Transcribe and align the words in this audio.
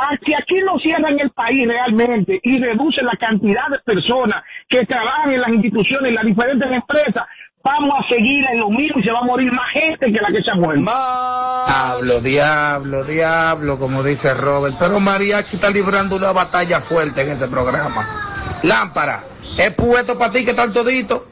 a 0.00 0.16
que 0.16 0.34
aquí 0.34 0.60
no 0.64 0.78
cierran 0.78 1.18
el 1.18 1.30
país 1.30 1.66
realmente 1.66 2.40
y 2.42 2.58
reducen 2.58 3.06
la 3.06 3.16
cantidad 3.18 3.68
de 3.70 3.78
personas 3.80 4.42
que 4.68 4.84
trabajan 4.86 5.32
en 5.32 5.40
las 5.40 5.50
instituciones, 5.50 6.08
en 6.08 6.14
las 6.14 6.24
diferentes 6.24 6.70
empresas, 6.70 7.24
vamos 7.62 7.94
a 7.98 8.08
seguir 8.08 8.44
en 8.52 8.60
lo 8.60 8.70
mismo 8.70 8.98
y 8.98 9.04
se 9.04 9.10
va 9.10 9.20
a 9.20 9.24
morir 9.24 9.52
más 9.52 9.70
gente 9.72 10.12
que 10.12 10.20
la 10.20 10.28
que 10.28 10.42
se 10.42 10.50
ha 10.50 10.54
muerto. 10.54 10.82
Diablo, 11.66 12.20
diablo, 12.20 13.04
diablo, 13.04 13.78
como 13.78 14.02
dice 14.02 14.34
Robert. 14.34 14.76
Pero 14.78 15.00
Mariachi 15.00 15.56
está 15.56 15.70
librando 15.70 16.16
una 16.16 16.32
batalla 16.32 16.80
fuerte 16.80 17.22
en 17.22 17.30
ese 17.30 17.48
programa. 17.48 18.08
Lámpara, 18.62 19.24
es 19.58 19.70
puesto 19.72 20.18
para 20.18 20.32
ti 20.32 20.44
que 20.44 20.54
tal 20.54 20.72
todito. 20.72 21.29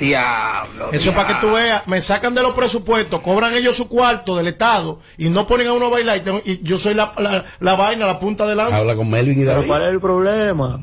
Diablo. 0.00 0.90
Eso 0.92 1.12
para 1.12 1.28
que 1.28 1.34
tú 1.34 1.52
veas, 1.52 1.86
me 1.86 2.00
sacan 2.00 2.34
de 2.34 2.42
los 2.42 2.54
presupuestos, 2.54 3.20
cobran 3.20 3.54
ellos 3.54 3.76
su 3.76 3.88
cuarto 3.88 4.36
del 4.36 4.48
Estado 4.48 4.98
y 5.18 5.28
no 5.28 5.46
ponen 5.46 5.68
a 5.68 5.72
uno 5.74 5.86
a 5.86 5.90
bailar 5.90 6.16
y, 6.16 6.20
tengo- 6.20 6.42
y 6.44 6.60
yo 6.62 6.78
soy 6.78 6.94
la, 6.94 7.12
la, 7.18 7.44
la 7.60 7.74
vaina, 7.76 8.06
la 8.06 8.18
punta 8.18 8.46
de 8.46 8.56
lanza. 8.56 8.78
Habla 8.78 8.96
con 8.96 9.08
Melvin 9.10 9.34
y 9.38 9.44
Pero 9.44 9.52
David. 9.56 9.68
¿cuál 9.68 9.82
es 9.82 9.94
el 9.94 10.00
problema? 10.00 10.80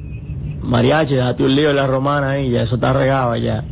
Mariachi, 0.61 1.15
date 1.15 1.43
un 1.43 1.55
lío 1.55 1.69
en 1.71 1.75
la 1.77 1.87
romana 1.87 2.31
ahí, 2.31 2.51
ya 2.51 2.61
eso 2.61 2.75
está 2.75 2.93
regado 2.93 3.35
ya. 3.35 3.63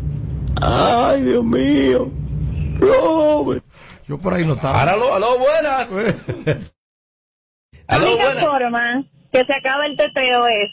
Ay, 0.61 1.21
Dios 1.21 1.43
mío. 1.43 2.09
Robert. 2.79 3.63
Yo 4.07 4.17
por 4.19 4.33
ahí 4.33 4.45
no 4.45 4.53
estaba. 4.53 4.79
Ahora, 4.79 4.93
aló, 4.93 5.13
aló, 5.13 5.27
buenas. 5.39 5.91
La 7.87 7.97
única 7.97 8.23
buenas. 8.25 8.39
forma 8.43 9.03
que 9.31 9.45
se 9.45 9.53
acaba 9.53 9.85
el 9.85 9.95
teteo 9.97 10.47
es 10.47 10.69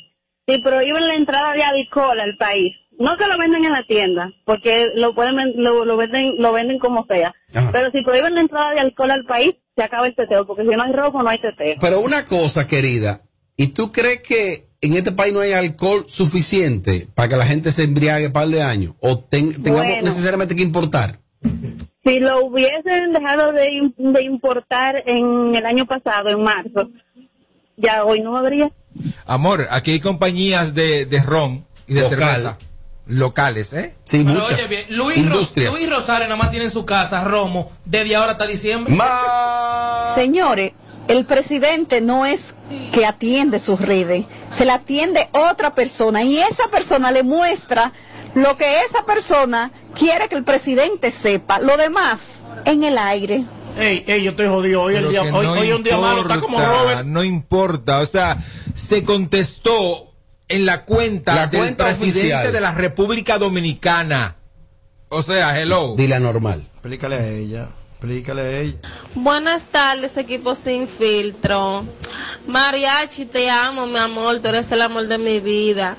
si 0.49 0.59
prohíben 0.63 1.07
la 1.07 1.15
entrada 1.15 1.53
de 1.53 1.63
alcohol 1.63 2.19
al 2.21 2.37
país. 2.39 2.75
No 3.03 3.17
que 3.17 3.27
lo 3.27 3.37
venden 3.37 3.65
en 3.65 3.73
la 3.73 3.85
tienda, 3.87 4.31
porque 4.45 4.91
lo 4.95 5.13
pueden 5.15 5.37
lo, 5.57 5.85
lo 5.85 5.97
venden 5.97 6.35
lo 6.39 6.53
venden 6.53 6.79
como 6.79 7.05
sea. 7.07 7.35
Ajá. 7.53 7.71
Pero 7.73 7.91
si 7.91 8.03
prohíben 8.03 8.35
la 8.37 8.43
entrada 8.43 8.71
de 8.75 8.81
alcohol 8.81 9.11
al 9.11 9.25
país, 9.25 9.55
se 9.77 9.83
acaba 9.83 10.07
el 10.07 10.15
teteo, 10.15 10.47
porque 10.47 10.63
si 10.63 10.69
no 10.69 10.83
hay 10.85 10.93
robo 10.93 11.21
no 11.23 11.29
hay 11.29 11.41
teteo. 11.41 11.77
Pero 11.81 11.99
una 12.01 12.25
cosa, 12.25 12.67
querida, 12.67 13.23
¿y 13.57 13.69
tú 13.69 13.91
crees 13.91 14.23
que 14.23 14.69
en 14.81 14.95
este 14.95 15.11
país 15.11 15.33
no 15.35 15.41
hay 15.41 15.53
alcohol 15.53 16.05
suficiente 16.07 17.09
para 17.15 17.29
que 17.29 17.37
la 17.37 17.45
gente 17.47 17.73
se 17.73 17.83
embriague 17.83 18.31
par 18.31 18.47
de 18.47 18.63
años? 18.63 18.95
¿O 19.01 19.19
ten- 19.19 19.63
tengamos 19.63 19.87
Bueno. 19.89 20.03
necesariamente 20.05 20.55
que 20.55 20.63
importar? 20.63 21.19
Si 22.05 22.21
lo 22.21 22.45
hubiesen 22.47 23.13
dejado 23.13 23.53
de 23.53 24.23
importar 24.23 25.03
en 25.07 25.55
el 25.57 25.67
año 25.67 25.87
pasado, 25.87 26.29
en 26.29 26.43
marzo, 26.43 26.89
ya 27.77 28.05
hoy 28.05 28.21
no 28.21 28.37
habría. 28.37 28.71
Amor, 29.27 29.67
aquí 29.71 29.91
hay 29.93 30.01
compañías 30.01 30.75
de, 30.75 31.05
de 31.07 31.21
ron 31.21 31.65
y 31.89 31.95
de 31.95 32.03
Local. 32.03 32.19
cerveza 32.19 32.59
locales, 33.07 33.73
¿eh? 33.73 33.97
Sí, 34.05 34.23
Pero 34.25 34.41
muchas. 34.41 34.59
oye 34.59 34.69
bien, 34.69 34.97
Luis, 34.97 35.17
Ro- 35.19 35.35
industrias. 35.35 35.73
Luis 35.73 35.91
Rosario 35.91 36.27
nada 36.29 36.37
más 36.37 36.51
tiene 36.51 36.67
en 36.67 36.71
su 36.71 36.85
casa 36.85 37.25
Romo 37.25 37.73
desde 37.85 38.15
ahora 38.17 38.33
hasta 38.33 38.47
diciembre. 38.47 38.95
Ma- 38.95 40.13
Señores, 40.15 40.73
el 41.09 41.25
presidente 41.27 42.01
no 42.01 42.27
es 42.27 42.55
que 42.93 43.05
atiende 43.07 43.59
sus 43.59 43.81
redes, 43.81 44.25
se 44.51 44.65
la 44.65 44.75
atiende 44.75 45.29
otra 45.33 45.75
persona 45.75 46.23
y 46.23 46.39
esa 46.39 46.69
persona 46.71 47.11
le 47.11 47.23
muestra 47.23 47.93
lo 48.35 48.57
que 48.57 48.81
esa 48.83 49.05
persona 49.05 49.73
quiere 49.95 50.29
que 50.29 50.37
el 50.37 50.45
presidente 50.45 51.11
sepa. 51.11 51.59
Lo 51.59 51.77
demás, 51.77 52.45
en 52.65 52.85
el 52.85 52.97
aire. 52.99 53.45
Ey, 53.79 54.05
ey, 54.07 54.23
yo 54.23 54.31
estoy 54.31 54.47
jodido. 54.49 54.83
Hoy, 54.83 54.95
el 54.97 55.09
día, 55.09 55.23
hoy, 55.23 55.47
hoy 55.47 55.73
un 55.73 55.83
día 55.83 55.97
malo. 55.99 56.21
Está 56.23 56.41
como 56.41 56.59
Robert. 56.61 57.05
No 57.05 57.25
importa, 57.25 57.99
o 58.01 58.07
sea, 58.07 58.37
se 58.75 59.03
contestó 59.03 60.12
en 60.53 60.67
la 60.67 60.85
cuenta 60.85 61.35
La 61.35 61.47
del 61.47 61.61
cuenta 61.61 61.87
presidente 61.87 62.21
oficial. 62.21 62.53
de 62.53 62.61
la 62.61 62.73
República 62.73 63.39
Dominicana. 63.39 64.37
O 65.09 65.23
sea, 65.23 65.61
hello. 65.61 65.95
Dile 65.97 66.19
normal. 66.21 66.61
Explícale 66.75 67.17
a 67.17 67.29
ella. 67.29 67.69
Explícale 67.93 68.43
a 68.43 68.59
ella. 68.61 68.79
Buenas 69.15 69.67
tardes, 69.67 70.17
equipo 70.17 70.55
sin 70.55 70.89
filtro. 70.89 71.85
Mariachi, 72.47 73.27
te 73.27 73.49
amo, 73.51 73.87
mi 73.87 73.99
amor, 73.99 74.41
tú 74.41 74.49
eres 74.49 74.73
el 74.73 74.83
amor 74.83 75.07
de 75.07 75.19
mi 75.19 75.39
vida. 75.41 75.97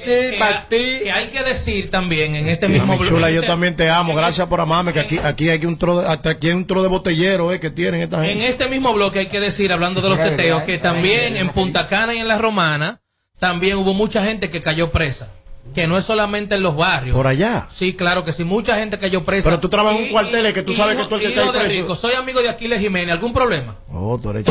Que, 0.00 0.38
ha- 0.42 0.66
que 0.68 1.10
hay 1.12 1.28
que 1.28 1.42
decir 1.42 1.90
también 1.90 2.34
en 2.34 2.48
este 2.48 2.68
mismo 2.68 2.94
Mi 2.94 2.98
bloque- 3.00 3.08
chula, 3.08 3.30
yo 3.30 3.42
también 3.42 3.76
te 3.76 3.88
amo. 3.90 4.14
Gracias 4.14 4.46
por 4.48 4.60
amarme. 4.60 4.92
Que 4.92 5.00
aquí, 5.00 5.18
aquí 5.22 5.48
hay 5.48 5.64
un 5.66 5.78
tro 5.78 6.00
de, 6.00 6.08
hasta 6.08 6.30
aquí 6.30 6.48
hay 6.48 6.54
un 6.54 6.66
tro 6.66 6.82
de 6.82 6.88
botellero 6.88 7.52
eh, 7.52 7.60
que 7.60 7.70
tienen 7.70 8.00
esta 8.00 8.18
En 8.18 8.24
gente. 8.38 8.48
este 8.48 8.68
mismo 8.68 8.92
bloque 8.92 9.20
hay 9.20 9.26
que 9.26 9.40
decir, 9.40 9.72
hablando 9.72 10.00
de 10.00 10.08
los 10.08 10.18
teteos, 10.18 10.62
que 10.64 10.78
también 10.78 11.36
en 11.36 11.48
Punta 11.50 11.86
Cana 11.86 12.14
y 12.14 12.18
en 12.18 12.28
La 12.28 12.38
Romana, 12.38 13.00
también 13.38 13.78
hubo 13.78 13.94
mucha 13.94 14.22
gente 14.24 14.50
que 14.50 14.60
cayó 14.60 14.90
presa. 14.90 15.28
Que 15.74 15.86
no 15.86 15.96
es 15.96 16.04
solamente 16.04 16.56
en 16.56 16.62
los 16.62 16.74
barrios. 16.74 17.16
Por 17.16 17.28
allá. 17.28 17.68
Sí, 17.70 17.94
claro 17.94 18.24
que 18.24 18.32
sí, 18.32 18.42
mucha 18.42 18.76
gente 18.76 18.98
cayó 18.98 19.24
presa. 19.24 19.48
Pero 19.48 19.60
tú 19.60 19.68
trabajas 19.68 20.00
en 20.00 20.06
un 20.06 20.10
cuartel, 20.10 20.46
es 20.46 20.52
que 20.52 20.62
tú 20.62 20.72
sabes 20.72 20.96
que 20.96 21.04
tú 21.04 21.14
el 21.14 21.20
que 21.20 21.32
cae 21.32 21.44
de 21.44 21.50
preso. 21.52 21.68
rico, 21.68 21.94
soy 21.94 22.14
amigo 22.14 22.40
de 22.42 22.48
Aquiles 22.48 22.80
Jiménez, 22.80 23.12
¿algún 23.12 23.32
problema? 23.32 23.76
Oh, 23.92 24.18
tú 24.18 24.30
eres 24.30 24.44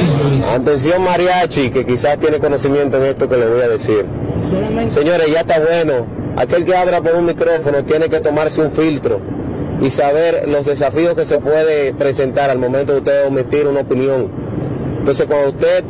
Atención 0.48 1.04
mariachi, 1.04 1.72
que 1.72 1.86
quizás 1.86 2.20
tiene 2.20 2.40
conocimiento 2.40 2.98
en 2.98 3.04
esto 3.04 3.28
que 3.28 3.36
le 3.36 3.48
voy 3.48 3.62
a 3.62 3.68
decir. 3.68 4.06
Señores, 4.88 5.28
ya 5.32 5.42
está 5.42 5.60
bueno. 5.60 6.08
Aquel 6.38 6.64
que 6.64 6.76
habla 6.76 7.02
por 7.02 7.16
un 7.16 7.26
micrófono 7.26 7.84
tiene 7.84 8.08
que 8.08 8.22
tomarse 8.22 8.62
un 8.62 8.72
filtro 8.72 9.20
y 9.82 9.90
saber 9.90 10.48
los 10.48 10.66
desafíos 10.66 11.16
que 11.16 11.26
se 11.26 11.40
puede 11.40 11.94
presentar 11.94 12.50
al 12.50 12.60
momento 12.60 12.94
de 12.94 12.98
usted 13.00 13.28
omitir 13.28 13.68
una 13.68 13.82
opinión. 13.82 14.32
Entonces, 15.00 15.26
cuando 15.28 15.50
usted 15.50 15.84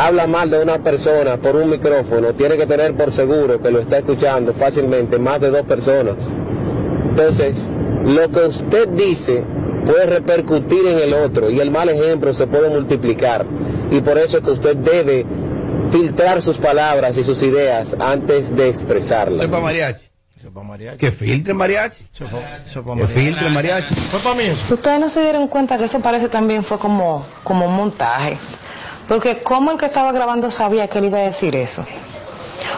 habla 0.00 0.26
mal 0.26 0.48
de 0.48 0.62
una 0.62 0.82
persona 0.82 1.36
por 1.36 1.56
un 1.56 1.68
micrófono, 1.68 2.34
tiene 2.34 2.56
que 2.56 2.66
tener 2.66 2.96
por 2.96 3.12
seguro 3.12 3.60
que 3.60 3.70
lo 3.70 3.80
está 3.80 3.98
escuchando 3.98 4.54
fácilmente 4.54 5.18
más 5.18 5.40
de 5.40 5.50
dos 5.50 5.66
personas. 5.66 6.36
Entonces, 7.10 7.70
lo 8.04 8.30
que 8.30 8.40
usted 8.40 8.88
dice 8.88 9.44
puede 9.84 10.06
repercutir 10.06 10.86
en 10.86 10.98
el 10.98 11.12
otro 11.12 11.50
y 11.50 11.60
el 11.60 11.70
mal 11.70 11.90
ejemplo 11.90 12.32
se 12.32 12.46
puede 12.46 12.70
multiplicar. 12.70 13.46
Y 13.90 14.00
por 14.00 14.16
eso 14.16 14.38
es 14.38 14.44
que 14.44 14.50
usted 14.50 14.76
debe 14.76 15.26
filtrar 15.90 16.40
sus 16.40 16.56
palabras 16.56 17.18
y 17.18 17.24
sus 17.24 17.42
ideas 17.42 17.94
antes 18.00 18.56
de 18.56 18.70
expresarlas. 18.70 19.40
Soy 19.40 19.48
para 19.48 19.62
mariachi. 19.62 20.10
Que 20.98 21.10
filtre 21.12 21.52
mariachi. 21.52 22.06
Que 22.14 23.06
filtre 23.06 23.50
mariachi. 23.50 23.94
Fue 23.94 24.20
para 24.20 24.34
mí 24.34 24.44
eso. 24.44 24.74
Ustedes 24.74 24.98
no 24.98 25.10
se 25.10 25.20
dieron 25.20 25.46
cuenta 25.48 25.76
que 25.76 25.84
eso 25.84 26.00
parece 26.00 26.30
también 26.30 26.64
fue 26.64 26.78
como, 26.78 27.26
como 27.44 27.66
un 27.66 27.76
montaje. 27.76 28.38
Porque 29.10 29.42
¿cómo 29.42 29.72
el 29.72 29.76
que 29.76 29.86
estaba 29.86 30.12
grabando 30.12 30.52
sabía 30.52 30.86
que 30.86 30.98
él 30.98 31.06
iba 31.06 31.18
a 31.18 31.22
decir 31.22 31.56
eso? 31.56 31.84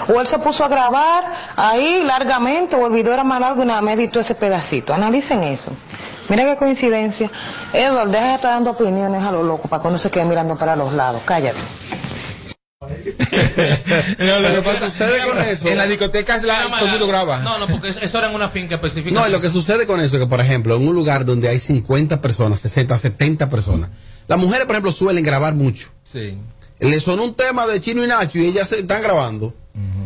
O 0.09 0.19
él 0.19 0.27
se 0.27 0.39
puso 0.39 0.65
a 0.65 0.69
grabar 0.69 1.31
ahí 1.57 2.03
largamente, 2.05 2.75
o 2.75 2.87
el 2.87 2.93
video 2.95 3.13
era 3.13 3.23
más 3.23 3.39
largo 3.39 3.63
y 3.63 3.67
nada 3.67 3.83
más 3.83 3.97
editó 3.97 4.19
ese 4.19 4.35
pedacito. 4.35 4.95
Analicen 4.95 5.45
eso. 5.45 5.73
Mira 6.31 6.47
qué 6.47 6.57
coincidencia. 6.57 7.31
Edward, 7.75 8.09
deja 8.09 8.29
de 8.29 8.35
estar 8.37 8.51
dando 8.53 8.71
opiniones 8.71 9.23
a 9.23 9.31
lo 9.31 9.43
loco 9.43 9.69
para 9.69 9.83
que 9.83 9.89
uno 9.89 9.99
se 9.99 10.11
quede 10.11 10.25
mirando 10.25 10.57
para 10.57 10.75
los 10.75 10.95
lados. 10.95 11.21
Cállate. 11.27 11.61
No, 14.19 14.41
lo 14.41 14.55
que 14.55 14.63
pasa 14.63 14.89
sucede 14.89 15.23
con 15.25 15.39
eso? 15.39 15.69
En 15.69 15.79
las 15.79 15.89
discotecas 15.89 16.43
la, 16.43 16.65
todo 16.65 16.85
el 16.87 16.91
mundo 16.91 17.07
graba. 17.07 17.41
No, 17.41 17.59
no, 17.59 17.69
porque 17.69 17.89
eso 17.89 18.19
era 18.19 18.29
en 18.29 18.35
una 18.35 18.49
finca 18.49 18.77
específica. 18.77 19.15
No, 19.15 19.27
y 19.27 19.31
lo 19.31 19.41
que 19.41 19.51
sucede 19.51 19.87
con 19.87 20.01
eso 20.01 20.17
es 20.17 20.23
que, 20.23 20.29
por 20.29 20.41
ejemplo, 20.41 20.77
en 20.77 20.87
un 20.87 20.95
lugar 20.95 21.25
donde 21.25 21.49
hay 21.49 21.59
50 21.59 22.21
personas, 22.21 22.61
60, 22.61 22.99
70 22.99 23.49
personas, 23.51 23.91
las 24.27 24.39
mujeres, 24.39 24.67
por 24.67 24.75
ejemplo, 24.75 24.93
suelen 24.93 25.25
grabar 25.25 25.55
mucho. 25.55 25.91
Sí. 26.05 26.39
Le 26.81 27.01
sonó 27.01 27.25
un 27.25 27.35
tema 27.35 27.67
de 27.67 27.81
Chino 27.81 28.05
y 28.05 28.09
Nacho 28.09 28.39
y 28.39 28.47
ellas 28.47 28.69
se 28.69 28.81
están 28.81 29.03
grabando. 29.03 29.55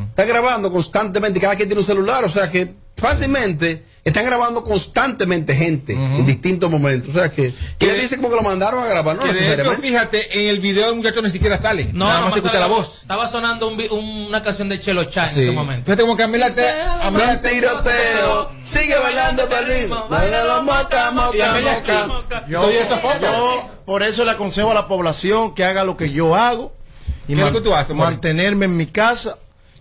Están 0.09 0.29
grabando 0.29 0.71
constantemente, 0.71 1.41
cada 1.41 1.57
quien 1.57 1.69
tiene 1.69 1.81
un 1.81 1.87
celular, 1.87 2.25
o 2.25 2.29
sea 2.29 2.51
que 2.51 2.75
fácilmente 2.97 3.85
están 4.09 4.25
grabando 4.25 4.63
constantemente 4.63 5.55
gente 5.55 5.93
en 5.95 6.25
distintos 6.27 6.71
momentos. 6.71 7.15
O 7.15 7.19
sea 7.19 7.29
que, 7.31 7.53
que 7.79 7.87
ella 7.87 7.95
dice 8.01 8.17
como 8.17 8.31
que 8.31 8.37
lo 8.37 8.43
mandaron 8.43 8.83
a 8.83 8.87
grabar, 8.87 9.17
no 9.17 9.23
Que 9.23 9.33
de 9.33 9.55
hecho, 9.55 9.73
fíjate, 9.73 10.41
en 10.43 10.49
el 10.51 10.61
video 10.61 10.91
el 10.91 10.97
muchacho 10.97 11.21
ni 11.23 11.31
siquiera 11.31 11.59
sale. 11.59 11.91
No, 11.93 12.07
nada 12.07 12.21
más 12.21 12.33
se 12.33 12.39
escucha 12.39 12.61
la 12.61 12.67
voz. 12.67 12.99
Estaba 13.03 13.29
sonando 13.31 13.69
un 13.69 13.77
una 14.29 14.43
canción 14.43 14.69
de 14.69 14.79
Chelo 14.81 15.05
Chan 15.05 15.31
Sí. 15.35 15.41
en 15.41 15.47
ese 15.49 15.53
momento. 15.53 15.85
Fíjate 15.87 16.03
como 16.03 16.17
que 16.17 16.23
a 16.23 16.29
mí 16.29 16.39
la 16.39 16.51
te, 16.51 16.69
a 16.71 17.11
mí 17.11 17.19
No 17.19 17.25
la 17.25 17.41
tiroteo, 17.41 18.51
sigue 18.61 18.97
bailando 18.99 19.49
para 19.49 19.67
ritmo, 19.67 20.07
baila 20.09 20.45
la 20.45 20.61
moca, 20.63 21.11
moca, 21.13 22.07
moca. 22.09 22.45
Yo, 22.49 22.63
Soy 22.63 22.77
esa 22.77 22.97
foto. 22.99 23.19
yo 23.21 23.71
por 23.85 24.03
eso 24.03 24.25
le 24.25 24.31
aconsejo 24.33 24.71
a 24.71 24.75
la 24.75 24.89
población 24.89 25.55
que 25.55 25.65
haga 25.65 25.85
lo 25.85 25.97
que 25.97 26.11
yo 26.13 26.35
hago 26.37 26.73
y 27.29 27.35
¿Qué 27.35 27.41
es 27.41 27.47
lo 27.47 27.53
que 27.53 27.61
tú 27.61 27.75
haces, 27.75 27.95
mantenerme 27.97 28.67
en 28.67 28.77
mi 28.77 28.87
casa 28.87 29.37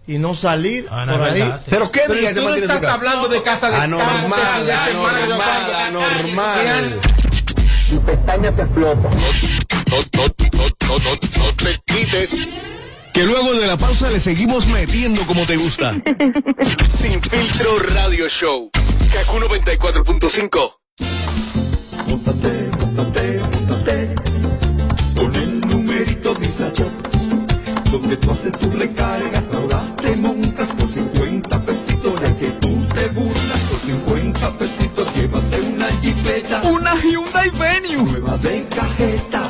y 0.07 0.17
no 0.17 0.35
salir 0.35 0.87
Ah, 0.91 1.05
no, 1.05 1.13
por 1.17 1.23
ahí. 1.23 1.39
verdad, 1.41 1.57
sí. 1.63 1.67
Pero 1.69 1.91
qué 1.91 2.01
Pero 2.07 2.19
día 2.19 2.29
se 2.29 2.35
tú 2.35 2.41
no 2.41 2.45
mantiene 2.49 2.65
en 2.65 2.69
su 2.71 2.75
estás 2.75 2.81
casa. 2.81 2.93
hablando 2.93 3.27
de 3.27 3.41
casa 3.41 3.69
de 3.69 3.75
Anormal, 3.77 4.71
anormal, 4.71 5.73
anormal. 5.87 6.99
Tu 7.89 8.01
pestaña 8.01 8.51
te 8.51 8.61
explota. 8.63 9.09
No, 9.09 9.97
no, 9.97 10.25
no, 10.53 10.67
no, 10.87 10.99
no, 10.99 11.11
no 11.37 11.53
te 11.55 11.79
quites. 11.85 12.37
Que 13.13 13.23
luego 13.23 13.53
de 13.53 13.65
la 13.67 13.77
pausa 13.77 14.09
le 14.09 14.19
seguimos 14.19 14.65
metiendo 14.67 15.21
como 15.23 15.45
te 15.45 15.55
gusta. 15.55 15.93
Sin 16.87 17.21
filtro 17.21 17.79
radio 17.93 18.27
show. 18.27 18.69
Kaku 19.13 19.37
94.5. 19.39 20.73
Móntate, 22.09 22.69
móntate, 22.79 23.39
móntate 23.39 24.15
con 25.15 25.35
el 25.35 25.61
numerito 25.61 26.35
Visa 26.35 26.69
Shop, 26.73 26.91
donde 27.91 28.17
tú 28.17 28.31
haces 28.31 28.51
tu 28.57 28.69
recarga, 28.71 29.43
ahora 29.53 29.94
te 30.05 30.15
montas 30.17 30.69
por 30.73 30.87
50 30.87 31.61
pesitos, 31.63 32.13
ya 32.21 32.37
que 32.37 32.47
tú 32.61 32.69
te 32.93 33.07
burlas 33.09 33.59
por 33.69 33.79
50 33.79 34.51
pesitos, 34.59 35.07
llévate 35.15 35.61
una 35.61 35.87
jipeta, 36.01 36.61
Una 36.69 36.93
Hyundai 37.01 37.49
Venue. 37.49 38.03
nueva 38.11 38.37
de 38.37 38.67
cajeta, 38.69 39.49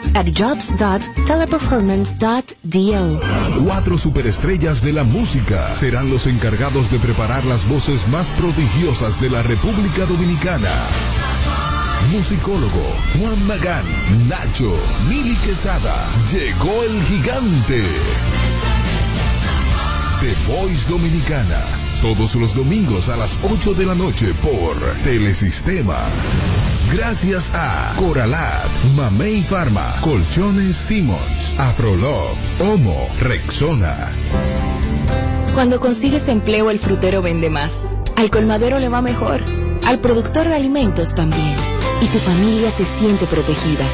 at 0.15 0.27
jobs.teleperformance.do. 0.27 3.19
Cuatro 3.65 3.97
superestrellas 3.97 4.83
de 4.83 4.93
la 4.93 5.03
música 5.03 5.73
serán 5.73 6.09
los 6.09 6.27
encargados 6.27 6.91
de 6.91 6.99
preparar 6.99 7.43
las 7.45 7.67
voces 7.67 8.07
más 8.09 8.27
prodigiosas 8.31 9.21
de 9.21 9.29
la 9.29 9.41
República 9.43 10.05
Dominicana. 10.05 10.69
Musicólogo 12.11 12.95
Juan 13.17 13.47
Magán, 13.47 13.85
Nacho, 14.27 14.73
Mili 15.07 15.35
Quesada, 15.37 16.09
llegó 16.31 16.83
el 16.83 17.01
gigante. 17.03 17.85
The 20.19 20.35
Voice 20.47 20.89
Dominicana, 20.89 21.59
todos 22.01 22.35
los 22.35 22.53
domingos 22.53 23.07
a 23.09 23.15
las 23.17 23.39
8 23.43 23.73
de 23.73 23.85
la 23.85 23.95
noche 23.95 24.33
por 24.35 24.77
Telesistema. 25.03 25.97
Gracias 26.93 27.51
a 27.55 27.93
Coralat, 27.97 28.67
Mamey 28.97 29.41
Pharma, 29.43 29.93
Colchones 30.01 30.75
Simmons, 30.75 31.55
Afrolove, 31.57 32.35
Homo, 32.59 33.07
Rexona. 33.17 33.95
Cuando 35.53 35.79
consigues 35.79 36.27
empleo, 36.27 36.69
el 36.69 36.79
frutero 36.79 37.21
vende 37.21 37.49
más. 37.49 37.87
Al 38.17 38.29
colmadero 38.29 38.77
le 38.79 38.89
va 38.89 39.01
mejor. 39.01 39.41
Al 39.85 39.99
productor 39.99 40.49
de 40.49 40.55
alimentos 40.55 41.15
también. 41.15 41.55
Y 42.01 42.07
tu 42.07 42.19
familia 42.19 42.69
se 42.69 42.83
siente 42.83 43.25
protegida. 43.25 43.85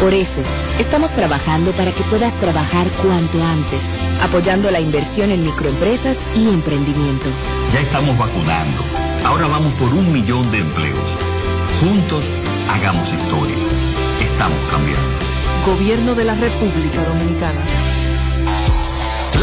Por 0.00 0.14
eso, 0.14 0.42
estamos 0.78 1.10
trabajando 1.10 1.72
para 1.72 1.90
que 1.90 2.04
puedas 2.04 2.38
trabajar 2.38 2.86
cuanto 3.02 3.42
antes, 3.42 3.82
apoyando 4.22 4.70
la 4.70 4.80
inversión 4.80 5.32
en 5.32 5.44
microempresas 5.44 6.18
y 6.36 6.48
emprendimiento. 6.48 7.26
Ya 7.72 7.80
estamos 7.80 8.16
vacunando. 8.16 8.82
Ahora 9.24 9.48
vamos 9.48 9.72
por 9.74 9.92
un 9.92 10.12
millón 10.12 10.50
de 10.52 10.58
empleos. 10.58 11.18
Juntos, 11.80 12.24
hagamos 12.68 13.12
historia. 13.12 13.56
Estamos 14.20 14.58
cambiando. 14.70 15.02
Gobierno 15.66 16.14
de 16.14 16.24
la 16.24 16.34
República 16.34 17.04
Dominicana. 17.04 17.73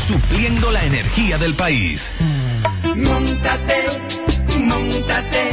supliendo 0.00 0.70
la 0.70 0.84
energía 0.84 1.38
del 1.38 1.54
país. 1.54 2.10
Montate, 2.96 3.84
montate 4.58 5.50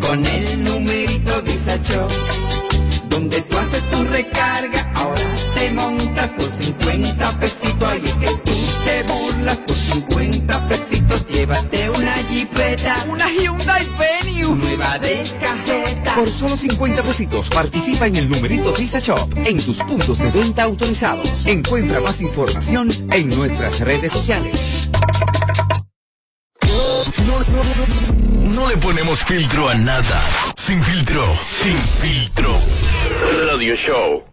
con 0.00 0.24
el 0.26 0.64
numerito 0.64 1.42
Disacho. 1.42 2.08
Donde 3.08 3.40
tú 3.42 3.58
haces 3.58 3.90
tu 3.90 4.04
recarga, 4.04 4.90
ahora 4.94 5.20
te 5.54 5.70
montas 5.70 6.30
por 6.30 6.50
50 6.50 7.38
pesitos. 7.38 7.88
Ahí 7.88 8.02
es 8.04 8.14
que 8.14 8.34
tú 8.44 8.52
te 8.84 9.02
burlas 9.04 9.56
por 9.58 9.76
50 9.76 10.68
pesitos. 10.68 11.26
Llévate 11.28 11.90
una 11.90 12.14
jipeta, 12.30 13.04
una 13.08 13.30
Hyundai 13.30 13.86
Nueva 14.56 14.98
de 14.98 15.24
cajeta. 15.40 16.14
Por 16.14 16.28
solo 16.28 16.56
50 16.56 17.02
pesitos 17.02 17.48
participa 17.48 18.06
en 18.06 18.16
el 18.16 18.28
numerito 18.28 18.72
Visa 18.74 18.98
Shop 18.98 19.28
en 19.36 19.62
tus 19.64 19.78
puntos 19.78 20.18
de 20.18 20.30
venta 20.30 20.64
autorizados. 20.64 21.46
Encuentra 21.46 22.00
más 22.00 22.20
información 22.20 22.90
en 23.10 23.30
nuestras 23.30 23.80
redes 23.80 24.12
sociales. 24.12 24.90
No, 26.66 27.38
no, 27.38 28.54
no 28.54 28.68
le 28.68 28.76
ponemos 28.76 29.22
filtro 29.24 29.68
a 29.68 29.74
nada. 29.74 30.28
Sin 30.56 30.82
filtro, 30.82 31.24
sin 31.36 31.76
filtro. 31.76 32.50
Radio 33.48 33.74
Show. 33.74 34.31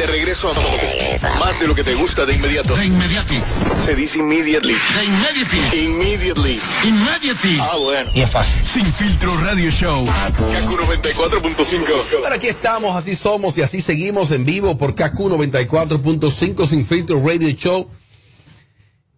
De 0.00 0.06
regreso 0.06 0.50
a 0.50 1.38
más 1.38 1.60
de 1.60 1.66
lo 1.66 1.74
que 1.74 1.84
te 1.84 1.94
gusta 1.94 2.24
de 2.24 2.32
inmediato. 2.32 2.74
De 2.74 2.86
inmediati. 2.86 3.42
Se 3.84 3.94
dice 3.94 4.18
immediately. 4.18 4.72
De 4.72 5.04
inmediati. 5.04 5.76
Immediately. 5.76 6.60
Immediately. 6.84 7.58
Ah, 7.60 7.76
bueno. 7.76 8.10
Y 8.14 8.22
es 8.22 8.30
fácil. 8.30 8.64
Sin 8.64 8.86
filtro 8.94 9.36
Radio 9.36 9.70
Show. 9.70 10.06
Kaku 10.06 10.78
94.5. 10.78 11.84
Ahora 12.24 12.36
aquí 12.36 12.46
estamos, 12.46 12.96
así 12.96 13.14
somos 13.14 13.58
y 13.58 13.62
así 13.62 13.82
seguimos 13.82 14.30
en 14.30 14.46
vivo 14.46 14.78
por 14.78 14.94
KQ 14.94 15.18
94.5 15.18 16.66
Sin 16.66 16.86
Filtro 16.86 17.22
Radio 17.22 17.50
Show. 17.50 17.90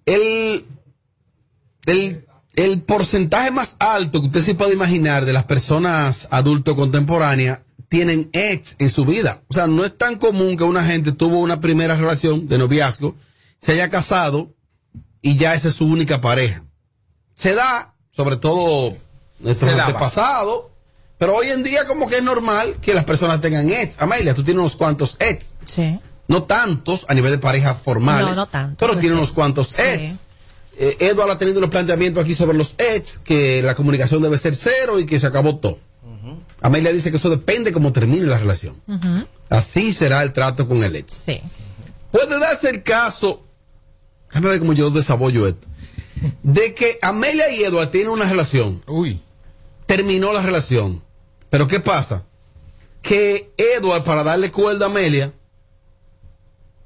El, 0.05 0.65
el, 1.87 2.27
el 2.57 2.83
porcentaje 2.83 3.53
más 3.53 3.77
alto 3.79 4.21
que 4.21 4.27
usted 4.27 4.41
se 4.41 4.57
puede 4.57 4.73
imaginar 4.73 5.27
de 5.27 5.33
las 5.33 5.45
personas 5.45 6.27
adulto 6.33 6.75
contemporáneas 6.75 7.61
tienen 7.93 8.31
ex 8.33 8.77
en 8.79 8.89
su 8.89 9.05
vida. 9.05 9.43
O 9.49 9.53
sea, 9.53 9.67
no 9.67 9.85
es 9.85 9.99
tan 9.99 10.17
común 10.17 10.57
que 10.57 10.65
una 10.65 10.83
gente 10.83 11.13
tuvo 11.13 11.41
una 11.41 11.61
primera 11.61 11.95
relación 11.95 12.49
de 12.49 12.57
noviazgo, 12.57 13.15
se 13.61 13.73
haya 13.73 13.91
casado 13.91 14.55
y 15.21 15.37
ya 15.37 15.53
esa 15.55 15.69
es 15.69 15.75
su 15.75 15.85
única 15.85 16.23
pareja. 16.23 16.65
Se 17.35 17.55
da, 17.55 17.95
sobre 18.09 18.37
todo 18.39 18.89
nuestros 19.41 19.73
daba. 19.73 19.89
antepasados, 19.89 20.69
pero 21.19 21.37
hoy 21.37 21.49
en 21.49 21.63
día 21.63 21.85
como 21.85 22.09
que 22.09 22.17
es 22.17 22.23
normal 22.23 22.77
que 22.81 22.95
las 22.95 23.05
personas 23.05 23.43
tengan 23.43 23.69
ex. 23.69 24.01
Amelia, 24.01 24.33
tú 24.33 24.43
tienes 24.43 24.61
unos 24.61 24.77
cuantos 24.77 25.19
ex. 25.21 25.57
Sí. 25.67 25.99
No 26.29 26.45
tantos 26.45 27.05
a 27.11 27.15
nivel 27.15 27.33
de 27.33 27.39
parejas 27.41 27.77
formales, 27.79 28.25
No, 28.31 28.35
no 28.35 28.47
tanto, 28.49 28.77
pero 28.79 28.95
pues 28.95 29.01
tiene 29.03 29.17
sí. 29.17 29.19
unos 29.19 29.33
cuantos 29.33 29.69
Sí. 29.69 29.83
ex. 29.83 30.19
Eh, 30.79 30.97
Edward 31.01 31.31
ha 31.33 31.37
tenido 31.37 31.59
unos 31.59 31.69
planteamientos 31.69 32.23
aquí 32.25 32.35
sobre 32.35 32.57
los 32.57 32.75
ex, 32.79 33.19
que 33.19 33.61
la 33.63 33.75
comunicación 33.75 34.23
debe 34.23 34.39
ser 34.39 34.55
cero 34.57 34.99
y 34.99 35.05
que 35.05 35.21
se 35.21 35.27
acabó 35.27 35.57
todo. 35.59 35.79
Amelia 36.63 36.93
dice 36.93 37.11
que 37.11 37.17
eso 37.17 37.29
depende 37.29 37.73
cómo 37.73 37.93
termine 37.93 38.27
la 38.27 38.39
relación. 38.39 38.81
Así 39.49 39.93
será 39.93 40.23
el 40.23 40.33
trato 40.33 40.69
con 40.69 40.83
el 40.85 40.97
ex. 40.97 41.25
Sí. 41.27 41.41
Puede 42.11 42.39
darse 42.39 42.71
el 42.71 42.83
caso, 42.83 43.43
déjame 44.29 44.51
ver 44.51 44.59
cómo 44.61 44.73
yo 44.73 44.91
desabollo 44.91 45.47
esto, 45.47 45.67
de 46.43 46.75
que 46.75 46.99
Amelia 47.03 47.51
y 47.51 47.65
Edward 47.65 47.91
tienen 47.91 48.13
una 48.13 48.29
relación. 48.29 48.83
Uy. 48.87 49.21
Terminó 49.87 50.33
la 50.33 50.43
relación. 50.43 51.03
Pero 51.51 51.67
¿qué 51.67 51.81
pasa? 51.81 52.25
Que 53.03 53.53
Edward, 53.57 54.05
para 54.05 54.23
darle 54.23 54.53
cuerda 54.53 54.87
a 54.87 54.89
Amelia, 54.89 55.33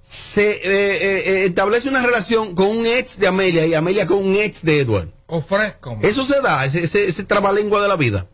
se 0.01 0.51
eh, 0.51 0.61
eh, 0.65 1.23
eh, 1.27 1.45
establece 1.47 1.89
una 1.89 2.01
relación 2.01 2.55
con 2.55 2.69
un 2.69 2.87
ex 2.87 3.19
de 3.19 3.27
Amelia 3.27 3.67
y 3.67 3.75
Amelia 3.75 4.07
con 4.07 4.19
un 4.19 4.35
ex 4.35 4.63
de 4.63 4.81
Edward. 4.81 5.09
Ofrezco. 5.27 5.99
Eso 6.03 6.25
se 6.25 6.41
da, 6.41 6.65
ese, 6.65 6.85
ese, 6.85 7.09
ese 7.09 7.25
trabalengua 7.25 7.83
de 7.83 7.89
la 7.89 7.97
vida. 7.97 8.29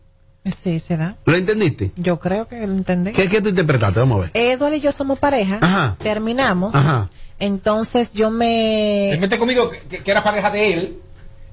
Sí, 0.51 0.79
se 0.79 0.97
da. 0.97 1.15
¿Lo 1.25 1.35
entendiste? 1.35 1.91
Yo 1.95 2.19
creo 2.19 2.47
que 2.47 2.57
lo 2.67 2.73
entendí. 2.73 3.11
¿Qué, 3.13 3.29
qué 3.29 3.41
tú 3.41 3.49
interpretaste? 3.49 3.99
Vamos 3.99 4.17
a 4.17 4.21
ver. 4.21 4.31
Edward 4.33 4.73
y 4.73 4.81
yo 4.81 4.91
somos 4.91 5.17
pareja. 5.19 5.59
Ajá. 5.61 5.95
Terminamos. 5.99 6.75
Ajá. 6.75 7.09
Entonces 7.39 8.13
yo 8.13 8.29
me. 8.29 9.11
Él 9.11 9.19
mete 9.19 9.37
conmigo 9.39 9.69
que, 9.69 10.03
que 10.03 10.11
era 10.11 10.23
pareja 10.23 10.49
de 10.49 10.73
él 10.73 10.99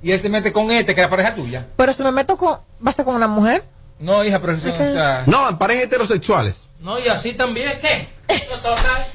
y 0.02 0.10
él 0.12 0.20
se 0.20 0.28
mete 0.28 0.52
con 0.52 0.70
este 0.70 0.94
que 0.94 1.00
era 1.00 1.10
pareja 1.10 1.34
tuya. 1.34 1.66
Pero 1.76 1.92
si 1.94 2.02
me 2.02 2.10
meto 2.12 2.36
con. 2.36 2.58
¿Va 2.84 2.90
a 2.90 2.92
ser 2.92 3.04
con 3.04 3.14
una 3.14 3.28
mujer? 3.28 3.62
No, 4.00 4.24
hija, 4.24 4.40
pero 4.40 4.54
eso, 4.54 4.72
o 4.72 4.76
sea, 4.76 5.24
No, 5.26 5.50
en 5.50 5.58
parejas 5.58 5.84
heterosexuales. 5.84 6.68
No, 6.80 6.98
y 6.98 7.06
así 7.08 7.34
también, 7.34 7.78
¿qué? 7.80 8.08
Total. 8.62 9.06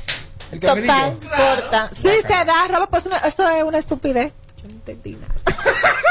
el 0.51 0.59
Total, 0.59 1.17
corta. 1.19 1.89
Sí, 1.91 2.07
se 2.21 2.45
da, 2.45 2.67
Robert, 2.69 2.89
pues 2.91 3.05
una- 3.07 3.17
eso 3.17 3.49
es 3.49 3.63
una 3.63 3.79
estupidez. 3.79 4.31
Yo 4.61 4.67
no 4.69 4.75
entendí 4.75 5.15
nada. 5.17 5.33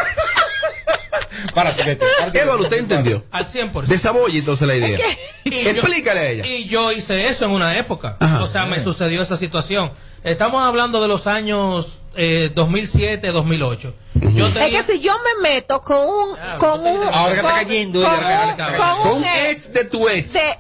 Vete, 1.55 1.97
párate. 2.17 2.39
Eduardo, 2.41 2.63
¿usted 2.65 2.79
entendió? 2.79 3.25
Al 3.31 3.47
100%. 3.47 3.83
Desabolle 3.87 4.39
entonces 4.39 4.67
la 4.67 4.77
idea. 4.77 4.99
Y 5.45 5.63
yo- 5.63 5.71
Explícale 5.71 6.21
a 6.21 6.29
ella. 6.31 6.47
Y 6.47 6.65
yo 6.67 6.91
hice 6.93 7.29
eso 7.29 7.45
en 7.45 7.51
una 7.51 7.77
época. 7.79 8.17
o 8.41 8.47
sea, 8.47 8.65
me 8.67 8.83
sucedió 8.83 9.23
esa 9.23 9.37
situación. 9.37 9.93
Estamos 10.23 10.63
hablando 10.63 11.03
de 11.03 11.09
los 11.09 11.27
años 11.27 11.99
eh, 12.17 12.51
2007, 12.55 13.29
2008. 13.31 13.95
Yo 14.33 14.47
Es 14.47 14.55
tenía- 14.55 14.71
que 14.87 14.93
si 14.95 15.01
yo 15.01 15.13
me 15.19 15.49
meto 15.51 15.83
con 15.83 15.99
un, 15.99 16.37
con 16.59 16.81
un, 16.87 17.09
Ahora 17.13 17.33
que 17.35 17.41
está 17.41 17.51
con- 17.51 17.59
cayendo, 17.65 18.03
con, 18.03 18.15
ella, 18.15 18.57
un, 18.59 18.77
con 18.77 19.03
Con 19.13 19.17
un 19.19 19.25
ex 19.51 19.73
de 19.75 19.85
tu 19.85 20.09
ex. 20.09 20.33
de, 20.33 20.57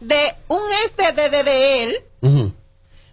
de 0.00 0.34
un 0.48 0.60
ex 0.84 0.96
de, 0.96 1.22
de, 1.22 1.30
de, 1.30 1.42
de 1.44 1.82
él. 1.84 2.00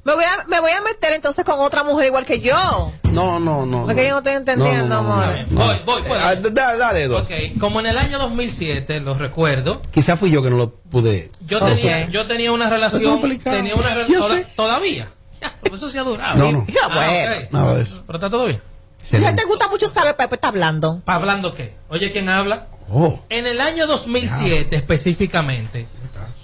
Me 0.05 0.15
voy 0.15 0.23
a, 0.23 0.47
me 0.47 0.59
voy 0.59 0.71
a 0.71 0.81
meter 0.81 1.13
entonces 1.13 1.45
con 1.45 1.59
otra 1.59 1.83
mujer 1.83 2.07
igual 2.07 2.25
que 2.25 2.39
yo. 2.39 2.91
No, 3.11 3.39
no, 3.39 3.65
no. 3.65 3.85
Porque 3.85 4.03
yo 4.05 4.11
no 4.11 4.17
estoy 4.17 4.33
entendiendo, 4.33 4.95
amor. 4.97 5.25
Voy, 5.51 5.75
voy, 5.85 6.01
voy. 6.01 6.17
Ah, 6.21 6.35
Dale, 6.35 6.77
dale, 6.77 7.03
Eduardo. 7.03 7.25
Ok, 7.25 7.59
como 7.59 7.79
en 7.79 7.85
el 7.87 7.97
año 7.97 8.17
2007, 8.19 8.99
lo 9.01 9.13
recuerdo, 9.15 9.81
Quizás 9.91 10.19
fui 10.19 10.31
yo 10.31 10.41
que 10.43 10.49
no 10.49 10.57
lo 10.57 10.71
pude. 10.71 11.29
yo, 11.45 11.59
tenía, 11.63 12.07
yo 12.09 12.25
tenía 12.27 12.51
una 12.51 12.69
relación, 12.69 13.21
tenía 13.43 13.75
una 13.75 13.93
re- 13.93 14.05
Yo 14.09 14.19
toda- 14.19 14.43
todavía. 14.55 15.09
Ya, 15.41 15.55
pero 15.61 15.75
eso 15.75 15.89
sí 15.89 15.97
ha 15.97 16.03
durado. 16.03 16.37
No, 16.37 16.51
no. 16.51 16.65
Ya, 16.67 16.81
Ah, 16.89 16.95
bueno. 16.95 17.47
Nada 17.51 17.75
de 17.75 17.83
eso. 17.83 18.03
Pero 18.07 18.17
está 18.17 18.29
todo 18.29 18.45
bien. 18.45 18.61
Si 18.97 19.23
a 19.23 19.35
te 19.35 19.43
gusta 19.43 19.67
mucho 19.67 19.87
saber, 19.89 20.15
Pepe 20.15 20.35
está 20.35 20.47
hablando. 20.47 21.01
¿Pa 21.03 21.15
hablando 21.15 21.53
qué? 21.53 21.75
Oye, 21.89 22.11
¿quién 22.13 22.29
habla? 22.29 22.67
Oh. 22.89 23.19
En 23.29 23.45
el 23.47 23.59
año 23.59 23.85
2007 23.85 24.75
específicamente, 24.75 25.87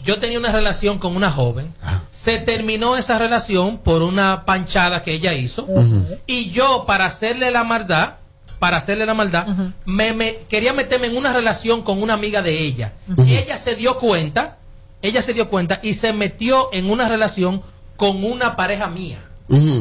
yo 0.03 0.19
tenía 0.19 0.39
una 0.39 0.51
relación 0.51 0.97
con 0.99 1.15
una 1.15 1.31
joven. 1.31 1.73
Se 2.11 2.37
terminó 2.39 2.95
esa 2.97 3.17
relación 3.19 3.77
por 3.77 4.01
una 4.01 4.45
panchada 4.45 5.03
que 5.03 5.13
ella 5.13 5.33
hizo. 5.33 5.67
Y 6.27 6.49
yo, 6.51 6.85
para 6.85 7.05
hacerle 7.05 7.51
la 7.51 7.63
maldad, 7.63 8.15
para 8.59 8.77
hacerle 8.77 9.05
la 9.05 9.13
maldad, 9.13 9.47
me, 9.85 10.13
me- 10.13 10.37
quería 10.49 10.73
meterme 10.73 11.07
en 11.07 11.17
una 11.17 11.31
relación 11.33 11.81
con 11.81 12.01
una 12.03 12.13
amiga 12.13 12.41
de 12.41 12.59
ella. 12.59 12.93
Y 13.25 13.35
ella 13.35 13.57
se 13.57 13.75
dio 13.75 13.97
cuenta, 13.97 14.57
ella 15.01 15.21
se 15.21 15.33
dio 15.33 15.49
cuenta 15.49 15.79
y 15.81 15.93
se 15.93 16.11
metió 16.13 16.69
en 16.73 16.89
una 16.89 17.07
relación 17.07 17.61
con 17.95 18.23
una 18.23 18.55
pareja 18.55 18.89
mía, 18.89 19.19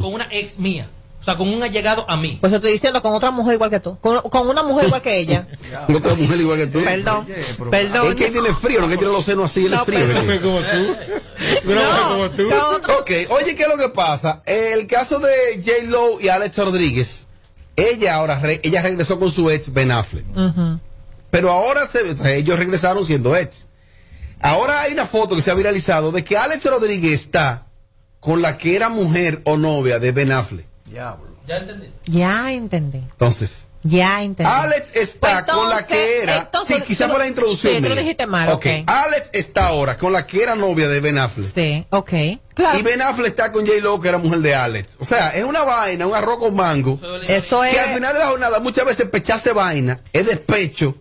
con 0.01 0.15
una 0.15 0.29
ex 0.31 0.59
mía. 0.59 0.89
Sea, 1.29 1.37
con 1.39 1.49
un 1.49 1.63
allegado 1.63 2.05
a 2.09 2.17
mí. 2.17 2.39
Pues 2.41 2.51
yo 2.51 2.57
estoy 2.57 2.73
diciendo 2.73 3.03
con 3.03 3.13
otra 3.15 3.31
mujer 3.31 3.55
igual 3.55 3.71
que 3.71 3.81
tú. 3.81 3.99
Con, 4.01 4.21
con 4.23 4.49
una 4.49 4.63
mujer 4.63 4.87
igual 4.87 5.03
que 5.03 5.19
ella. 5.19 5.47
Otra 5.95 6.15
mujer 6.15 6.41
igual 6.41 6.59
que 6.59 6.67
tú. 6.69 6.83
Perdón. 6.83 7.27
Es 7.29 7.57
Perdón. 7.71 8.15
que 8.15 8.31
tiene 8.31 8.53
frío, 8.55 8.81
no 8.81 8.89
que 8.89 8.97
tiene 8.97 9.13
los 9.13 9.25
senos 9.25 9.47
así, 9.51 9.67
él 9.67 9.73
es 9.73 9.79
No, 9.79 9.85
frío. 9.85 10.07
que 10.07 10.15
tiene. 10.15 10.41
Como 10.41 10.61
tú. 10.61 10.97
No, 11.67 12.09
como 12.13 12.31
tú. 12.31 12.49
Ok, 13.01 13.11
oye, 13.31 13.55
¿qué 13.55 13.63
es 13.63 13.69
lo 13.69 13.77
que 13.77 13.89
pasa? 13.91 14.43
El 14.47 14.87
caso 14.87 15.19
de 15.21 15.63
J. 15.65 15.85
Lo 15.89 16.21
y 16.21 16.29
Alex 16.29 16.57
Rodríguez, 16.59 17.27
ella 17.77 18.15
ahora 18.17 18.39
re- 18.39 18.61
ella 18.63 18.83
regresó 18.83 19.19
con 19.19 19.31
su 19.31 19.51
ex 19.51 19.73
Ben 19.73 19.91
Affleck. 19.93 20.25
Pero 21.31 21.51
ahora 21.53 21.87
se, 21.87 22.01
o 22.11 22.17
sea, 22.17 22.33
ellos 22.33 22.59
regresaron 22.59 23.05
siendo 23.05 23.37
ex. 23.37 23.67
Ahora 24.41 24.81
hay 24.83 24.93
una 24.93 25.05
foto 25.07 25.37
que 25.37 25.43
se 25.43 25.51
ha 25.51 25.55
viralizado 25.55 26.11
de 26.11 26.25
que 26.25 26.37
Alex 26.37 26.65
Rodríguez 26.65 27.13
está 27.13 27.67
con 28.21 28.41
la 28.43 28.57
que 28.59 28.77
era 28.77 28.89
mujer 28.89 29.43
o 29.45 29.57
novia 29.57 29.99
de 29.99 30.11
Ben 30.13 30.33
Affleck. 30.33 30.67
Diablo. 30.91 31.29
¿Ya 31.47 31.57
entendí? 31.57 31.91
Ya 32.05 32.53
entendí. 32.53 32.99
Entonces, 32.99 33.69
Ya 33.85 34.23
entendí. 34.23 34.53
Alex 34.53 34.91
está 34.95 35.45
Pues 35.47 35.57
con 35.57 35.71
la 35.71 35.87
que 35.87 36.23
era. 36.23 36.37
entonces- 36.39 36.77
sí, 36.79 36.83
quizá 36.83 37.07
tú 37.07 37.13
fue 37.13 37.21
la 37.21 37.29
introducción. 37.29 37.77
sí, 37.77 37.81
tú 37.83 37.89
lo 37.89 37.95
dijiste 37.95 38.27
mal, 38.27 38.49
ok. 38.49 38.55
ok. 38.57 38.67
Alex 38.87 39.31
está 39.33 39.69
ahora 39.69 39.97
con 39.97 40.13
la 40.13 40.27
que 40.27 40.43
era 40.43 40.57
novia 40.57 40.89
de 40.89 41.01
Ben 41.01 41.17
Affleck. 41.17 41.55
Sí, 41.55 41.87
ok. 41.91 42.13
Claro. 42.55 42.79
Y 42.79 42.83
Ben 42.83 43.01
Affleck 43.01 43.29
está 43.29 43.53
con 43.53 43.65
J. 43.67 43.79
Lo, 43.81 44.01
que 44.01 44.09
era 44.09 44.19
mujer 44.19 44.41
de 44.41 44.55
Alex. 44.55 44.97
O 44.99 45.05
sea, 45.05 45.31
es 45.31 45.45
una 45.45 45.63
vaina, 45.63 46.07
un 46.09 46.15
arroz 46.15 46.39
con 46.39 46.57
mango. 46.57 46.99
Eso 47.29 47.63
es. 47.63 47.73
Que 47.73 47.81
al 47.81 47.95
final 47.95 48.13
de 48.13 48.19
la 48.19 48.27
jornada, 48.27 48.59
muchas 48.59 48.85
veces 48.85 49.09
pecharse 49.09 49.53
vaina 49.53 50.03
es 50.13 50.27
despecho. 50.27 50.97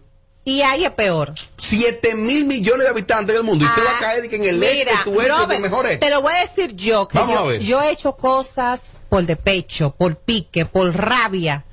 Y 0.48 0.62
ahí 0.62 0.86
es 0.86 0.92
peor. 0.92 1.34
7 1.58 2.16
mil 2.16 2.46
millones 2.46 2.84
de 2.86 2.90
habitantes 2.90 3.36
en 3.36 3.42
el 3.42 3.46
mundo. 3.46 3.66
Y 3.66 3.68
usted 3.68 3.84
va 3.86 3.98
a 3.98 4.00
caer 4.00 4.22
de 4.22 4.30
que 4.30 4.38
en 4.38 4.44
el 4.46 4.64
Ah, 4.64 4.66
de 4.66 4.86
tu 5.04 5.12
de 5.20 5.26
tu 5.28 5.36
Robert, 5.36 5.60
mejor 5.60 5.86
ex. 5.88 6.00
te 6.00 6.10
lo 6.10 6.22
voy 6.22 6.32
a 6.34 6.40
decir 6.40 6.74
yo, 6.74 7.06
que 7.10 7.18
Vamos 7.18 7.34
yo, 7.36 7.40
a 7.42 7.48
ver. 7.48 7.60
yo 7.62 7.82
he 7.82 7.92
hecho 7.92 8.14
cosas 8.16 8.80
por 9.10 9.26
despecho, 9.26 9.92
por 9.98 10.16
pique, 10.16 10.66
por 10.66 10.96
rabia. 10.96 11.66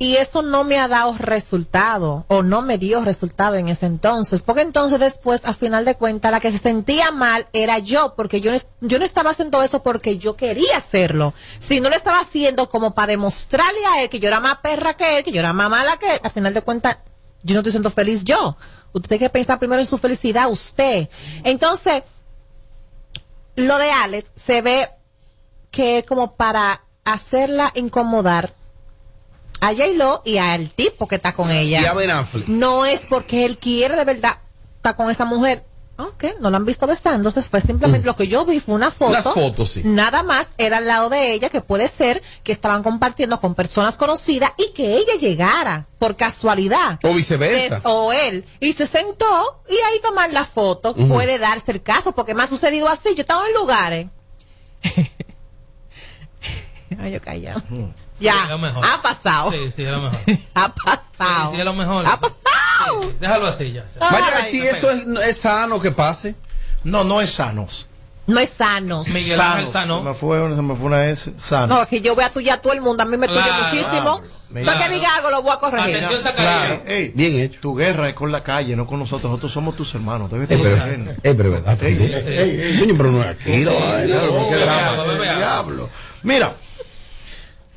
Y 0.00 0.16
eso 0.16 0.42
no 0.42 0.64
me 0.64 0.80
ha 0.80 0.88
dado 0.88 1.14
resultado, 1.16 2.24
o 2.26 2.42
no 2.42 2.60
me 2.60 2.76
dio 2.76 3.04
resultado 3.04 3.54
en 3.54 3.68
ese 3.68 3.86
entonces. 3.86 4.42
Porque 4.42 4.62
entonces 4.62 4.98
después, 4.98 5.42
a 5.44 5.54
final 5.54 5.84
de 5.84 5.94
cuentas, 5.94 6.32
la 6.32 6.40
que 6.40 6.50
se 6.50 6.58
sentía 6.58 7.12
mal 7.12 7.46
era 7.52 7.78
yo, 7.78 8.14
porque 8.16 8.40
yo, 8.40 8.52
es- 8.52 8.66
yo 8.80 8.98
no 8.98 9.04
estaba 9.04 9.30
haciendo 9.30 9.62
eso 9.62 9.84
porque 9.84 10.18
yo 10.18 10.34
quería 10.34 10.76
hacerlo. 10.76 11.34
Si 11.60 11.78
no 11.78 11.88
lo 11.88 11.94
estaba 11.94 12.18
haciendo 12.18 12.68
como 12.68 12.94
para 12.96 13.08
demostrarle 13.12 13.78
a 13.94 14.02
él 14.02 14.08
que 14.10 14.18
yo 14.18 14.26
era 14.26 14.40
más 14.40 14.56
perra 14.58 14.94
que 14.96 15.18
él, 15.18 15.22
que 15.24 15.30
yo 15.30 15.38
era 15.38 15.52
más 15.52 15.70
mala 15.70 15.96
que 15.98 16.14
él, 16.14 16.20
a 16.24 16.30
final 16.30 16.52
de 16.52 16.62
cuentas, 16.62 16.98
yo 17.42 17.54
no 17.54 17.60
estoy 17.60 17.72
siendo 17.72 17.90
feliz 17.90 18.24
yo. 18.24 18.56
Usted 18.92 19.08
tiene 19.08 19.24
que 19.24 19.30
pensar 19.30 19.58
primero 19.58 19.80
en 19.80 19.86
su 19.86 19.98
felicidad, 19.98 20.50
usted. 20.50 21.08
Entonces, 21.44 22.02
lo 23.56 23.78
de 23.78 23.90
Alex 23.90 24.32
se 24.36 24.62
ve 24.62 24.88
que 25.70 25.98
es 25.98 26.06
como 26.06 26.34
para 26.34 26.84
hacerla 27.04 27.72
incomodar 27.74 28.54
a 29.60 29.68
J-Lo 29.68 30.22
y 30.24 30.38
al 30.38 30.70
tipo 30.70 31.06
que 31.08 31.16
está 31.16 31.32
con 31.34 31.50
ella. 31.50 31.80
Y 31.80 31.84
a 31.84 31.94
Ben 31.94 32.10
Affleck. 32.10 32.48
No 32.48 32.84
es 32.84 33.06
porque 33.06 33.44
él 33.44 33.58
quiere 33.58 33.96
de 33.96 34.04
verdad 34.04 34.38
estar 34.76 34.96
con 34.96 35.10
esa 35.10 35.24
mujer. 35.24 35.64
Ok, 36.08 36.24
no 36.40 36.50
la 36.50 36.56
han 36.56 36.64
visto 36.64 36.86
besándose, 36.86 37.42
fue 37.42 37.60
simplemente 37.60 38.06
lo 38.06 38.16
que 38.16 38.26
yo 38.26 38.44
vi, 38.44 38.58
fue 38.60 38.74
una 38.74 38.90
foto. 38.90 39.10
Mm. 39.10 39.12
Las 39.12 39.24
fotos, 39.24 39.70
sí. 39.70 39.82
Nada 39.84 40.22
más 40.22 40.48
era 40.58 40.78
al 40.78 40.86
lado 40.86 41.08
de 41.10 41.32
ella, 41.32 41.48
que 41.48 41.60
puede 41.60 41.88
ser 41.88 42.22
que 42.42 42.50
estaban 42.52 42.82
compartiendo 42.82 43.40
con 43.40 43.54
personas 43.54 43.96
conocidas 43.96 44.52
y 44.58 44.72
que 44.72 44.96
ella 44.96 45.14
llegara 45.20 45.86
por 45.98 46.16
casualidad. 46.16 46.98
O 47.04 47.14
viceversa. 47.14 47.80
O 47.84 48.12
él. 48.12 48.44
Y 48.58 48.72
se 48.72 48.86
sentó 48.86 49.62
y 49.68 49.74
ahí 49.74 50.00
tomar 50.02 50.32
la 50.32 50.44
foto. 50.44 50.94
Puede 50.94 51.38
darse 51.38 51.70
el 51.72 51.82
caso, 51.82 52.12
porque 52.12 52.34
me 52.34 52.42
ha 52.42 52.46
sucedido 52.46 52.88
así. 52.88 53.14
Yo 53.14 53.20
estaba 53.20 53.46
en 53.46 53.54
lugares. 53.54 54.06
Ay, 56.98 57.12
yo 57.12 57.20
callado. 57.20 57.62
Ya, 58.22 58.32
Sí, 58.32 58.38
es 58.44 58.48
lo 58.50 58.58
mejor. 58.58 58.84
ha 58.86 59.02
pasado. 59.02 59.50
Sí, 59.52 59.58
sí, 59.74 59.82
es 59.84 59.90
lo 59.90 60.00
mejor. 60.02 60.20
Ha 60.54 60.74
pasado. 60.74 61.50
Sí, 61.50 61.54
sí, 61.54 61.58
es 61.58 61.64
lo 61.64 61.74
mejor. 61.74 62.06
Ha 62.06 62.20
pasado. 62.20 63.02
Sí, 63.02 63.08
sí, 63.08 63.16
Déjalo 63.20 63.46
así 63.46 63.72
ya. 63.72 63.84
Mariachi, 64.00 64.58
eso 64.60 64.90
es, 64.90 65.06
es 65.28 65.36
sano 65.38 65.80
que 65.80 65.90
pase. 65.92 66.34
No, 66.84 67.04
no 67.04 67.20
es 67.20 67.30
sano. 67.30 67.66
No 68.26 68.38
es 68.38 68.50
sano. 68.50 69.02
Miguel 69.08 69.40
Ángel 69.40 69.66
Sano. 69.66 69.98
Se 69.98 70.04
me 70.04 70.14
fue, 70.14 70.38
se 70.54 70.62
me 70.62 70.76
fue 70.76 70.86
una 70.86 71.06
S. 71.06 71.32
Sano. 71.38 71.74
No, 71.74 71.82
es 71.82 71.88
que 71.88 72.00
yo 72.00 72.14
voy 72.14 72.22
a 72.24 72.30
tuyar 72.30 72.58
a 72.58 72.62
todo 72.62 72.72
el 72.72 72.80
mundo. 72.80 73.02
A 73.02 73.06
mí 73.06 73.16
me 73.16 73.26
tuya 73.26 73.42
Claro, 73.42 73.64
muchísimo. 73.64 74.22
claro. 74.52 74.66
Para 74.66 74.78
que 74.86 74.94
diga 74.94 75.16
algo, 75.16 75.30
lo 75.30 75.42
voy 75.42 75.52
a 75.52 75.56
corregir. 75.58 75.96
Atención, 75.96 76.20
Claro. 76.22 76.36
Zacarías. 76.38 76.80
Ey, 76.86 77.12
Bien 77.16 77.40
hecho. 77.40 77.60
tu 77.60 77.74
guerra 77.74 78.08
es 78.08 78.14
con 78.14 78.30
la 78.30 78.42
calle, 78.44 78.76
no 78.76 78.86
con 78.86 79.00
nosotros. 79.00 79.28
Nosotros 79.30 79.52
somos 79.52 79.74
tus 79.76 79.92
hermanos. 79.96 80.30
Debes 80.30 80.48
Eh, 80.50 81.16
eh, 81.24 81.34
pero 81.36 81.50
verdad 81.50 81.76
también. 81.76 82.78
Coño, 82.78 82.94
pero 82.96 83.10
no 83.10 83.22
es 83.22 83.28
aquí. 83.28 83.66
Oh, 83.66 85.22
diablo. 85.22 85.90
Mira, 86.22 86.54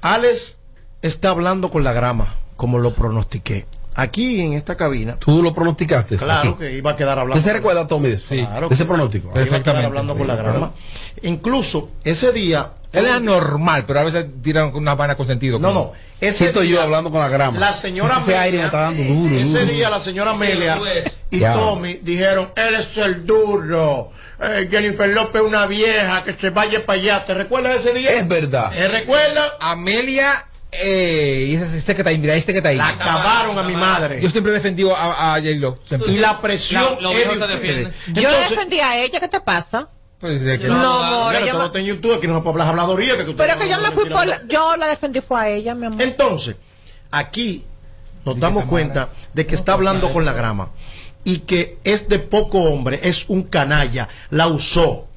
Alex 0.05 0.59
está 1.01 1.29
hablando 1.31 1.71
con 1.71 1.83
la 1.83 1.91
grama, 1.91 2.35
como 2.57 2.77
lo 2.77 2.93
pronostiqué. 2.93 3.65
Aquí 3.95 4.39
en 4.39 4.53
esta 4.53 4.77
cabina, 4.77 5.15
Tú 5.17 5.41
lo 5.41 5.51
pronosticaste. 5.51 6.17
claro 6.17 6.51
aquí. 6.51 6.59
que 6.59 6.77
iba 6.77 6.91
a 6.91 6.95
quedar 6.95 7.17
hablando. 7.17 7.39
¿Usted 7.39 7.51
se 7.53 7.57
recuerda, 7.57 7.88
Tommy, 7.88 8.09
de 8.09 8.13
eso? 8.13 8.27
Claro 8.27 8.67
ese 8.69 8.85
pronóstico? 8.85 9.31
Iba 9.39 9.57
a 9.57 9.63
quedar 9.63 9.83
hablando 9.83 10.15
con 10.15 10.27
la 10.27 10.35
grama. 10.35 10.74
Incluso 11.24 11.89
ese 12.03 12.31
día. 12.31 12.74
Él 12.95 13.05
es 13.07 13.21
normal, 13.21 13.83
pero 13.85 13.99
a 13.99 14.03
veces 14.03 14.25
tiran 14.41 14.73
una 14.75 14.95
vaina 14.95 15.15
con 15.15 15.27
sentido. 15.27 15.59
No, 15.59 15.73
no. 15.73 15.93
Ese 16.21 16.37
Siento 16.37 16.63
yo 16.63 16.81
hablando 16.81 17.11
con 17.11 17.19
la 17.19 17.27
grama. 17.29 17.59
La 17.59 17.73
señora 17.73 18.17
Ese 18.21 18.37
aire 18.37 18.57
me 18.59 18.63
Amelia, 18.63 18.65
está 18.65 18.79
dando 18.81 19.03
duro, 19.03 19.35
ese 19.35 19.47
duro. 19.59 19.65
día 19.65 19.89
la 19.89 19.99
señora 19.99 20.31
Amelia 20.31 20.79
y 21.29 21.39
Ya. 21.39 21.53
Tommy 21.53 21.95
dijeron, 22.01 22.51
él 22.55 22.75
es 22.75 22.97
el 22.97 23.25
duro. 23.25 24.11
Eh, 24.41 24.67
Jennifer 24.71 25.09
López 25.09 25.41
es 25.41 25.47
una 25.47 25.65
vieja 25.65 26.23
que 26.23 26.33
se 26.33 26.49
vaya 26.51 26.85
para 26.85 26.99
allá. 26.99 27.25
¿Te 27.25 27.33
recuerdas 27.33 27.77
ese 27.85 27.93
día? 27.93 28.11
Es 28.11 28.27
verdad. 28.27 28.71
¿Te 28.71 28.87
recuerdas? 28.87 29.51
Amelia, 29.59 30.47
eh, 30.71 31.47
y 31.49 31.55
ese, 31.55 31.77
este 31.77 31.95
que 31.95 32.01
está 32.01 32.09
ahí, 32.09 32.17
mira, 32.17 32.35
este 32.35 32.51
que 32.53 32.59
está 32.59 32.69
ahí. 32.69 32.77
La 32.77 32.89
acabaron 32.89 33.57
a 33.59 33.63
mi 33.63 33.75
madre. 33.75 34.19
Yo 34.21 34.29
siempre 34.29 34.51
he 34.51 34.55
defendido 34.55 34.95
a, 34.95 35.35
a 35.35 35.39
J-Lo. 35.39 35.79
y 36.07 36.17
la 36.17 36.41
presión 36.41 36.83
La- 36.95 37.01
los 37.01 37.15
es 37.15 37.39
de. 37.39 37.91
Yo 38.13 38.29
defendí 38.31 38.79
a 38.79 38.97
ella. 39.03 39.19
¿Qué 39.19 39.27
te 39.27 39.39
pasa? 39.41 39.89
Pues, 40.25 40.41
de 40.41 40.58
que- 40.60 40.67
No, 40.67 40.75
No. 40.75 41.29
Mira, 41.29 41.51
todo 41.51 41.65
está 41.67 41.77
en 41.79 41.86
YouTube, 41.86 42.15
aquí 42.15 42.25
no 42.25 42.34
se 42.36 42.41
puede 42.41 42.53
hablar 42.53 42.70
habladoría. 42.70 43.15
Que 43.15 43.25
tú 43.25 43.36
Pero 43.36 43.60
que 43.60 43.70
yo 43.70 43.79
me 43.79 43.91
fui 43.91 44.10
por. 44.10 44.25
la- 44.25 44.41
Yo 44.48 44.75
la 44.75 44.88
defendí 44.88 45.22
fue 45.22 45.39
a 45.39 45.50
ella, 45.50 45.75
mi 45.75 45.86
amor. 45.86 46.01
Entonces, 46.01 46.55
aquí 47.12 47.63
nos 48.25 48.39
damos 48.39 48.65
cuenta 48.65 49.10
de 49.36 49.46
que 49.46 49.53
está 49.53 49.74
hablando 49.74 50.12
con 50.12 50.25
la 50.25 50.34
grama 50.34 50.72
y 51.24 51.39
que 51.39 51.77
es 51.84 52.10
de 52.10 52.17
poco 52.17 52.60
hombre, 52.60 53.01
es 53.03 53.25
un 53.29 53.44
canalla, 53.44 54.10
la 54.32 54.48
usó. 54.48 55.08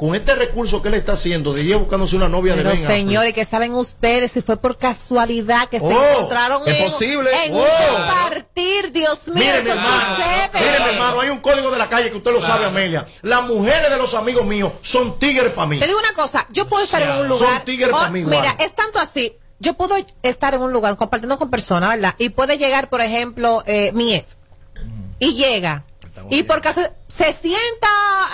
Con 0.00 0.14
este 0.14 0.34
recurso 0.34 0.80
que 0.80 0.88
él 0.88 0.94
está 0.94 1.12
haciendo 1.12 1.52
de 1.52 1.62
ir 1.62 1.76
buscándose 1.76 2.16
una 2.16 2.26
novia 2.26 2.56
de 2.56 2.62
Ben 2.62 2.86
señores, 2.86 3.34
que 3.34 3.44
saben 3.44 3.74
ustedes 3.74 4.32
si 4.32 4.40
fue 4.40 4.56
por 4.56 4.78
casualidad 4.78 5.68
que 5.68 5.78
se 5.78 5.84
Oh, 5.84 5.90
encontraron 6.16 6.62
es 6.66 6.74
en, 6.74 6.84
posible. 6.84 7.28
en 7.44 7.54
Oh. 7.54 7.58
un 7.58 7.64
compartir, 7.96 8.92
Dios 8.92 9.26
mío, 9.26 9.34
Mire, 9.34 9.52
mi 9.52 9.58
eso 9.58 9.78
hermano, 9.78 10.16
sucede. 10.16 10.50
mire, 10.54 10.78
mi 10.84 10.88
hermano, 10.94 11.20
hay 11.20 11.28
un 11.28 11.40
código 11.40 11.70
de 11.70 11.76
la 11.76 11.90
calle 11.90 12.10
que 12.10 12.16
usted 12.16 12.32
lo 12.32 12.40
sabe, 12.40 12.64
Amelia. 12.64 13.06
Las 13.20 13.42
mujeres 13.44 13.90
de 13.90 13.98
los 13.98 14.14
amigos 14.14 14.46
míos 14.46 14.72
son 14.80 15.18
tigres 15.18 15.52
para 15.52 15.66
mí. 15.66 15.78
Te 15.78 15.86
digo 15.86 15.98
una 15.98 16.14
cosa, 16.14 16.46
yo 16.50 16.66
puedo 16.66 16.82
estar 16.82 17.02
en 17.02 17.10
un 17.10 17.28
lugar. 17.28 17.56
Son 17.56 17.64
tigres 17.66 17.90
oh, 17.90 17.92
para 17.98 18.08
mí, 18.10 18.24
Mira, 18.24 18.56
es 18.58 18.74
tanto 18.74 18.98
así. 19.00 19.36
Yo 19.58 19.74
puedo 19.74 19.96
estar 20.22 20.54
en 20.54 20.62
un 20.62 20.72
lugar 20.72 20.96
compartiendo 20.96 21.38
con 21.38 21.50
personas, 21.50 21.90
¿verdad? 21.90 22.14
Y 22.16 22.30
puede 22.30 22.56
llegar, 22.56 22.88
por 22.88 23.02
ejemplo, 23.02 23.62
eh, 23.66 23.92
mi 23.92 24.14
ex. 24.14 24.38
Y 25.18 25.34
llega. 25.34 25.84
Y 26.30 26.42
porque 26.42 26.72
se, 26.72 26.82
se 27.08 27.32
sienta 27.32 27.88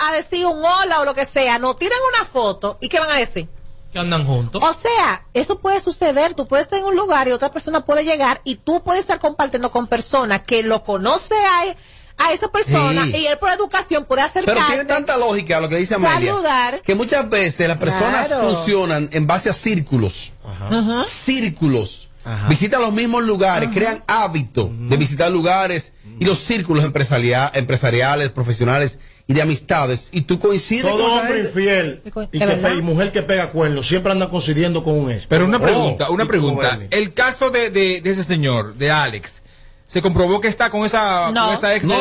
a 0.09 0.13
decir 0.13 0.45
un 0.45 0.63
hola 0.63 0.99
o 1.01 1.05
lo 1.05 1.13
que 1.13 1.25
sea, 1.25 1.59
nos 1.59 1.77
tiran 1.77 1.97
una 2.15 2.25
foto. 2.25 2.77
¿Y 2.81 2.89
qué 2.89 2.99
van 2.99 3.11
a 3.11 3.17
decir? 3.19 3.47
Que 3.93 3.99
andan 3.99 4.25
juntos. 4.25 4.61
O 4.63 4.73
sea, 4.73 5.25
eso 5.33 5.59
puede 5.59 5.79
suceder. 5.79 6.33
Tú 6.33 6.47
puedes 6.47 6.65
estar 6.65 6.77
en 6.79 6.85
un 6.85 6.95
lugar 6.95 7.27
y 7.27 7.31
otra 7.31 7.51
persona 7.51 7.85
puede 7.85 8.03
llegar 8.03 8.41
y 8.43 8.55
tú 8.55 8.83
puedes 8.83 9.01
estar 9.01 9.19
compartiendo 9.19 9.71
con 9.71 9.87
personas 9.87 10.41
que 10.41 10.61
lo 10.63 10.83
conoce 10.83 11.35
a, 11.35 12.25
a 12.25 12.33
esa 12.33 12.49
persona 12.49 13.05
Sí. 13.05 13.15
y 13.15 13.27
él 13.27 13.37
por 13.37 13.49
educación 13.51 14.03
puede 14.05 14.23
Pero 14.33 14.51
acercarse. 14.51 14.73
tiene 14.73 14.85
tanta 14.85 15.15
lógica 15.17 15.59
lo 15.61 15.69
que 15.69 15.77
dice 15.77 15.95
Amelia. 15.95 16.31
Saludar. 16.33 16.81
Que 16.81 16.95
muchas 16.95 17.29
veces 17.29 17.67
las 17.67 17.77
personas 17.77 18.27
Claro. 18.27 18.43
funcionan 18.53 19.07
en 19.13 19.25
base 19.25 19.49
a 19.49 19.53
círculos. 19.53 20.33
Ajá. 20.45 21.03
Círculos. 21.05 22.09
Visitan 22.49 22.81
los 22.81 22.91
mismos 22.91 23.23
lugares, 23.23 23.69
crean 23.73 24.03
hábito 24.05 24.69
de 24.73 24.97
visitar 24.97 25.31
lugares 25.31 25.93
y 26.19 26.25
los 26.25 26.37
círculos 26.39 26.83
empresaria- 26.83 27.51
empresariales, 27.53 28.29
profesionales 28.31 28.99
y 29.27 29.33
de 29.33 29.41
amistades. 29.41 30.09
Y 30.11 30.21
tú 30.21 30.39
coincides 30.39 30.83
Todo 30.89 31.01
con 31.03 31.11
hombre 31.19 31.33
gente. 31.33 31.47
infiel 31.49 32.01
y, 32.05 32.07
¿Es 32.07 32.59
que 32.61 32.73
y 32.77 32.81
mujer 32.81 33.11
que 33.11 33.21
pega 33.23 33.51
cuernos 33.51 33.87
siempre 33.87 34.11
andan 34.11 34.29
coincidiendo 34.29 34.83
con 34.83 34.97
un 34.99 35.11
ex. 35.11 35.25
Pero 35.27 35.45
una 35.45 35.57
Oh, 35.57 35.61
pregunta, 35.61 36.09
una 36.09 36.23
y 36.23 36.27
pregunta. 36.27 36.79
El 36.89 37.13
caso 37.13 37.49
de, 37.49 37.69
de, 37.69 38.01
de 38.01 38.09
ese 38.09 38.23
señor, 38.23 38.75
de 38.75 38.89
Alex, 38.91 39.41
¿se 39.85 40.01
comprobó 40.01 40.39
que 40.41 40.47
está 40.47 40.69
con 40.69 40.85
esa, 40.85 41.31
No. 41.31 41.47
con 41.47 41.55
esa 41.57 41.75
ex? 41.75 41.83
No, 41.85 41.95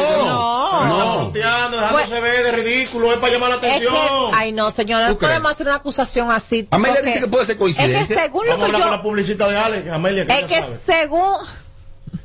no. 0.87 0.99
Está 0.99 1.13
fronteando, 1.15 1.77
dejándose 1.79 2.21
ver 2.21 2.45
de 2.45 2.53
ridículo, 2.53 3.13
es 3.13 3.19
para 3.19 3.33
llamar 3.33 3.49
la 3.51 3.55
Es 3.57 3.61
que, 3.63 3.67
atención. 3.89 4.31
ay 4.35 4.53
no, 4.53 4.71
señora, 4.71 5.07
¿Tú 5.09 5.15
no 5.15 5.19
podemos 5.21 5.51
hacer 5.53 5.67
una 5.67 5.77
acusación 5.77 6.31
así. 6.31 6.67
Amelia 6.71 7.01
dice 7.03 7.21
que 7.21 7.27
puede 7.27 7.45
ser 7.47 7.57
coincidencia. 7.57 8.01
Es 8.03 8.09
que 8.09 8.15
según 8.15 8.47
lo 8.47 8.53
Vamos 8.53 8.71
que 8.71 8.79
yo, 8.79 8.91
la 8.91 9.03
publicista 9.03 9.49
de 9.49 9.57
Alex, 9.57 9.91
Amelia, 9.91 10.27
que 10.27 10.39
es 10.39 10.45
que 10.47 10.61
sabe. 10.61 10.79
según, 10.87 11.37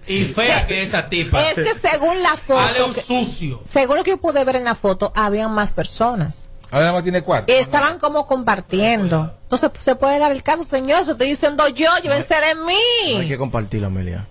Y 0.07 0.23
fea 0.25 0.65
que 0.67 0.81
esa 0.81 1.07
tipa. 1.09 1.41
es 1.49 1.53
que 1.55 1.73
según 1.89 2.21
la 2.23 2.35
foto, 2.35 2.59
Ale 2.59 2.83
un 2.83 2.93
que- 2.93 3.01
sucio. 3.01 3.61
según 3.63 3.97
lo 3.97 4.03
que 4.03 4.11
yo 4.11 4.17
pude 4.17 4.43
ver 4.43 4.55
en 4.55 4.63
la 4.63 4.75
foto, 4.75 5.11
habían 5.15 5.51
más 5.53 5.71
personas. 5.71 6.49
Ahora 6.71 6.91
no 6.91 7.03
tiene 7.03 7.21
cuarto. 7.21 7.51
Estaban 7.51 7.99
como 7.99 8.25
compartiendo. 8.25 9.35
Entonces 9.43 9.69
se 9.81 9.95
puede 9.95 10.19
dar 10.19 10.31
el 10.31 10.41
caso, 10.41 10.63
señor, 10.63 11.01
eso 11.01 11.11
estoy 11.13 11.29
diciendo 11.29 11.67
yo, 11.67 11.89
llévense 12.01 12.33
de 12.33 12.55
No 12.55 12.67
hay 12.67 13.17
mí. 13.19 13.27
que 13.27 13.37
compartir, 13.37 13.83
Amelia. 13.85 14.27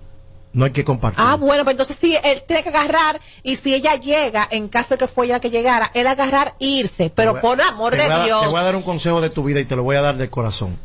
No 0.52 0.64
hay 0.64 0.72
que 0.72 0.84
compartir. 0.84 1.22
Ah, 1.24 1.36
bueno, 1.36 1.62
pues 1.62 1.74
entonces 1.74 1.96
sí, 2.00 2.16
él 2.24 2.42
tiene 2.44 2.62
que 2.64 2.70
agarrar 2.70 3.20
y 3.44 3.54
si 3.56 3.72
ella 3.72 3.94
llega, 3.94 4.48
en 4.50 4.68
caso 4.68 4.94
de 4.94 4.98
que 4.98 5.06
fue 5.06 5.26
ella 5.26 5.34
la 5.36 5.40
que 5.40 5.50
llegara, 5.50 5.92
él 5.94 6.06
agarrar, 6.08 6.56
irse, 6.58 7.12
pero 7.14 7.40
por 7.40 7.60
amor 7.62 7.94
de 7.96 8.02
voy 8.02 8.10
a- 8.10 8.24
Dios. 8.24 8.40
Te 8.42 8.48
voy 8.48 8.58
a 8.60 8.64
dar 8.64 8.74
un 8.74 8.82
consejo 8.82 9.20
de 9.20 9.30
tu 9.30 9.44
vida 9.44 9.60
y 9.60 9.64
te 9.64 9.76
lo 9.76 9.84
voy 9.84 9.94
a 9.96 10.00
dar 10.02 10.16
de 10.16 10.28
corazón. 10.28 10.76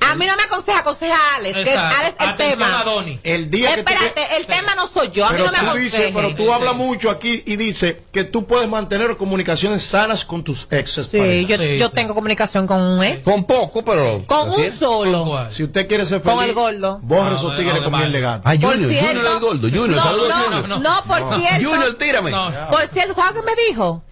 A 0.00 0.14
mí 0.16 0.26
no 0.26 0.34
me 0.36 0.42
aconseja, 0.44 0.78
aconseja 0.80 1.14
a 1.14 1.36
Alex, 1.36 1.58
que. 1.58 1.72
Alex 1.76 2.16
el 2.18 2.28
Atención 2.28 2.58
tema. 2.58 2.80
a 2.80 2.84
Donny. 2.84 3.20
El 3.22 3.50
día 3.50 3.74
que 3.76 3.82
tú 3.82 3.92
Espérate, 3.92 4.36
el 4.38 4.46
tema 4.46 4.74
no 4.74 4.86
soy 4.86 5.10
yo, 5.10 5.24
a 5.26 5.30
mí 5.30 5.36
pero 5.38 5.46
no 5.46 5.52
me 5.52 5.58
tú 5.58 5.64
aconseje. 5.66 5.96
dices, 5.98 6.12
pero 6.14 6.34
tú 6.34 6.52
hablas 6.52 6.74
mucho 6.74 7.10
aquí 7.10 7.42
y 7.46 7.56
dices 7.56 7.96
que 8.10 8.24
tú 8.24 8.46
puedes 8.46 8.68
mantener 8.68 9.16
comunicaciones 9.16 9.84
sanas 9.84 10.24
con 10.24 10.42
tus 10.42 10.66
exes. 10.70 11.06
Sí, 11.10 11.46
yo, 11.46 11.56
yo 11.56 11.90
tengo 11.90 12.14
comunicación 12.14 12.66
con 12.66 12.80
un 12.80 13.04
ex. 13.04 13.20
Con 13.20 13.44
poco, 13.44 13.84
pero. 13.84 14.22
Con 14.26 14.50
un 14.50 14.70
solo. 14.72 15.48
Si 15.50 15.62
usted 15.64 15.86
quiere 15.86 16.06
ser 16.06 16.20
feliz, 16.22 16.34
Con 16.36 16.44
el 16.44 16.54
gordo. 16.54 16.98
borre 17.02 17.36
esos 17.36 17.56
tigres 17.56 17.78
con 17.82 17.92
miel 17.96 18.10
legal. 18.12 18.40
Ah, 18.44 18.54
Junior, 18.54 18.76
cierto- 18.90 19.06
Junior 19.06 19.26
el 19.34 19.38
gordo, 19.40 19.68
Junior, 19.68 19.90
no, 19.90 20.02
saludos, 20.02 20.28
no, 20.28 20.42
Junior. 20.44 20.68
no, 20.68 20.78
no, 20.78 21.04
por 21.04 21.38
cierto. 21.38 21.68
Junior, 21.68 21.94
tírame. 21.98 22.30
Por 22.70 22.86
cierto, 22.88 23.14
¿sabes 23.14 23.40
qué 23.40 23.46
me 23.46 23.62
dijo? 23.68 24.02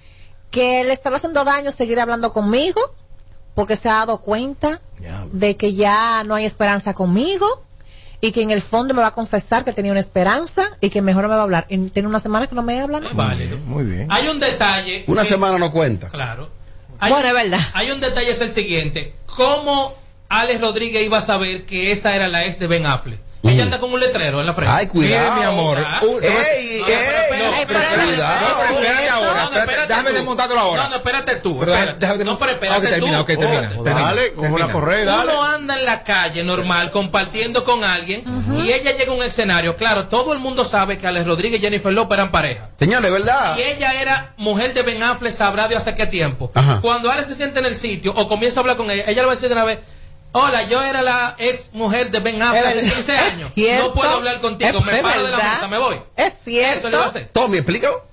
Que 0.50 0.84
le 0.84 0.92
estaba 0.92 1.16
haciendo 1.16 1.44
daño 1.44 1.72
seguir 1.72 1.98
hablando 2.00 2.32
conmigo 2.32 2.80
porque 3.58 3.74
se 3.74 3.88
ha 3.88 3.94
dado 3.94 4.18
cuenta 4.18 4.80
de 5.32 5.56
que 5.56 5.74
ya 5.74 6.22
no 6.22 6.36
hay 6.36 6.44
esperanza 6.44 6.94
conmigo 6.94 7.64
y 8.20 8.30
que 8.30 8.40
en 8.42 8.52
el 8.52 8.62
fondo 8.62 8.94
me 8.94 9.00
va 9.00 9.08
a 9.08 9.10
confesar 9.10 9.64
que 9.64 9.72
tenía 9.72 9.90
una 9.90 9.98
esperanza 9.98 10.62
y 10.80 10.90
que 10.90 11.02
mejor 11.02 11.24
no 11.24 11.28
me 11.28 11.34
va 11.34 11.40
a 11.40 11.42
hablar. 11.42 11.66
Y 11.68 11.76
tiene 11.90 12.06
una 12.06 12.20
semana 12.20 12.46
que 12.46 12.54
no 12.54 12.62
me 12.62 12.80
habla. 12.80 13.00
¿no? 13.00 13.12
válido. 13.14 13.58
Muy 13.58 13.82
bien. 13.82 14.06
Hay 14.12 14.28
un 14.28 14.38
detalle. 14.38 15.02
Una 15.08 15.22
que- 15.22 15.28
semana 15.30 15.58
no 15.58 15.72
cuenta. 15.72 16.08
Claro. 16.08 16.50
Hay, 17.00 17.10
Bueno, 17.10 17.26
es 17.26 17.34
verdad. 17.34 17.60
Hay 17.74 17.90
un 17.90 17.98
detalle, 17.98 18.30
es 18.30 18.40
el 18.40 18.50
siguiente. 18.50 19.16
¿Cómo 19.26 19.92
Alex 20.28 20.60
Rodríguez 20.60 21.04
iba 21.04 21.18
a 21.18 21.22
saber 21.22 21.66
que 21.66 21.90
esa 21.90 22.14
era 22.14 22.28
la 22.28 22.46
ex 22.46 22.60
de 22.60 22.68
Ben 22.68 22.86
Affleck? 22.86 23.18
Ella 23.42 23.62
anda 23.62 23.78
con 23.78 23.92
un 23.92 24.00
letrero 24.00 24.40
en 24.40 24.46
la 24.46 24.52
frente. 24.52 24.72
Ay, 24.76 24.86
cuidado. 24.88 25.34
Mire, 25.36 25.46
mi 25.46 25.52
amor. 25.52 25.78
Uh, 26.02 26.18
ey, 26.20 26.80
No, 26.80 26.86
ey, 26.88 27.64
pero 27.66 27.80
cuidado. 27.80 28.34
espérate, 28.34 28.74
Espérate 28.78 29.08
ahora, 29.08 29.44
espérate, 29.44 29.86
déjame 29.86 30.12
desmontártelo 30.12 30.60
ahora. 30.60 30.82
No, 30.84 30.88
no, 30.90 30.96
espérate 30.96 31.36
tú. 31.36 31.62
Espérate. 31.62 32.06
déjame- 32.06 32.24
no, 32.24 32.38
pero 32.38 32.52
espérate 32.52 32.86
termina, 32.88 33.16
tú. 33.18 33.22
ok, 33.22 33.26
termina, 33.28 33.52
Espérate. 33.62 33.84
termina. 33.84 34.06
Dale, 34.08 34.32
como 34.34 34.54
una 34.56 34.68
correa, 34.70 35.04
dale. 35.04 35.30
Uno 35.32 35.42
anda 35.44 35.78
en 35.78 35.84
la 35.84 36.02
calle 36.02 36.42
normal 36.44 36.90
compartiendo 36.90 37.64
con 37.64 37.84
alguien 37.84 38.24
y 38.56 38.72
ella 38.72 38.96
llega 38.96 39.12
a 39.12 39.14
un 39.14 39.22
escenario. 39.22 39.76
Claro, 39.76 40.08
todo 40.08 40.32
el 40.32 40.40
mundo 40.40 40.64
sabe 40.64 40.98
que 40.98 41.06
Alex 41.06 41.26
Rodríguez 41.26 41.60
y 41.60 41.62
Jennifer 41.62 41.92
López 41.92 42.16
eran 42.18 42.32
pareja. 42.32 42.70
Señores, 42.76 43.10
¿verdad? 43.10 43.56
Y 43.56 43.62
ella 43.62 44.00
era 44.00 44.34
mujer 44.36 44.74
de 44.74 44.82
Ben 44.82 45.02
Affleck, 45.02 45.32
sabrá 45.32 45.68
Dios 45.68 45.82
hace 45.82 45.94
qué 45.94 46.06
tiempo. 46.06 46.50
Ajá. 46.54 46.80
Cuando 46.80 47.10
Alex 47.10 47.28
se 47.28 47.34
siente 47.36 47.60
en 47.60 47.66
el 47.66 47.76
sitio 47.76 48.12
o 48.16 48.26
comienza 48.28 48.58
a 48.58 48.62
hablar 48.62 48.76
con 48.76 48.90
ella, 48.90 49.04
ella 49.06 49.22
le 49.22 49.26
va 49.26 49.32
a 49.32 49.34
decir 49.36 49.48
de 49.48 49.54
una 49.54 49.64
vez, 49.64 49.78
hola, 50.32 50.62
yo 50.68 50.82
era 50.82 51.02
la 51.02 51.34
ex 51.38 51.74
mujer 51.74 52.10
de 52.10 52.20
Ben 52.20 52.40
Affleck 52.42 52.64
hace 52.66 52.76
verdad. 52.76 52.94
15 52.94 53.14
Es 53.14 53.20
años. 53.20 53.50
cierto. 53.54 53.86
No 53.88 53.94
puedo 53.94 54.10
hablar 54.10 54.40
contigo, 54.40 54.80
me 54.80 55.02
paro 55.02 55.24
de 55.24 55.30
la 55.30 55.36
mesa, 55.38 55.68
me 55.68 55.78
voy. 55.78 56.00
Es 56.16 56.32
Eso 56.44 56.44
le 56.46 56.60
va 56.62 56.66
a 56.66 56.80
cierto. 56.80 57.00
hacer. 57.08 57.28
Tommy, 57.32 57.58
explícalo. 57.58 58.06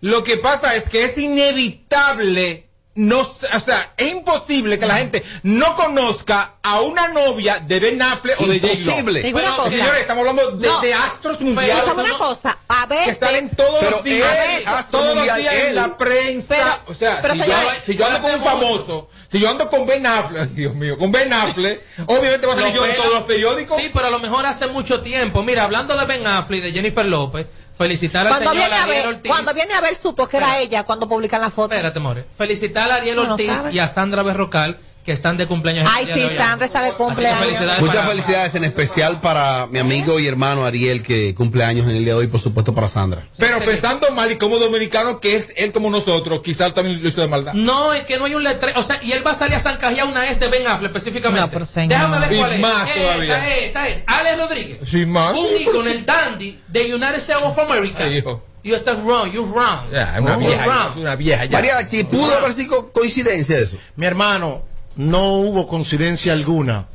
Lo 0.00 0.22
que 0.24 0.36
pasa 0.38 0.74
es 0.76 0.88
que 0.88 1.04
es 1.04 1.18
inevitable, 1.18 2.69
no, 2.96 3.20
o 3.20 3.60
sea, 3.64 3.92
es 3.96 4.08
imposible 4.08 4.78
que 4.78 4.84
la 4.84 4.96
gente 4.96 5.22
no 5.44 5.76
conozca 5.76 6.54
a 6.62 6.80
una 6.80 7.08
novia 7.08 7.60
de 7.60 7.78
Ben 7.80 8.02
Affleck 8.02 8.40
o 8.40 8.46
de. 8.46 8.56
Imposible. 8.56 9.20
Pero, 9.32 9.56
cosa. 9.56 9.70
señores, 9.70 10.00
estamos 10.00 10.20
hablando 10.28 10.50
de, 10.56 10.66
No. 10.68 10.80
de 10.80 10.92
astros 10.94 11.36
Pero 11.38 11.50
mundiales 11.50 11.84
¿sabe 11.84 12.02
una 12.02 12.18
cosa, 12.18 12.58
a 12.68 12.86
veces 12.86 13.06
que 13.18 13.24
salen 13.26 13.50
todos 13.50 13.78
Pero 13.80 13.90
los 13.92 14.04
días, 14.04 14.28
él, 14.58 14.62
astro 14.66 14.98
todos 14.98 15.06
los 15.06 15.16
mundial, 15.16 15.40
días 15.40 15.54
él. 15.54 15.66
en 15.68 15.74
la 15.76 15.96
prensa. 15.96 16.56
Pero- 16.56 16.92
o 16.92 16.94
sea, 16.94 17.22
pero 17.22 17.34
si, 17.34 17.38
yo, 17.40 17.44
señores, 17.46 17.82
si 17.86 17.96
yo 17.96 18.06
ando 18.06 18.20
con 18.22 18.34
un 18.34 18.42
famoso, 18.42 19.10
si 19.30 19.38
yo 19.38 19.48
ando 19.50 19.70
con 19.70 19.86
Ben 19.86 20.06
Affleck, 20.06 20.42
ay, 20.42 20.48
Dios 20.54 20.74
mío, 20.74 20.98
con 20.98 21.12
Ben 21.12 21.32
Affleck, 21.32 21.80
obviamente 22.06 22.46
va 22.46 22.52
a 22.54 22.56
salir 22.56 22.74
yo 22.74 22.84
en 22.84 22.96
todos 22.96 23.12
los 23.14 23.22
periódicos. 23.22 23.80
Sí, 23.80 23.90
pero 23.94 24.08
a 24.08 24.10
lo 24.10 24.18
mejor 24.18 24.44
hace 24.46 24.66
mucho 24.66 25.00
tiempo. 25.00 25.42
Mira, 25.42 25.62
hablando 25.64 25.96
de 25.96 26.04
Ben 26.06 26.26
Affleck 26.26 26.58
y 26.58 26.62
de 26.62 26.72
Jennifer 26.72 27.06
López, 27.06 27.46
felicitar 27.84 28.26
al 28.26 28.32
Cuando 28.34 28.52
viene, 28.52 28.74
a 28.74 28.86
ver, 28.86 29.06
Ortiz. 29.06 29.32
cuando 29.32 29.54
viene 29.54 29.72
a 29.72 29.80
ver, 29.80 29.94
supo 29.94 30.28
que 30.28 30.36
era 30.36 30.46
Espera. 30.48 30.62
ella 30.62 30.84
cuando 30.84 31.08
publican 31.08 31.40
la 31.40 31.48
foto. 31.50 31.74
Espérate, 31.74 31.98
more. 31.98 32.26
Felicitar 32.36 32.90
a 32.90 32.96
Ariel 32.96 33.16
no 33.16 33.22
Ortiz 33.32 33.50
y 33.72 33.78
a 33.78 33.88
Sandra 33.88 34.22
Berrocal, 34.22 34.78
que 35.04 35.12
están 35.12 35.36
de 35.38 35.46
cumpleaños. 35.46 35.88
Ay, 35.90 36.02
el 36.02 36.06
día 36.06 36.14
sí, 36.14 36.20
de 36.20 36.26
hoy. 36.28 36.36
Sandra 36.36 36.66
está 36.66 36.82
de 36.82 36.92
cumpleaños. 36.92 37.40
felicidades 37.40 37.80
Muchas 37.80 37.96
para- 37.96 38.08
felicidades 38.08 38.54
en 38.54 38.64
especial 38.64 39.20
para 39.20 39.66
mi 39.68 39.78
amigo 39.78 40.20
y 40.20 40.26
hermano 40.26 40.64
Ariel 40.66 41.02
que 41.02 41.34
cumple 41.34 41.64
años 41.64 41.84
en 41.88 41.96
el 41.96 42.04
día 42.04 42.12
de 42.12 42.18
hoy, 42.20 42.26
por 42.26 42.38
supuesto 42.40 42.74
para 42.74 42.86
Sandra. 42.88 43.26
Pero 43.38 43.58
pensando 43.60 44.10
mal 44.12 44.30
y 44.30 44.36
como 44.36 44.58
dominicano 44.58 45.18
que 45.20 45.36
es 45.36 45.48
él 45.56 45.72
como 45.72 45.88
nosotros, 45.90 46.40
quizás 46.42 46.74
también 46.74 47.02
lo 47.02 47.08
hizo 47.08 47.20
de 47.22 47.28
maldad. 47.28 47.54
No, 47.54 47.92
es 47.94 48.02
que 48.04 48.18
no 48.18 48.26
hay 48.26 48.34
un 48.34 48.44
letrero. 48.44 48.78
O 48.78 48.82
sea, 48.82 49.00
y 49.02 49.12
él 49.12 49.26
va 49.26 49.30
a 49.30 49.34
salir 49.34 49.54
a 49.54 49.58
zancajear 49.60 50.06
una 50.06 50.28
ex 50.28 50.38
de 50.38 50.48
Ben 50.48 50.66
Affleck 50.66 50.94
específicamente. 50.94 51.40
No, 51.40 51.50
pero 51.50 51.64
señor. 51.66 51.88
Déjame 51.88 52.18
ver 52.20 52.32
Y 52.32 52.36
cuál 52.38 52.52
es. 52.52 52.60
más 52.60 52.88
Eh, 52.90 53.00
todavía. 53.00 53.36
Está 53.36 53.54
él, 53.56 53.64
está 53.64 53.88
él. 53.88 54.02
Alex 54.06 54.38
Rodríguez. 54.38 54.78
Sí, 54.90 55.06
más. 55.06 55.32
Un 55.34 55.60
ícono, 55.60 55.88
el 55.90 56.04
dandy 56.04 56.60
de 56.68 56.94
United 56.94 57.16
States 57.16 57.42
of 57.42 57.58
America. 57.58 58.04
Ay, 58.04 58.18
hijo. 58.18 58.44
You 58.62 58.74
estás 58.74 59.02
wrong, 59.02 59.32
you're 59.32 59.50
wrong. 59.50 59.90
Ya, 59.90 60.16
es 60.16 60.20
una 60.20 60.32
You're 60.34 60.46
vieja, 60.48 60.64
wrong. 60.66 60.90
es 60.90 60.96
una 60.98 61.16
vieja 61.16 61.44
ya. 61.46 61.50
Mariachi, 61.52 62.04
pudo 62.04 62.36
haber 62.36 62.52
sido 62.52 62.92
coincidencia 62.92 63.58
eso. 63.58 63.78
Mi 63.96 64.04
hermano, 64.04 64.62
no 65.00 65.36
hubo 65.38 65.66
coincidencia 65.66 66.32
alguna. 66.32 66.86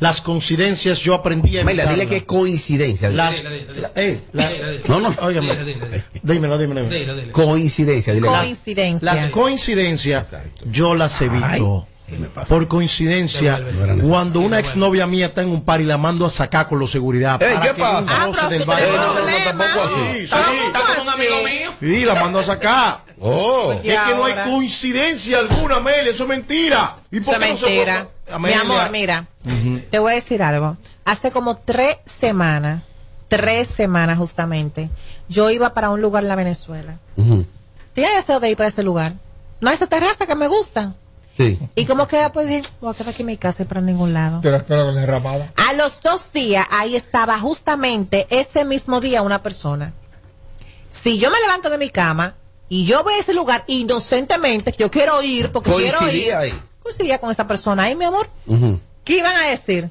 Las 0.00 0.20
coincidencias 0.20 0.98
yo 0.98 1.14
aprendí 1.14 1.58
a 1.58 1.62
Amelia, 1.62 1.86
dile 1.86 2.08
que 2.08 2.16
es 2.16 2.24
coincidencia. 2.24 3.08
Las, 3.10 3.36
Dile, 3.36 3.50
dile, 3.50 3.66
dile. 3.72 3.80
la- 3.82 3.92
eh, 3.94 4.20
la-. 4.32 4.50
No, 4.88 4.98
no. 5.00 5.14
óigame. 5.20 5.54
Dile, 5.54 5.64
dile, 5.64 5.86
dile. 5.86 6.04
dímelo, 6.24 6.58
dímelo. 6.58 6.80
dímelo. 6.82 6.98
Dile, 6.98 7.14
dile. 7.20 7.32
Coincidencia, 7.32 8.12
dile. 8.12 8.26
Coincidencia. 8.26 9.14
Las 9.14 9.28
coincidencias 9.28 10.26
yo 10.70 10.94
las 10.96 11.20
evito. 11.22 11.86
Por 12.48 12.68
coincidencia, 12.68 13.62
cuando 14.02 14.40
una 14.40 14.58
exnovia 14.58 15.06
mía 15.06 15.26
está 15.26 15.40
en 15.42 15.48
un 15.48 15.64
par 15.64 15.80
y 15.80 15.84
la 15.84 15.96
mando 15.96 16.26
a 16.26 16.30
sacar 16.30 16.68
con 16.68 16.78
los 16.78 16.90
seguridad. 16.90 17.38
Para 17.38 17.60
¿qué 17.60 17.68
que 17.68 17.74
pasa? 17.74 18.06
Ah, 18.42 18.48
del. 18.48 18.62
Eh, 18.62 18.66
no, 18.66 18.74
no, 18.74 19.14
no. 19.14 19.26
Sí, 19.26 19.32
tampoco 19.44 19.82
así. 19.82 19.94
sí. 20.18 20.24
Está 20.24 20.42
con 20.42 20.90
un 20.90 21.08
así? 21.08 21.08
amigo 21.08 21.36
mío. 21.42 21.72
Sí, 21.80 22.04
la 22.04 22.14
mando 22.16 22.40
a 22.40 22.44
sacar. 22.44 23.04
Oh. 23.24 23.72
Y 23.84 23.88
Es 23.90 24.00
que 24.00 24.14
no 24.16 24.24
hay 24.24 24.34
coincidencia 24.50 25.38
alguna, 25.38 25.76
Amelia, 25.76 26.10
eso 26.10 26.24
es 26.24 26.28
mentira. 26.28 26.96
¿Y 27.10 27.20
por 27.20 27.34
Eso 27.34 27.40
qué 27.40 27.46
es 27.46 27.52
no 27.52 27.66
se 27.66 27.66
mentira. 27.66 28.08
Mi 28.40 28.52
amor, 28.52 28.90
mira, 28.90 29.26
te 29.90 29.98
voy 29.98 30.12
a 30.12 30.14
decir 30.16 30.42
algo. 30.42 30.76
Hace 31.04 31.30
como 31.30 31.56
tres 31.56 31.98
semanas, 32.04 32.82
tres 33.28 33.68
semanas 33.68 34.18
justamente, 34.18 34.90
yo 35.28 35.50
iba 35.50 35.72
para 35.72 35.90
un 35.90 36.02
lugar 36.02 36.24
en 36.24 36.28
la 36.28 36.36
Venezuela. 36.36 36.98
Ujú. 37.16 37.46
Tenía 37.94 38.10
deseo 38.16 38.40
de 38.40 38.50
ir 38.50 38.56
para 38.56 38.70
ese 38.70 38.82
lugar. 38.82 39.14
No 39.60 39.68
hay 39.68 39.74
esa 39.74 39.86
terraza 39.86 40.26
que 40.26 40.34
me 40.34 40.48
gusta. 40.48 40.94
Sí. 41.36 41.58
Y 41.76 41.86
como 41.86 42.08
que 42.08 42.28
pues 42.32 42.46
bien, 42.48 42.64
voy 42.80 42.90
a 42.90 42.94
quedar 42.94 43.10
aquí 43.10 43.22
en 43.22 43.26
mi 43.26 43.36
casa 43.36 43.62
y 43.62 43.66
para 43.66 43.80
ningún 43.80 44.12
lado. 44.12 44.36
Espera 44.42 44.64
con 44.64 44.94
la 44.94 45.06
ramada. 45.06 45.52
A 45.56 45.72
los 45.74 46.02
dos 46.02 46.32
días, 46.32 46.66
ahí 46.70 46.96
estaba 46.96 47.38
justamente 47.38 48.26
ese 48.30 48.64
mismo 48.64 49.00
día 49.00 49.22
una 49.22 49.42
persona. 49.42 49.92
Si 50.88 51.18
yo 51.18 51.30
me 51.30 51.40
levanto 51.40 51.70
de 51.70 51.78
mi 51.78 51.88
cama 51.88 52.34
y 52.72 52.86
yo 52.86 53.04
voy 53.04 53.12
a 53.12 53.18
ese 53.18 53.34
lugar 53.34 53.64
inocentemente, 53.66 54.74
yo 54.78 54.90
quiero 54.90 55.22
ir 55.22 55.52
porque 55.52 55.70
quiero 55.70 55.84
ir. 55.84 55.94
Coincidía 55.98 56.38
ahí. 56.38 56.54
Coincidía 56.82 57.18
con 57.18 57.30
esa 57.30 57.46
persona 57.46 57.82
ahí, 57.82 57.94
mi 57.94 58.06
amor. 58.06 58.30
Ujú. 58.46 58.80
¿Qué 59.04 59.18
iban 59.18 59.36
a 59.36 59.48
decir? 59.48 59.90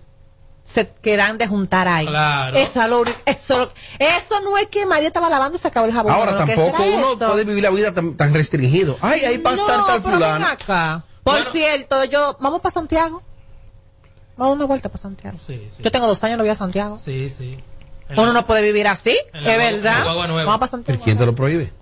Se 0.64 0.90
quedan 0.90 1.38
de 1.38 1.46
juntar 1.46 1.88
ahí. 1.88 2.08
Claro. 2.08 2.58
Eso, 2.58 2.88
lo 2.88 3.04
eso, 3.28 3.72
eso 4.00 4.40
no 4.44 4.58
es 4.58 4.66
que 4.66 4.88
María 4.88 5.10
estaba 5.10 5.30
lavando 5.30 5.60
y 5.60 5.62
se 5.62 5.68
acabó 5.68 5.86
el 5.86 5.94
jabón. 5.94 6.12
Ahora 6.12 6.32
no, 6.32 6.44
¿qué 6.44 6.56
tampoco 6.56 6.84
uno 6.84 7.14
eso? 7.14 7.28
puede 7.28 7.44
vivir 7.44 7.62
la 7.62 7.70
vida 7.70 7.94
tan, 7.94 8.16
tan 8.16 8.34
restringido. 8.34 8.98
Ay, 9.00 9.26
ahí 9.26 9.38
para 9.38 9.58
no, 9.58 9.62
estar 9.62 9.86
tal 9.86 10.02
fulano. 10.02 10.46
acá. 10.48 11.06
Por 11.22 11.44
cierto, 11.52 12.04
yo, 12.06 12.36
vamos 12.40 12.62
para 12.62 12.74
Santiago. 12.74 13.22
Vamos 14.38 14.54
a 14.54 14.56
una 14.56 14.66
vuelta 14.66 14.90
para 14.90 15.04
Santiago. 15.04 15.38
Yo 15.84 15.92
tengo 15.92 16.08
dos 16.08 16.24
años 16.24 16.40
no 16.40 16.46
voy 16.46 16.50
a 16.50 16.56
Santiago. 16.56 16.98
Sí, 16.98 17.30
sí. 17.30 17.60
Uno 18.10 18.34
no 18.34 18.48
puede 18.48 18.64
vivir 18.64 18.88
así, 18.88 19.16
es 19.36 19.44
verdad. 19.44 20.04
Vamos 20.04 20.58
para 20.58 20.68
Santiago. 20.68 21.00
¿Quién 21.04 21.20
te 21.20 21.28
lo 21.28 21.36
prohíbe? 21.36 21.80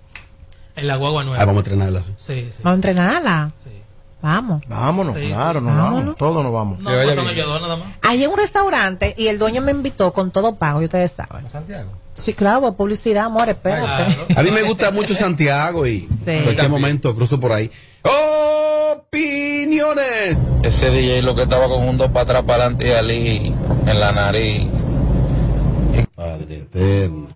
En 0.80 0.86
la 0.88 0.96
guagua 0.96 1.24
nueva. 1.24 1.40
Ah, 1.42 1.44
vamos 1.46 1.58
a 1.58 1.64
entrenarla 1.66 1.98
así. 2.00 2.12
Sí, 2.16 2.48
sí. 2.50 2.58
Vamos 2.62 2.72
a 2.72 2.74
entrenarla. 2.74 3.52
Vamos. 4.22 4.62
Vámonos, 4.68 5.14
Sí, 5.16 5.28
claro, 5.28 5.60
sí. 5.60 5.66
nos 5.66 5.74
Vámonos. 5.76 6.00
vamos. 6.00 6.16
Todos 6.18 6.42
nos 6.44 6.52
vamos. 6.52 6.78
No, 6.80 6.90
pues 6.90 7.08
ellos 7.32 7.46
dos 7.46 7.60
nada 7.62 7.76
más. 7.76 7.88
Hay 8.02 8.26
un 8.26 8.36
restaurante 8.36 9.14
y 9.16 9.28
el 9.28 9.38
dueño 9.38 9.62
me 9.62 9.70
invitó 9.70 10.12
con 10.12 10.30
todo 10.30 10.56
pago, 10.56 10.82
y 10.82 10.84
ustedes 10.86 11.12
saben. 11.12 11.48
Santiago? 11.50 11.90
Sí, 12.12 12.34
claro, 12.34 12.72
publicidad, 12.74 13.26
amor, 13.26 13.48
espérate. 13.48 14.18
A 14.36 14.42
mí 14.42 14.50
me 14.50 14.62
gusta 14.62 14.90
mucho 14.90 15.14
Santiago 15.14 15.86
y 15.86 16.06
en 16.26 16.42
cualquier 16.42 16.68
momento 16.68 17.14
cruzo 17.14 17.40
por 17.40 17.52
ahí. 17.52 17.70
Opiniones. 19.00 20.38
Ese 20.62 20.90
DJ 20.90 21.22
lo 21.22 21.34
que 21.34 21.42
estaba 21.42 21.68
con 21.68 21.82
un 21.88 21.96
dos 21.96 22.10
para 22.10 22.22
atrás, 22.24 22.42
para 22.42 22.64
adelante 22.66 22.88
y 23.14 23.54
en 23.86 24.00
la 24.00 24.12
nariz. 24.12 24.66
Padre 26.20 26.56
eterno. 26.58 27.28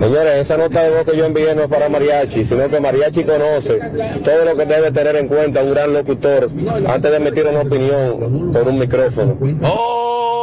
Señores, 0.00 0.36
esa 0.36 0.56
nota 0.56 0.82
de 0.84 0.90
voz 0.90 1.04
que 1.04 1.16
yo 1.16 1.26
envié 1.26 1.52
no 1.56 1.62
es 1.64 1.68
para 1.68 1.88
Mariachi, 1.88 2.44
sino 2.44 2.70
que 2.70 2.78
Mariachi 2.78 3.24
conoce 3.24 3.80
todo 4.24 4.44
lo 4.44 4.56
que 4.56 4.66
debe 4.66 4.92
tener 4.92 5.16
en 5.16 5.26
cuenta 5.26 5.64
un 5.64 5.70
gran 5.72 5.92
locutor 5.92 6.48
antes 6.86 7.10
de 7.10 7.16
emitir 7.16 7.44
una 7.46 7.62
opinión 7.62 8.52
por 8.52 8.68
un 8.68 8.78
micrófono. 8.78 9.36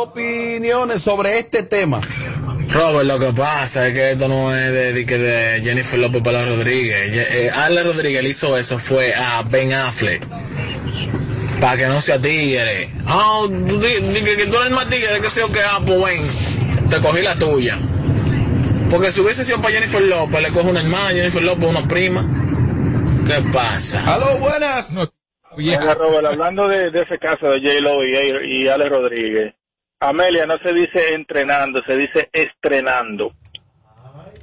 Opiniones 0.01 1.01
sobre 1.01 1.39
este 1.39 1.63
tema. 1.63 2.01
Robert, 2.73 3.05
lo 3.05 3.19
que 3.19 3.31
pasa 3.31 3.87
es 3.87 3.93
que 3.93 4.11
esto 4.11 4.27
no 4.27 4.53
es 4.53 4.69
de, 4.73 4.91
de, 4.91 5.05
que 5.05 5.17
de 5.17 5.61
Jennifer 5.61 5.97
López 5.97 6.21
para 6.21 6.45
Rodríguez. 6.45 7.09
Eh, 7.31 7.49
Ale 7.55 7.83
Rodríguez 7.83 8.21
le 8.21 8.27
hizo 8.29 8.57
eso 8.57 8.77
fue 8.77 9.13
a 9.15 9.43
Ben 9.43 9.71
Affleck. 9.71 10.27
Para 11.61 11.77
que 11.77 11.87
no 11.87 12.01
sea 12.01 12.19
tigre. 12.19 12.89
Ah, 13.05 13.43
tú 13.47 13.79
di- 13.79 13.87
di 14.13 14.21
que, 14.21 14.45
tú 14.45 14.57
eres 14.57 14.71
más 14.71 14.89
tigre 14.89 15.13
de 15.13 15.21
que 15.21 15.29
sea 15.29 15.45
que 15.45 15.61
ah, 15.61 15.79
pues 15.85 15.99
ven, 16.03 16.19
te 16.89 16.99
cogí 16.99 17.21
la 17.21 17.35
tuya. 17.35 17.77
Porque 18.89 19.11
si 19.11 19.19
hubiese 19.19 19.43
sido 19.43 19.61
para 19.61 19.73
Jennifer 19.73 20.01
López, 20.01 20.41
le 20.41 20.51
cojo 20.51 20.69
una 20.69 20.81
hermana, 20.81 21.09
Jennifer 21.09 21.43
López 21.43 21.69
una 21.69 21.87
prima. 21.87 22.25
¿Qué 23.25 23.43
pasa? 23.51 24.13
Aló, 24.13 24.37
buenas. 24.37 24.95
Oiga, 25.51 25.93
Robert, 25.95 26.25
hablando 26.27 26.67
de, 26.67 26.91
de 26.91 27.01
ese 27.01 27.17
caso 27.17 27.47
de 27.47 27.59
J-Lo 27.59 28.05
y, 28.05 28.61
y 28.61 28.67
Ale 28.67 28.87
Rodríguez, 28.87 29.53
Amelia 29.99 30.45
no 30.45 30.57
se 30.59 30.71
dice 30.71 31.13
entrenando, 31.13 31.81
se 31.85 31.95
dice 31.95 32.29
estrenando. 32.31 33.33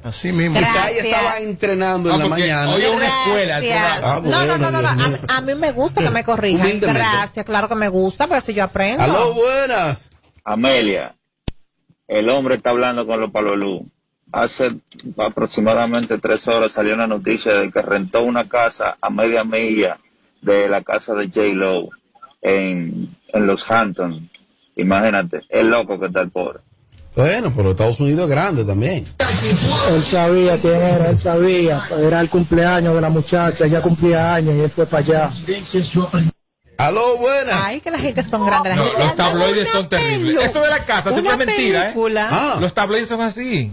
Así 0.03 0.33
mismo. 0.33 0.59
Quizá 0.59 0.91
ella 0.91 1.03
estaba 1.03 1.39
entrenando 1.39 2.13
en 2.13 2.19
la 2.19 2.27
mañana. 2.27 2.77
Gracias. 2.77 4.01
Ah, 4.03 4.21
no, 4.23 4.45
no, 4.45 4.59
no, 4.59 4.71
no, 4.71 4.83
no. 4.83 4.95
bueno, 4.95 5.19
A, 5.29 5.41
mí 5.41 5.55
me 5.55 5.73
gusta 5.73 6.03
que 6.03 6.11
me 6.11 6.23
corrijan. 6.23 6.79
Gracias, 6.79 7.47
claro 7.47 7.71
que 7.71 7.75
me 7.75 7.89
gusta, 7.89 8.27
porque 8.27 8.43
si 8.43 8.53
yo 8.53 8.65
aprendo. 8.65 9.03
Aló, 9.03 9.33
buenas. 9.33 10.11
Amelia, 10.45 11.17
el 12.15 12.29
hombre 12.29 12.55
está 12.55 12.71
hablando 12.71 13.07
con 13.07 13.21
los 13.21 13.33
palolú. 13.33 13.89
Hace 14.31 14.77
aproximadamente 15.19 16.19
tres 16.19 16.47
horas 16.47 16.73
salió 16.73 16.95
una 16.95 17.09
noticia 17.09 17.57
de 17.57 17.73
que 17.73 17.83
rentó 17.83 18.23
una 18.23 18.49
casa 18.49 18.97
a 19.01 19.11
media 19.11 19.43
milla 19.43 19.99
de 20.41 20.69
la 20.69 20.83
casa 20.83 21.15
de 21.15 21.27
J. 21.27 21.55
Lo 21.55 21.89
en, 22.41 23.17
en 23.29 23.47
Los 23.47 23.69
Hamptons. 23.69 24.29
Imagínate, 24.77 25.43
es 25.49 25.65
loco 25.65 25.99
que 25.99 26.07
está 26.07 26.21
el 26.21 26.31
pobre. 26.31 26.61
Bueno, 27.17 27.53
pero 27.55 27.71
Estados 27.73 27.99
Unidos 27.99 28.25
es 28.25 28.31
grande 28.31 28.65
también. 28.65 29.05
Él 29.93 30.03
sabía 30.03 30.57
quién 30.57 30.75
era, 30.75 31.11
él 31.11 31.19
sabía. 31.19 31.81
Era 31.99 32.21
el 32.21 32.31
cumpleaños 32.31 32.95
de 32.95 33.01
la 33.01 33.11
muchacha, 33.11 33.67
ella 33.67 33.83
cumplía 33.83 34.35
años 34.35 34.55
y 34.57 34.61
él 34.61 34.71
fue 34.71 34.87
para 34.87 35.03
allá. 35.03 35.31
Aló, 36.87 37.17
buenas. 37.17 37.55
Ay, 37.65 37.81
que 37.81 37.91
la 37.91 37.99
gente 37.99 38.23
son 38.23 38.45
grandes. 38.45 38.77
La 38.77 38.83
No, 38.83 38.85
gente 38.91 39.05
los 39.05 39.17
tabloides 39.17 39.69
son 39.69 39.89
terribles. 39.89 40.45
Esto 40.45 40.61
de 40.61 40.69
la 40.71 40.79
casa 40.85 41.11
siempre 41.11 41.35
una 41.35 41.43
es 41.43 41.47
mentira, 41.47 41.91
¿eh? 41.91 41.95
Ah. 42.31 42.57
Los 42.61 42.75
tabloides 42.75 43.09
son 43.09 43.21
así. 43.23 43.73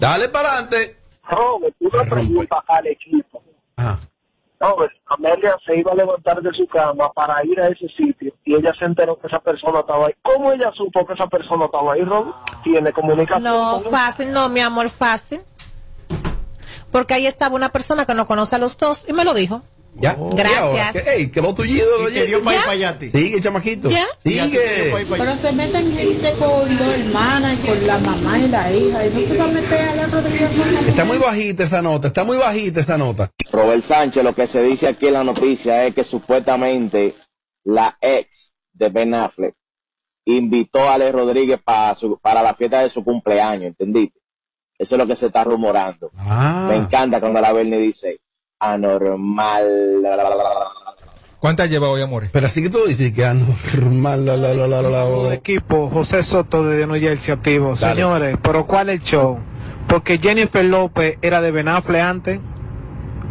Dale 0.00 0.28
para 0.28 0.48
adelante. 0.52 0.96
Robert, 1.28 1.74
una 1.78 2.02
pregunta 2.04 2.64
al 2.66 2.86
equipo. 2.88 3.42
Robert, 4.58 4.92
Amelia 5.06 5.56
se 5.64 5.78
iba 5.78 5.92
a 5.92 5.94
levantar 5.94 6.42
de 6.42 6.50
su 6.52 6.66
cama 6.66 7.10
para 7.14 7.42
ir 7.46 7.58
a 7.60 7.68
ese 7.68 7.86
sitio 7.96 8.34
y 8.44 8.54
ella 8.56 8.72
se 8.78 8.84
enteró 8.84 9.18
que 9.18 9.26
esa 9.26 9.38
persona 9.38 9.80
estaba 9.80 10.06
ahí. 10.08 10.14
¿Cómo 10.20 10.52
ella 10.52 10.70
supo 10.76 11.06
que 11.06 11.14
esa 11.14 11.26
persona 11.28 11.64
estaba 11.66 11.94
ahí, 11.94 12.02
Robert? 12.02 12.34
¿Tiene 12.62 12.92
comunicación? 12.92 13.42
No, 13.44 13.80
fácil, 13.80 14.32
no, 14.32 14.48
mi 14.50 14.60
amor, 14.60 14.90
fácil. 14.90 15.40
Porque 16.92 17.14
ahí 17.14 17.26
estaba 17.26 17.54
una 17.54 17.70
persona 17.70 18.04
que 18.04 18.14
no 18.14 18.26
conoce 18.26 18.56
a 18.56 18.58
los 18.58 18.76
dos 18.76 19.08
y 19.08 19.12
me 19.14 19.24
lo 19.24 19.32
dijo. 19.32 19.62
Ya. 19.96 20.16
Gracias. 20.32 20.52
¿Y 20.54 20.62
ahora? 20.62 20.92
¿Qué? 20.92 21.00
Ey, 21.16 21.30
que 21.30 21.40
lo 21.42 21.54
tullido. 21.54 21.86
Y 22.10 22.14
te 22.14 22.26
dio 22.26 22.42
pa' 22.42 22.54
ir 22.54 22.60
pa' 22.64 22.70
allá 22.72 22.88
a 22.90 22.98
ti. 22.98 23.10
Sigue, 23.10 23.40
chamaquito. 23.40 23.90
¿Ya? 23.90 24.06
Sigue. 24.24 24.94
Pero 25.08 25.36
se 25.36 25.52
meten 25.52 25.92
gente 25.92 26.32
con 26.38 26.76
dos 26.78 26.88
hermanas 26.94 27.58
y 27.58 27.66
con 27.66 27.86
la 27.86 27.98
mamá 27.98 28.38
y 28.38 28.48
la 28.48 28.72
hija. 28.72 29.06
Y 29.06 29.10
no 29.10 29.28
se 29.28 29.36
va 29.36 29.44
a 29.44 29.48
meter 29.48 29.80
a 29.82 29.94
la 29.96 30.06
Rodríguez. 30.06 30.50
Está 30.86 31.04
muy 31.04 31.18
bajita 31.18 31.64
esa 31.64 31.82
nota, 31.82 32.08
está 32.08 32.24
muy 32.24 32.36
bajita 32.38 32.80
esa 32.80 32.96
nota. 32.96 33.30
Robert 33.52 33.82
Sánchez, 33.82 34.24
lo 34.24 34.34
que 34.34 34.46
se 34.46 34.62
dice 34.62 34.88
aquí 34.88 35.08
en 35.08 35.14
la 35.14 35.24
noticia 35.24 35.84
es 35.86 35.94
que 35.94 36.04
supuestamente 36.04 37.14
la 37.64 37.98
ex 38.00 38.52
de 38.72 38.88
Ben 38.88 39.14
Affleck 39.14 39.54
invitó 40.24 40.88
a 40.88 40.94
Ale 40.94 41.12
Rodríguez 41.12 41.60
para, 41.62 41.94
su- 41.94 42.18
para 42.18 42.42
la 42.42 42.54
fiesta 42.54 42.82
de 42.82 42.88
su 42.88 43.02
cumpleaños, 43.04 43.64
¿entendiste? 43.68 44.18
Eso 44.78 44.94
es 44.94 44.98
lo 44.98 45.06
que 45.06 45.16
se 45.16 45.26
está 45.26 45.44
rumorando. 45.44 46.10
Me 46.68 46.76
encanta 46.76 47.20
cuando 47.20 47.40
la 47.40 47.52
Bernie 47.52 47.78
dice 47.78 48.20
anormal. 48.60 50.02
¿Cuántas 51.40 51.70
lleva 51.70 51.88
hoy, 51.88 52.02
amores? 52.02 52.28
Pero 52.32 52.46
así 52.46 52.62
que 52.62 52.68
tú 52.68 52.78
dices 52.86 53.12
que 53.12 53.24
anormal. 53.24 54.26
La, 54.26 54.36
la, 54.36 54.52
la, 54.52 54.66
la, 54.68 54.82
la, 54.82 54.90
la. 54.90 55.34
Equipo, 55.34 55.88
José 55.88 56.22
Soto 56.22 56.62
de 56.64 56.86
New 56.86 57.00
Jersey 57.00 57.32
activo. 57.32 57.74
Dale. 57.74 57.94
Señores, 57.94 58.36
pero 58.42 58.66
¿cuál 58.66 58.90
es 58.90 59.00
el 59.00 59.02
show? 59.02 59.38
Porque 59.88 60.18
Jennifer 60.18 60.64
López 60.64 61.18
era 61.22 61.40
de 61.40 61.50
Ben 61.50 61.66
Affleck 61.68 62.02
antes, 62.02 62.40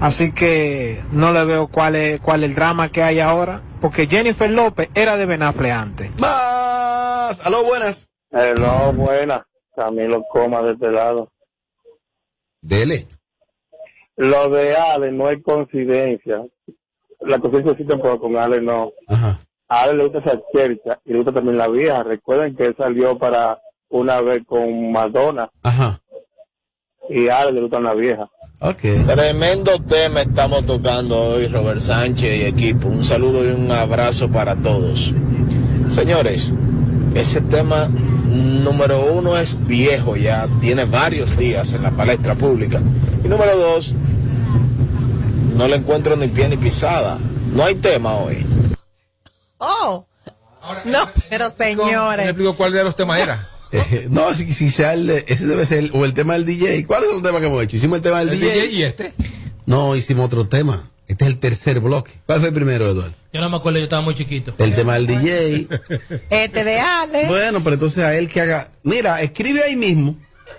así 0.01 0.31
que 0.31 1.01
no 1.11 1.31
le 1.31 1.45
veo 1.45 1.67
cuál 1.67 1.95
es, 1.95 2.19
cuál 2.19 2.43
es 2.43 2.49
el 2.49 2.55
drama 2.55 2.89
que 2.89 3.03
hay 3.03 3.19
ahora. 3.19 3.61
Porque 3.79 4.07
Jennifer 4.07 4.49
López 4.49 4.89
era 4.95 5.15
de 5.15 5.25
Ben 5.27 5.43
Affleck 5.43 5.71
antes. 5.71 6.11
Más. 6.19 7.45
Aló, 7.45 7.63
buenas. 7.63 8.09
no, 8.31 8.91
buena. 8.93 9.45
Camilo 9.75 10.23
Coma 10.31 10.63
de 10.63 10.73
este 10.73 10.91
lado. 10.91 11.31
Dele. 12.61 13.07
Lo 14.19 14.49
de 14.49 14.75
Ale 14.75 15.13
no 15.13 15.29
es 15.29 15.41
coincidencia. 15.41 16.45
La 17.21 17.39
coincidencia 17.39 17.71
existe 17.71 17.95
pero 17.95 18.19
con 18.19 18.36
Ale 18.36 18.60
no. 18.60 18.91
A 19.69 19.84
Ale 19.84 19.93
le 19.93 20.03
gusta 20.03 20.19
esa 20.19 20.41
chercha 20.53 20.99
y 21.05 21.12
le 21.12 21.19
gusta 21.19 21.32
también 21.32 21.58
la 21.58 21.69
vieja. 21.69 22.03
Recuerden 22.03 22.53
que 22.53 22.65
él 22.65 22.75
salió 22.77 23.17
para 23.17 23.62
una 23.88 24.19
vez 24.19 24.43
con 24.45 24.91
Madonna. 24.91 25.49
Y 27.08 27.29
a 27.29 27.39
Ale 27.39 27.53
le 27.53 27.62
gusta 27.62 27.79
la 27.79 27.93
vieja. 27.93 28.29
Tremendo 29.08 29.82
tema 29.88 30.23
estamos 30.23 30.65
tocando 30.65 31.15
hoy, 31.17 31.47
Robert 31.47 31.79
Sánchez 31.79 32.39
y 32.39 32.43
equipo. 32.43 32.89
Un 32.89 33.05
saludo 33.05 33.45
y 33.45 33.53
un 33.53 33.71
abrazo 33.71 34.29
para 34.29 34.53
todos. 34.58 35.15
Señores, 35.88 36.53
ese 37.15 37.39
tema 37.39 37.88
número 38.29 39.05
uno 39.13 39.37
es 39.37 39.57
viejo 39.67 40.15
ya, 40.15 40.47
tiene 40.61 40.85
varios 40.85 41.35
días 41.37 41.73
en 41.73 41.83
la 41.83 41.91
palestra 41.91 42.35
pública. 42.35 42.81
Y 43.23 43.27
número 43.27 43.57
dos, 43.57 43.93
no 45.55 45.67
le 45.67 45.75
encuentro 45.77 46.15
ni 46.15 46.27
pie 46.27 46.47
ni 46.49 46.57
pisada. 46.57 47.19
No 47.51 47.63
hay 47.65 47.75
tema 47.75 48.15
hoy. 48.15 48.45
Oh. 49.57 50.05
No, 50.85 50.99
pero 51.29 51.49
señores. 51.49 52.25
¿Me 52.25 52.29
explico 52.31 52.55
cuál 52.55 52.71
de 52.73 52.83
los 52.83 52.95
temas 52.95 53.19
era? 53.19 53.47
Eh, 53.71 54.07
no, 54.09 54.33
si, 54.33 54.51
si 54.51 54.71
sea 54.71 54.95
el 54.95 55.05
de- 55.05 55.25
ese 55.27 55.45
debe 55.45 55.63
ser, 55.63 55.77
el- 55.77 55.91
o 55.93 56.03
el 56.03 56.15
tema 56.15 56.33
del 56.33 56.43
DJ. 56.43 56.87
¿Cuáles 56.87 57.05
son 57.09 57.17
los 57.17 57.23
temas 57.23 57.39
que 57.39 57.45
hemos 57.45 57.61
hecho? 57.63 57.75
Hicimos 57.75 57.97
el 57.97 58.01
tema 58.01 58.17
del 58.17 58.29
El 58.29 58.39
DJ. 58.39 58.51
DJ 58.63 58.65
y 58.71 58.81
este. 58.81 59.13
No, 59.67 59.95
hicimos 59.95 60.25
otro 60.25 60.47
tema. 60.47 60.89
Este 61.09 61.25
es 61.25 61.31
el 61.31 61.39
tercer 61.39 61.79
bloque. 61.79 62.11
¿Cuál 62.27 62.39
fue 62.39 62.49
el 62.49 62.53
primero, 62.53 62.87
Eduardo? 62.87 63.15
Yo 63.33 63.41
no 63.41 63.49
me 63.49 63.57
acuerdo, 63.57 63.79
yo 63.79 63.85
estaba 63.85 64.03
muy 64.03 64.13
chiquito. 64.13 64.53
El 64.59 64.75
tema 64.75 64.93
del 64.93 65.07
DJ. 65.07 65.67
Este 66.29 66.63
de 66.63 66.79
Ale. 66.79 67.25
Bueno, 67.27 67.61
pero 67.63 67.73
entonces 67.73 68.03
a 68.03 68.15
él 68.15 68.29
que 68.29 68.41
haga. 68.41 68.69
Mira, 68.83 69.19
escribe 69.23 69.63
ahí 69.63 69.75
mismo, 69.75 70.15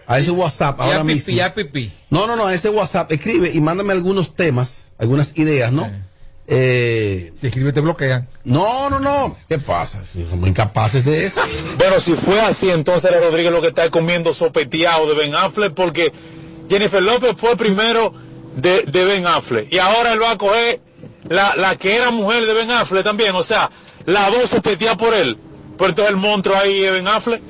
a 0.08 0.18
ese 0.18 0.32
WhatsApp 0.32 0.80
ahora 0.80 1.02
pipí, 1.02 1.14
mismo. 1.14 1.34
ya 1.34 1.54
pipí. 1.54 1.92
No, 2.10 2.26
no, 2.26 2.34
no, 2.34 2.48
a 2.48 2.54
ese 2.54 2.68
WhatsApp, 2.68 3.12
escribe 3.12 3.52
y 3.54 3.60
mándame 3.60 3.92
algunos 3.92 4.34
temas, 4.34 4.92
algunas 4.98 5.38
ideas, 5.38 5.70
¿no? 5.70 5.88
Eh, 6.48 7.32
si 7.40 7.46
escribe 7.46 7.72
te 7.72 7.80
bloquean. 7.80 8.26
No, 8.42 8.90
no, 8.90 8.98
no. 8.98 9.36
¿Qué 9.48 9.60
pasa? 9.60 10.02
Somos 10.04 10.48
incapaces 10.48 11.04
de 11.04 11.26
eso. 11.26 11.42
Bueno, 11.78 12.00
si 12.00 12.14
fue 12.14 12.40
así, 12.40 12.70
entonces 12.70 13.08
era 13.08 13.20
Rodríguez 13.20 13.52
lo 13.52 13.62
que 13.62 13.68
está 13.68 13.88
comiendo 13.88 14.34
sopeteado 14.34 15.06
de 15.06 15.14
Ben 15.14 15.36
Affleck 15.36 15.74
porque 15.74 16.12
Jennifer 16.68 17.00
López 17.00 17.34
fue 17.36 17.56
primero 17.56 18.12
de, 18.60 19.04
Ben 19.04 19.26
Affleck 19.26 19.72
y 19.72 19.78
ahora 19.78 20.12
él 20.12 20.22
va 20.22 20.32
a 20.32 20.38
coger 20.38 20.80
la, 21.28 21.54
la 21.56 21.76
que 21.76 21.96
era 21.96 22.10
mujer 22.10 22.46
de 22.46 22.54
Ben 22.54 22.70
Affleck 22.70 23.04
también, 23.04 23.34
o 23.34 23.42
sea, 23.42 23.70
la 24.06 24.30
dos 24.30 24.50
sopeteada 24.50 24.96
por 24.96 25.14
él. 25.14 25.38
Pero 25.78 25.90
entonces 25.90 26.14
el 26.14 26.20
monstruo 26.20 26.56
ahí 26.56 26.84
es 26.84 26.92
Ben 26.92 27.08
Affleck. 27.08 27.42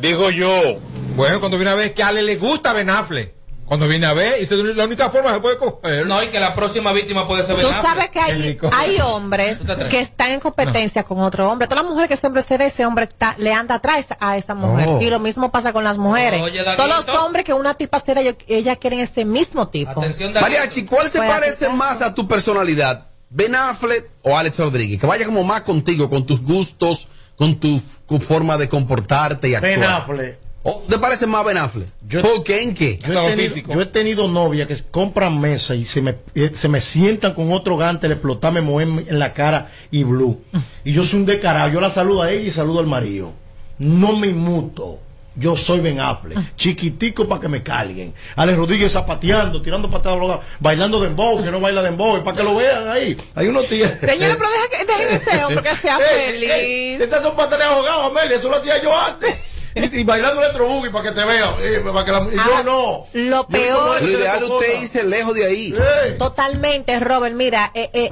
Digo 0.00 0.30
yo. 0.30 0.78
Bueno, 1.16 1.40
cuando 1.40 1.58
viene 1.58 1.72
a 1.72 1.74
ver 1.74 1.92
que 1.92 2.02
a 2.02 2.08
Ale 2.08 2.22
le 2.22 2.36
gusta 2.36 2.72
Ben 2.72 2.88
Affleck. 2.88 3.33
Cuando 3.66 3.88
viene 3.88 4.06
a 4.06 4.12
ver, 4.12 4.34
y 4.40 4.42
es 4.42 4.50
la 4.50 4.84
única 4.84 5.08
forma 5.10 5.30
que 5.30 5.34
se 5.36 5.40
puede 5.40 5.56
coger. 5.56 6.06
No, 6.06 6.22
y 6.22 6.28
que 6.28 6.38
la 6.38 6.54
próxima 6.54 6.92
víctima 6.92 7.26
puede 7.26 7.42
ser 7.44 7.56
Tú 7.56 7.68
sabes 7.70 8.10
que 8.10 8.20
hay, 8.20 8.58
hay 8.72 9.00
hombres 9.00 9.58
que 9.90 10.00
están 10.00 10.32
en 10.32 10.40
competencia 10.40 11.02
con 11.04 11.20
otro 11.20 11.50
hombre. 11.50 11.66
Toda 11.66 11.82
la 11.82 11.88
mujer 11.88 12.08
que 12.08 12.16
siempre 12.16 12.42
se 12.42 12.58
ve, 12.58 12.66
ese 12.66 12.84
hombre 12.84 13.04
está- 13.04 13.34
le 13.38 13.52
anda 13.54 13.76
atrás 13.76 14.08
a 14.20 14.36
esa 14.36 14.54
mujer. 14.54 14.86
Oh. 14.88 15.00
Y 15.00 15.08
lo 15.08 15.18
mismo 15.18 15.50
pasa 15.50 15.72
con 15.72 15.82
las 15.82 15.96
mujeres. 15.98 16.42
Oye. 16.42 16.62
Todos 16.76 16.88
los 17.06 17.08
hombres 17.16 17.44
que 17.44 17.54
una 17.54 17.74
tipa 17.74 17.98
se 18.00 18.14
da, 18.14 18.20
ellas 18.48 18.78
quieren 18.78 19.00
ese 19.00 19.24
mismo 19.24 19.68
tipo. 19.68 20.02
Mariachi, 20.40 20.84
¿cuál 20.84 21.08
se 21.08 21.18
parece 21.18 21.68
más 21.70 22.02
a 22.02 22.14
tu 22.14 22.28
personalidad? 22.28 23.06
¿Ben 23.30 23.54
Affleck 23.54 24.10
o 24.22 24.36
Alex 24.36 24.58
Rodríguez? 24.58 25.00
Que 25.00 25.06
vaya 25.06 25.24
como 25.24 25.42
más 25.42 25.62
contigo, 25.62 26.08
con 26.10 26.24
tus 26.26 26.42
gustos, 26.42 27.08
con 27.36 27.58
tu, 27.58 27.82
tu 28.06 28.20
forma 28.20 28.56
de 28.58 28.68
comportarte 28.68 29.48
y 29.48 29.54
actuar. 29.54 29.72
Ben 29.72 29.84
Affleck. 29.84 30.43
¿O 30.66 30.82
¿Te 30.88 30.98
parece 30.98 31.26
más 31.26 31.44
Ben 31.44 31.58
Affleck? 31.58 31.88
¿Por 32.22 32.42
qué? 32.42 32.62
¿En 32.62 32.72
qué? 32.72 32.98
Yo 32.98 33.28
he, 33.28 33.36
tenido, 33.36 33.74
yo 33.74 33.80
he 33.82 33.86
tenido 33.86 34.28
novias 34.28 34.66
que 34.66 34.76
compran 34.90 35.38
mesa 35.38 35.74
y 35.74 35.84
se 35.84 36.00
me, 36.00 36.16
eh, 36.34 36.52
se 36.54 36.68
me 36.68 36.80
sientan 36.80 37.34
con 37.34 37.52
otro 37.52 37.76
gante, 37.76 38.08
le 38.08 38.14
explotan, 38.14 38.54
me 38.54 38.62
mueven 38.62 39.04
en 39.06 39.18
la 39.18 39.34
cara 39.34 39.70
y 39.90 40.04
blue. 40.04 40.42
Y 40.82 40.92
yo 40.94 41.04
soy 41.04 41.20
un 41.20 41.26
descarado. 41.26 41.70
Yo 41.70 41.82
la 41.82 41.90
saludo 41.90 42.22
a 42.22 42.30
ella 42.30 42.48
y 42.48 42.50
saludo 42.50 42.80
al 42.80 42.86
marido. 42.86 43.32
No 43.78 44.16
me 44.16 44.28
inmuto. 44.28 45.00
Yo 45.36 45.54
soy 45.54 45.80
Ben 45.80 46.00
Affleck. 46.00 46.56
Chiquitico 46.56 47.28
para 47.28 47.42
que 47.42 47.48
me 47.48 47.62
carguen. 47.62 48.14
Alex 48.36 48.56
Rodríguez 48.56 48.92
zapateando, 48.92 49.60
tirando 49.60 49.90
patadas, 49.90 50.40
bailando 50.60 50.98
dembow, 50.98 51.42
que 51.44 51.50
no 51.50 51.60
baila 51.60 51.82
dembow, 51.82 52.22
para 52.24 52.38
que 52.38 52.42
lo 52.42 52.54
vean 52.54 52.88
ahí. 52.88 53.18
Hay 53.34 53.48
unos 53.48 53.68
tíos. 53.68 53.90
Señores, 54.00 54.36
pero 54.36 54.48
deja 54.48 54.68
que 54.70 54.84
dejen 54.86 55.14
ese 55.14 55.44
hombre 55.44 55.62
que 55.62 55.74
sea 55.74 55.98
feliz. 56.16 57.00
Esas 57.02 57.22
son 57.22 57.36
patadas 57.36 57.58
de 57.58 57.64
ahogado, 57.64 58.02
Amelia. 58.04 58.36
Eso 58.36 58.48
lo 58.48 58.56
hacía 58.56 58.80
yo 58.82 58.98
antes. 58.98 59.34
Y, 59.74 60.00
y 60.00 60.04
bailando 60.04 60.40
electro 60.40 60.66
boogie 60.68 60.90
para 60.90 61.10
que 61.10 61.20
te 61.20 61.24
vean. 61.26 61.54
eh, 61.60 61.80
para 61.92 62.04
que 62.04 62.12
la- 62.12 62.28
y 62.32 62.36
yo 62.36 62.62
no. 62.64 63.06
Lo 63.12 63.46
peor. 63.48 64.00
Lo 64.02 64.08
ideal 64.08 64.42
usted 64.44 64.82
irse 64.82 65.04
lejos 65.04 65.34
de 65.34 65.46
ahí. 65.46 65.74
Totalmente, 66.18 66.98
Robert. 67.00 67.34
Mira, 67.34 67.70
eh, 67.74 67.90
eh, 67.92 68.10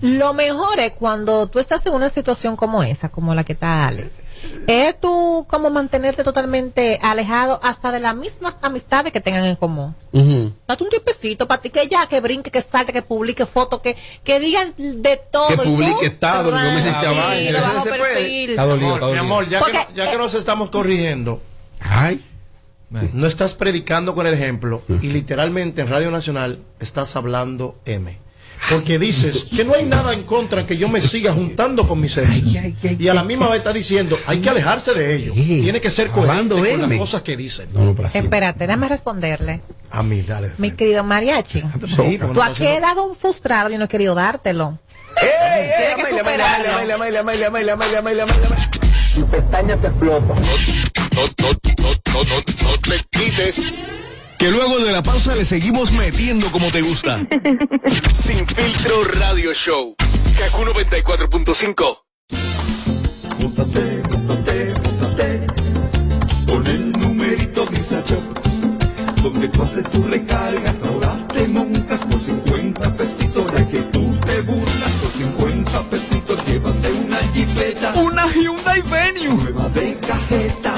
lo 0.00 0.32
mejor 0.34 0.78
es 0.78 0.92
cuando 0.92 1.48
tú 1.48 1.58
estás 1.58 1.84
en 1.86 1.94
una 1.94 2.08
situación 2.10 2.54
como 2.54 2.82
esa, 2.84 3.08
como 3.08 3.34
la 3.34 3.42
que 3.44 3.54
está 3.54 3.88
Alex. 3.88 4.08
Es 4.66 5.00
tú 5.00 5.46
como 5.48 5.70
mantenerte 5.70 6.22
totalmente 6.24 6.98
alejado 7.02 7.58
hasta 7.62 7.90
de 7.90 8.00
las 8.00 8.14
mismas 8.14 8.58
amistades 8.62 9.12
que 9.12 9.20
tengan 9.20 9.44
en 9.44 9.56
común. 9.56 9.94
Date 10.66 10.84
un 10.84 10.90
tiempecito 10.90 11.46
para 11.48 11.62
ti 11.62 11.70
que 11.70 11.86
ya, 11.88 12.06
que 12.06 12.20
brinque, 12.20 12.50
que 12.50 12.62
salte, 12.62 12.92
que 12.92 13.02
publique 13.02 13.46
fotos, 13.46 13.80
que, 13.80 13.96
que 14.24 14.40
digan 14.40 14.74
de 14.76 15.16
todo. 15.30 15.48
Que 15.48 15.56
publique 15.56 16.06
estado, 16.06 16.50
que 16.52 16.56
comience 16.56 16.90
a 16.90 17.00
chaval. 17.00 17.38
Mi 19.12 19.16
amor, 19.18 19.48
ya, 19.48 19.58
Porque, 19.60 19.72
que, 19.78 19.84
no- 19.88 19.94
ya 19.94 20.10
que 20.10 20.18
nos 20.18 20.34
estamos 20.34 20.70
corrigiendo, 20.70 21.40
Ay. 21.80 22.22
no 23.12 23.26
estás 23.26 23.54
predicando 23.54 24.14
con 24.14 24.26
el 24.26 24.34
ejemplo 24.34 24.82
y 24.88 25.08
literalmente 25.10 25.80
en 25.82 25.88
Radio 25.88 26.10
Nacional 26.10 26.60
estás 26.80 27.16
hablando 27.16 27.76
M. 27.84 28.18
Porque 28.70 28.98
dices 28.98 29.48
que 29.56 29.64
no 29.64 29.74
hay 29.74 29.84
nada 29.84 30.12
en 30.12 30.24
contra 30.24 30.60
en 30.60 30.66
que 30.66 30.76
yo 30.76 30.88
me 30.88 31.00
siga 31.00 31.32
juntando 31.32 31.86
con 31.88 32.00
mis 32.00 32.16
ex. 32.16 32.28
Y 32.98 33.08
a 33.08 33.14
la 33.14 33.24
misma 33.24 33.48
vez 33.48 33.58
está 33.58 33.72
diciendo, 33.72 34.18
hay 34.26 34.40
que 34.40 34.48
alejarse 34.50 34.92
de 34.94 35.16
ellos. 35.16 35.34
Tiene 35.34 35.80
que 35.80 35.90
ser 35.90 36.08
coherente 36.08 36.54
Hablando 36.54 36.56
con 36.56 36.90
las 36.90 36.98
cosas 36.98 37.22
que 37.22 37.36
dicen. 37.36 37.68
Espérate, 38.12 38.66
déjame 38.66 38.88
responderle. 38.88 39.60
A 39.90 40.02
mí, 40.02 40.22
dale. 40.22 40.52
Mi 40.58 40.72
querido 40.72 41.02
mariachi, 41.04 41.60
Sí, 41.60 42.18
tú 42.18 42.34
no 42.34 42.42
has 42.42 42.58
quedado 42.58 43.14
frustrado 43.14 43.70
y 43.70 43.78
no 43.78 43.84
he 43.84 43.88
querido 43.88 44.14
dártelo. 44.14 44.78
Si 49.12 49.22
pestaña 49.24 49.76
te 49.76 49.86
explota. 49.88 50.34
No, 51.14 51.22
no, 51.38 51.48
no, 51.78 51.92
no, 52.14 52.24
no, 52.24 52.68
no 52.68 52.78
te 52.80 53.04
quites. 53.10 53.62
Que 54.38 54.50
luego 54.50 54.78
de 54.78 54.92
la 54.92 55.02
pausa 55.02 55.34
le 55.34 55.44
seguimos 55.44 55.90
metiendo 55.90 56.50
como 56.52 56.70
te 56.70 56.80
gusta. 56.80 57.18
Sin 58.12 58.46
filtro 58.46 59.02
radio 59.18 59.52
show. 59.52 59.96
Kaku 60.38 60.62
94.5. 60.62 61.98
Móntate, 63.40 64.02
móntate, 64.10 64.74
móntate 64.82 65.46
Con 66.46 66.66
el 66.66 66.92
numerito 66.92 67.66
Visa 67.66 68.02
Shop 68.06 69.22
Donde 69.22 69.48
tú 69.48 69.62
haces 69.62 69.88
tu 69.90 70.02
recarga 70.02 70.74
Ahora 70.88 71.26
te 71.28 71.46
montas 71.48 72.04
por 72.04 72.20
50 72.20 72.96
pesitos 72.96 73.52
De 73.52 73.68
que 73.68 73.78
tú 73.92 74.16
te 74.26 74.40
burlas 74.40 74.90
Por 75.00 75.12
50 75.12 75.82
pesitos 75.90 76.46
Llévate 76.46 76.92
una 76.92 77.16
jipeta 77.32 77.92
Una 77.94 78.26
Hyundai 78.32 78.82
Venue. 78.82 79.34
Nueva 79.36 79.68
de 79.68 79.94
cajeta 80.00 80.77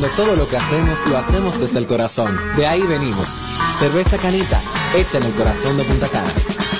donde 0.00 0.14
todo 0.16 0.36
lo 0.36 0.48
que 0.48 0.56
hacemos 0.56 0.98
lo 1.08 1.18
hacemos 1.18 1.58
desde 1.58 1.78
el 1.78 1.86
corazón. 1.86 2.38
De 2.56 2.66
ahí 2.66 2.82
venimos. 2.82 3.40
Cerveza 3.80 4.16
Canita, 4.18 4.60
hecha 4.94 5.18
en 5.18 5.24
el 5.24 5.32
corazón 5.32 5.76
de 5.76 5.84
Punta 5.84 6.06
Cana. 6.08 6.30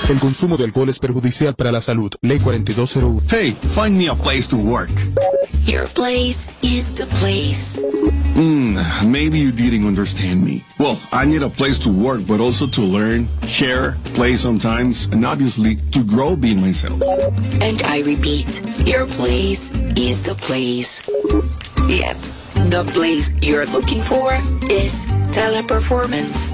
El 0.09 0.19
consumo 0.19 0.55
de 0.55 0.63
alcohol 0.63 0.87
es 0.87 0.99
perjudicial 0.99 1.53
para 1.53 1.71
la 1.71 1.81
salud. 1.81 2.13
Ley 2.21 2.39
4201. 2.39 3.21
Hey, 3.29 3.55
find 3.75 3.97
me 3.97 4.07
a 4.07 4.15
place 4.15 4.47
to 4.47 4.55
work. 4.55 4.89
Your 5.65 5.85
place 5.87 6.39
is 6.61 6.95
the 6.95 7.05
place. 7.19 7.77
Hmm, 8.35 8.77
maybe 9.11 9.37
you 9.37 9.51
didn't 9.51 9.85
understand 9.85 10.41
me. 10.41 10.63
Well, 10.79 10.97
I 11.11 11.25
need 11.25 11.43
a 11.43 11.49
place 11.49 11.77
to 11.79 11.89
work, 11.89 12.21
but 12.25 12.39
also 12.39 12.67
to 12.67 12.81
learn, 12.81 13.27
share, 13.45 13.97
play 14.15 14.37
sometimes, 14.37 15.09
and 15.11 15.25
obviously 15.25 15.75
to 15.91 16.05
grow 16.05 16.37
being 16.37 16.61
myself. 16.61 17.01
And 17.61 17.81
I 17.83 18.01
repeat, 18.05 18.47
your 18.87 19.07
place 19.07 19.69
is 19.97 20.23
the 20.23 20.35
place. 20.35 21.03
Yep, 21.87 22.17
the 22.69 22.83
place 22.93 23.31
you're 23.41 23.65
looking 23.67 24.01
for 24.03 24.33
is 24.69 24.93
teleperformance. 25.33 26.53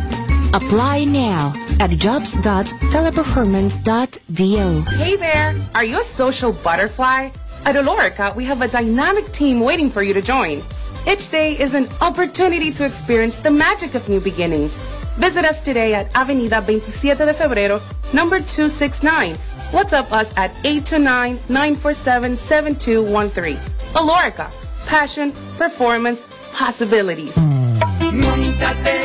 Apply 0.53 1.03
now 1.03 1.51
at 1.81 1.89
jobs.teleperformance.do. 1.89 4.81
Hey 4.95 5.15
there! 5.17 5.55
Are 5.73 5.83
you 5.83 5.99
a 5.99 6.03
social 6.03 6.53
butterfly? 6.53 7.31
At 7.65 7.75
Olorica, 7.75 8.33
we 8.33 8.45
have 8.45 8.61
a 8.61 8.69
dynamic 8.69 9.29
team 9.33 9.59
waiting 9.59 9.89
for 9.89 10.03
you 10.03 10.13
to 10.13 10.21
join. 10.21 10.61
Each 11.05 11.29
day 11.29 11.59
is 11.59 11.73
an 11.73 11.89
opportunity 11.99 12.71
to 12.71 12.85
experience 12.85 13.35
the 13.35 13.51
magic 13.51 13.93
of 13.95 14.07
new 14.07 14.21
beginnings. 14.21 14.79
Visit 15.17 15.43
us 15.43 15.59
today 15.59 15.93
at 15.95 16.15
Avenida 16.15 16.61
27 16.61 17.27
de 17.27 17.33
Febrero, 17.33 17.81
number 18.13 18.39
269. 18.39 19.35
WhatsApp 19.71 20.13
us 20.13 20.33
at 20.37 20.53
829-947-7213. 20.63 23.57
Olorica, 23.95 24.49
passion, 24.85 25.31
performance, 25.57 26.27
possibilities. 26.57 27.35
Montate, 27.37 28.97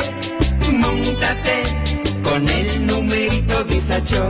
montate 0.71 1.63
con 2.23 2.47
el 2.47 2.87
numerito 2.87 3.63
Disacho. 3.65 4.29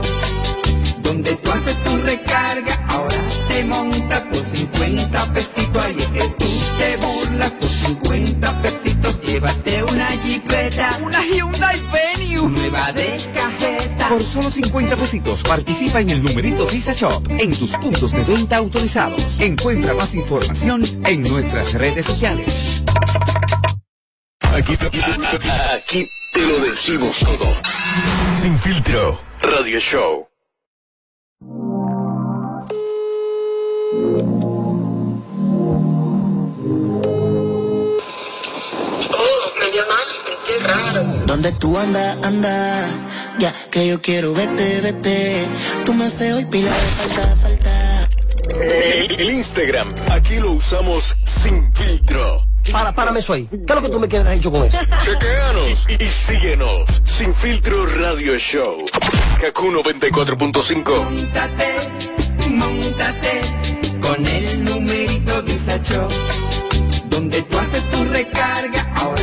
Donde 1.02 1.36
tú 1.36 1.50
haces 1.50 1.76
tu 1.84 1.96
recarga, 1.98 2.84
ahora 2.88 3.16
te 3.48 3.64
montas 3.64 4.20
por 4.22 4.44
50 4.44 5.32
pesitos. 5.32 5.84
Ahí 5.84 5.96
es 5.98 6.08
que 6.08 6.28
tú 6.38 6.46
te 6.78 6.96
burlas 6.96 7.50
por 7.52 7.68
50 7.68 8.62
pesitos. 8.62 9.20
Llévate 9.22 9.84
una 9.84 10.06
jipeta, 10.06 10.98
una 11.02 11.20
Hyundai 11.24 11.80
Venue, 11.92 12.48
nueva 12.50 12.92
de. 12.92 13.31
Por 14.12 14.22
solo 14.22 14.50
50 14.50 14.94
pesitos 14.94 15.42
participa 15.42 15.98
en 16.02 16.10
el 16.10 16.22
numerito 16.22 16.66
Visa 16.66 16.92
Shop 16.92 17.26
en 17.30 17.56
tus 17.56 17.74
puntos 17.78 18.12
de 18.12 18.22
venta 18.22 18.58
autorizados. 18.58 19.40
Encuentra 19.40 19.94
más 19.94 20.14
información 20.14 20.82
en 21.06 21.22
nuestras 21.22 21.72
redes 21.72 22.04
sociales. 22.04 22.84
Aquí, 24.54 24.74
aquí 24.74 26.06
te 26.34 26.46
lo 26.46 26.58
decimos 26.58 27.20
todo. 27.20 27.46
Sin 28.42 28.58
filtro. 28.58 29.18
Radio 29.40 29.80
Show. 29.80 30.28
Qué 40.46 40.58
raro. 40.64 41.02
¿Dónde 41.26 41.52
tú 41.52 41.76
andas, 41.78 42.18
anda? 42.24 42.86
Ya 43.38 43.52
que 43.70 43.88
yo 43.88 44.00
quiero 44.00 44.34
verte, 44.34 44.80
vete. 44.82 45.46
Tú 45.84 45.94
me 45.94 46.04
haces 46.06 46.34
hoy 46.34 46.44
pila 46.46 46.70
de 46.70 46.86
falta, 46.86 47.36
falta. 47.36 48.08
El, 48.60 49.20
el 49.20 49.30
Instagram, 49.30 49.88
aquí 50.10 50.36
lo 50.36 50.52
usamos 50.52 51.14
sin 51.24 51.72
filtro. 51.74 52.42
Para, 52.70 52.92
párame 52.92 53.20
eso 53.20 53.32
ahí. 53.32 53.48
¿Qué 53.50 53.56
es 53.68 53.74
lo 53.74 53.82
que 53.82 53.88
tú 53.88 53.98
me 53.98 54.08
quieres 54.08 54.38
hecho 54.38 54.50
con 54.50 54.64
eso? 54.64 54.78
Chequeanos 55.04 55.86
y, 55.88 56.04
y 56.04 56.08
síguenos. 56.08 57.02
Sin 57.04 57.34
filtro 57.34 57.86
Radio 57.86 58.38
Show. 58.38 58.84
Kaku 59.40 59.70
94.5. 59.72 61.04
Montate, 61.04 62.48
montate 62.50 63.40
con 64.00 64.26
el 64.26 64.64
numerito 64.64 65.42
Disacho. 65.42 66.06
Donde 67.06 67.42
tú 67.42 67.58
haces 67.58 67.90
tu 67.90 68.04
recarga, 68.04 68.92
ahora 68.94 69.22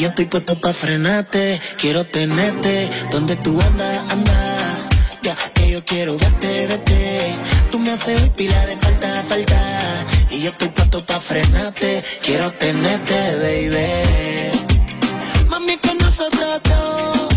Yo 0.00 0.08
estoy 0.08 0.24
puesto 0.24 0.58
pa' 0.58 0.72
frenarte. 0.72 1.60
Quiero 1.78 2.04
tenerte 2.04 2.88
donde 3.10 3.36
tú 3.36 3.60
andas, 3.60 4.04
anda. 4.10 4.32
Ya 5.22 5.36
que 5.52 5.70
yo 5.72 5.84
quiero 5.84 6.16
verte, 6.16 6.66
vete. 6.68 7.34
Tú 7.70 7.78
me 7.78 7.92
haces 7.92 8.30
pila 8.30 8.66
de 8.66 8.76
falta, 8.78 9.22
falta. 9.28 9.60
Y 10.30 10.40
yo 10.40 10.50
estoy 10.50 10.68
puesto 10.68 11.04
pa' 11.04 11.20
frenarte. 11.20 12.02
Quiero 12.22 12.50
tenerte, 12.52 13.14
baby. 13.42 14.68
Mami, 15.50 15.76
con 15.76 15.98
nosotros 15.98 16.62
dos. 16.64 17.28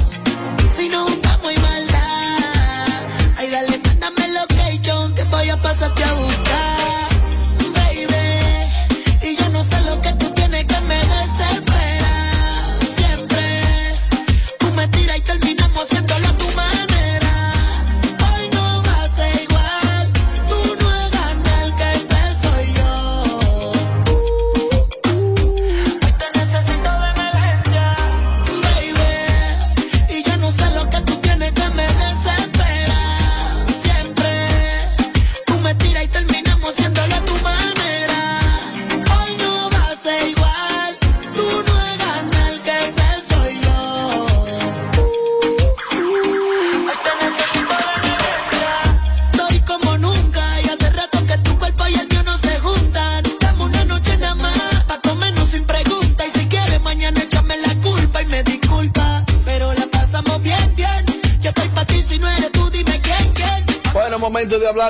Si 0.73 0.87
nos 0.87 1.09
juntamos 1.09 1.51
y 1.51 1.59
maldad. 1.59 2.87
Ay, 3.39 3.49
dale, 3.49 3.77
mándame 3.85 4.27
location 4.39 5.13
que 5.15 5.23
voy 5.25 5.49
a 5.49 5.61
pasarte 5.61 6.03
a 6.03 6.13
buscar. 6.13 6.52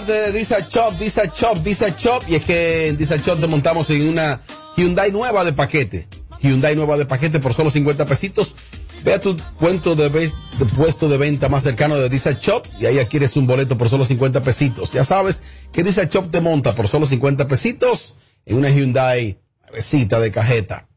De 0.01 0.31
Disa 0.31 0.59
Shop, 0.67 0.97
Disa 0.97 1.25
Shop, 1.25 1.61
Disa 1.63 1.89
Shop. 1.89 2.23
Y 2.27 2.35
es 2.35 2.43
que 2.43 2.87
en 2.87 2.97
Disa 2.97 3.17
Shop 3.17 3.39
te 3.39 3.47
montamos 3.47 3.89
en 3.89 4.07
una 4.07 4.41
Hyundai 4.75 5.11
nueva 5.11 5.43
de 5.43 5.53
paquete. 5.53 6.07
Hyundai 6.41 6.75
nueva 6.75 6.97
de 6.97 7.05
paquete 7.05 7.39
por 7.39 7.53
solo 7.53 7.69
50 7.69 8.05
pesitos. 8.05 8.55
Ve 9.03 9.13
a 9.13 9.21
tu 9.21 9.37
cuento 9.59 9.95
de 9.95 10.09
puesto 10.75 11.09
de 11.09 11.17
venta 11.17 11.49
más 11.49 11.63
cercano 11.63 11.95
de 11.95 12.09
Disa 12.09 12.31
Shop 12.31 12.65
y 12.79 12.85
ahí 12.85 12.99
adquieres 12.99 13.35
un 13.35 13.45
boleto 13.45 13.77
por 13.77 13.89
solo 13.89 14.05
50 14.05 14.43
pesitos. 14.43 14.93
Ya 14.93 15.03
sabes 15.03 15.43
que 15.71 15.83
Disa 15.83 16.05
Shop 16.05 16.31
te 16.31 16.41
monta 16.41 16.73
por 16.73 16.87
solo 16.87 17.05
50 17.05 17.47
pesitos 17.47 18.15
en 18.45 18.57
una 18.57 18.69
Hyundai 18.69 19.39
recita 19.71 20.19
de 20.19 20.31
cajeta. 20.31 20.87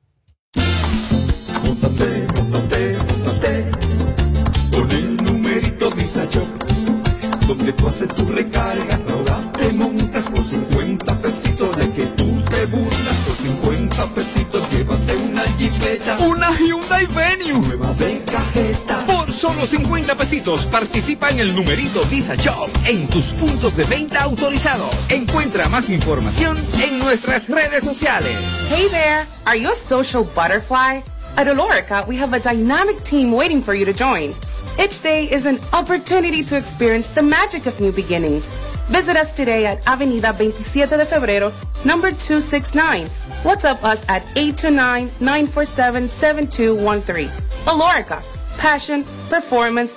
Donde 7.47 7.73
tú 7.75 7.87
haces 7.87 8.09
tu 8.09 8.27
recarga, 8.27 8.99
ahora 9.11 9.53
te 9.53 9.73
montas 9.75 10.25
por 10.29 10.45
50 10.45 11.19
pesitos 11.21 11.77
de 11.77 11.91
que 11.93 12.07
tú 12.07 12.43
te 12.51 12.67
burlas 12.67 13.17
por 13.25 13.37
50 13.37 14.07
pesitos. 14.15 14.71
Llévate 14.73 15.17
una 15.17 15.43
jipeta, 15.57 16.19
Una 16.19 16.51
Hyundai 16.59 17.07
Venue. 17.07 17.53
nueva 17.69 17.93
de 17.95 18.21
cajeta. 18.25 19.07
Por 19.07 19.33
solo 19.33 19.65
50 19.65 20.17
pesitos 20.17 20.67
participa 20.67 21.31
en 21.31 21.39
el 21.39 21.55
numerito 21.55 22.03
Visa 22.11 22.35
Shop 22.35 22.69
en 22.85 23.07
tus 23.07 23.27
puntos 23.27 23.77
de 23.77 23.85
venta 23.85 24.23
autorizados. 24.25 24.95
Encuentra 25.09 25.69
más 25.69 25.89
información 25.89 26.59
en 26.83 26.99
nuestras 26.99 27.49
redes 27.49 27.85
sociales. 27.85 28.37
Hey 28.71 28.89
there! 28.91 29.25
Are 29.45 29.57
you 29.59 29.71
a 29.71 29.75
social 29.77 30.25
butterfly? 30.35 31.01
At 31.37 31.47
Olorica, 31.47 32.05
we 32.09 32.17
have 32.17 32.35
a 32.35 32.41
dynamic 32.41 33.03
team 33.05 33.31
waiting 33.33 33.63
for 33.63 33.75
you 33.75 33.85
to 33.85 33.93
join. 33.93 34.35
Each 34.79 35.01
day 35.01 35.25
is 35.31 35.47
an 35.47 35.59
opportunity 35.73 36.43
to 36.45 36.55
experience 36.57 37.09
the 37.09 37.23
magic 37.23 37.65
of 37.67 37.81
new 37.81 37.93
beginnings. 37.93 38.53
Visit 38.89 39.17
us 39.17 39.33
today 39.35 39.65
at 39.65 39.81
Avenida 39.87 40.35
27 40.35 40.99
de 40.99 41.07
Febrero, 41.07 41.51
number 41.85 42.11
269. 42.11 43.07
WhatsApp 43.43 43.83
us 43.83 44.05
at 44.09 44.23
829-947-7213. 44.37 47.29
Olorica, 47.65 48.23
passion, 48.59 49.05
performance, 49.29 49.97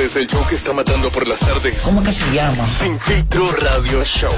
Este 0.00 0.18
es 0.18 0.24
el 0.24 0.26
show 0.28 0.46
que 0.48 0.54
está 0.54 0.72
matando 0.72 1.10
por 1.10 1.28
las 1.28 1.40
tardes. 1.40 1.82
¿Cómo 1.82 2.02
que 2.02 2.10
se 2.10 2.24
llama? 2.32 2.66
Sin 2.66 2.98
filtro 2.98 3.52
radio 3.52 4.02
show. 4.02 4.32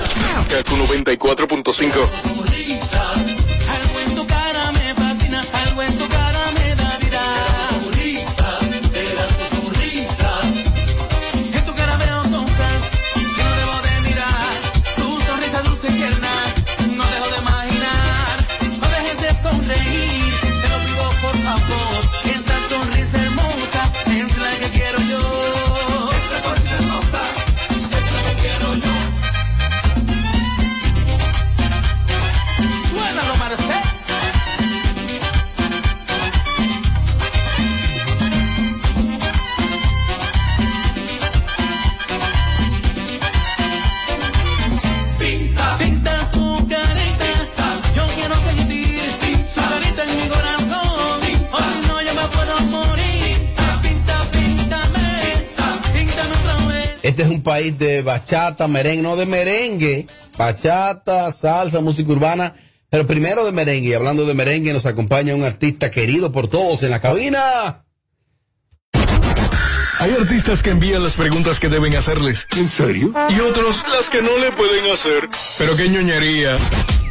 Kaku 0.51 0.77
94.5. 0.77 3.32
De 57.71 58.03
bachata, 58.03 58.67
merengue, 58.67 59.03
no 59.03 59.17
de 59.17 59.27
merengue, 59.27 60.07
bachata, 60.37 61.31
salsa, 61.33 61.81
música 61.81 62.11
urbana, 62.11 62.53
pero 62.91 63.07
primero 63.07 63.45
de 63.45 63.53
merengue. 63.53 63.91
Y 63.91 63.95
hablando 63.95 64.27
de 64.27 64.35
merengue, 64.35 64.73
nos 64.73 64.87
acompaña 64.87 65.35
un 65.35 65.45
artista 65.45 65.91
querido 65.91 66.33
por 66.33 66.49
todos 66.49 66.83
en 66.83 66.91
la 66.91 67.01
cabina. 67.01 67.85
Hay 70.01 70.11
artistas 70.19 70.65
que 70.65 70.71
envían 70.71 71.03
las 71.05 71.15
preguntas 71.15 71.61
que 71.61 71.69
deben 71.69 71.95
hacerles. 71.95 72.49
¿En 72.57 72.69
serio? 72.69 73.15
Y 73.31 73.39
otros 73.39 73.85
las 73.93 74.11
que 74.11 74.21
no 74.21 74.37
le 74.39 74.51
pueden 74.51 74.91
hacer. 74.91 75.29
Pero 75.59 75.77
qué 75.77 75.89
ñoñería. 75.89 76.57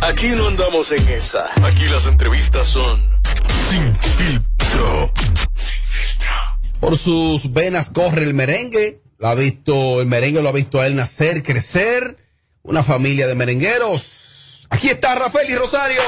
Aquí 0.02 0.28
no 0.36 0.48
andamos 0.48 0.92
en 0.92 1.08
esa. 1.08 1.52
Aquí 1.64 1.86
las 1.86 2.06
entrevistas 2.08 2.68
son 2.68 3.10
sin 3.70 3.96
filtro. 3.96 5.12
Por 6.82 6.98
sus 6.98 7.54
venas 7.54 7.92
corre 7.92 8.24
el 8.24 8.34
merengue. 8.34 9.02
Lo 9.22 9.28
ha 9.28 9.36
visto, 9.36 10.02
el 10.02 10.08
merengue 10.08 10.42
lo 10.42 10.50
ha 10.50 10.52
visto 10.52 10.82
a 10.82 10.88
él 10.88 10.96
nacer, 10.96 11.44
crecer. 11.44 12.18
Una 12.64 12.82
familia 12.84 13.28
de 13.28 13.36
merengueros. 13.36 14.66
Aquí 14.72 14.90
está 14.90 15.14
Rafael 15.14 15.48
y 15.48 15.56
Rosario. 15.56 16.02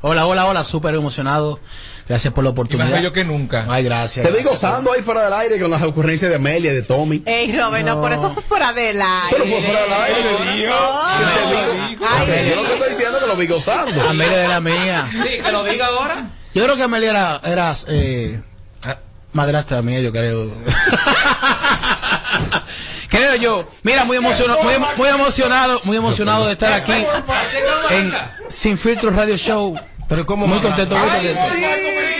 Hola, 0.00 0.26
hola, 0.26 0.46
hola, 0.46 0.64
súper 0.64 0.94
emocionado. 0.94 1.60
Gracias 2.08 2.32
por 2.32 2.42
la 2.42 2.50
oportunidad. 2.50 2.90
bello 2.90 3.12
que 3.12 3.22
nunca. 3.22 3.66
Ay, 3.68 3.84
gracias. 3.84 4.26
Te 4.26 4.32
vi 4.34 4.42
gozando 4.42 4.92
ahí 4.92 5.02
fuera 5.02 5.24
del 5.24 5.32
aire 5.34 5.60
con 5.60 5.70
las 5.70 5.82
ocurrencias 5.82 6.30
de 6.30 6.36
Amelia 6.36 6.72
y 6.72 6.74
de 6.74 6.82
Tommy. 6.82 7.22
Ey, 7.26 7.54
Robert, 7.54 7.84
no, 7.84 8.00
por 8.00 8.12
eso 8.12 8.32
fue 8.32 8.42
fuera 8.44 8.72
del 8.72 9.02
aire. 9.02 9.28
Pero 9.30 9.44
fue 9.44 9.60
fuera 9.60 9.82
del 9.82 9.92
aire. 9.92 10.22
No, 10.68 12.00
Yo 12.00 12.24
te 12.24 12.32
sea, 12.32 12.48
Yo 12.48 12.56
lo 12.56 12.66
que 12.66 12.72
estoy 12.72 12.88
diciendo 12.88 13.18
es 13.18 13.24
que 13.24 13.28
lo 13.28 13.36
vi 13.36 13.46
gozando. 13.46 14.08
Amelia 14.08 14.44
era 14.44 14.60
mía. 14.60 15.06
Sí, 15.12 15.42
que 15.44 15.52
lo 15.52 15.64
diga 15.64 15.86
ahora. 15.88 16.30
Yo 16.54 16.64
creo 16.64 16.76
que 16.76 16.82
Amelia 16.82 17.10
era, 17.10 17.40
era 17.44 17.72
eh, 17.88 18.40
madrastra 19.34 19.82
mía, 19.82 20.00
yo 20.00 20.10
creo. 20.12 20.50
creo 23.08 23.34
yo. 23.36 23.68
Mira, 23.82 24.04
muy 24.04 24.16
emocionado, 24.16 24.62
muy, 24.62 24.74
muy 24.96 25.08
emocionado, 25.08 25.80
muy 25.84 25.96
emocionado 25.96 26.46
de 26.46 26.52
estar 26.52 26.72
aquí 26.72 27.04
en 27.90 28.14
Sin 28.48 28.78
Filtro 28.78 29.10
Radio 29.10 29.36
Show. 29.36 29.78
Pero 30.08 30.26
como 30.26 30.46
muy 30.46 30.58
contento 30.58 30.96
Ay, 30.96 31.26
de 31.26 31.34
sí, 31.34 31.40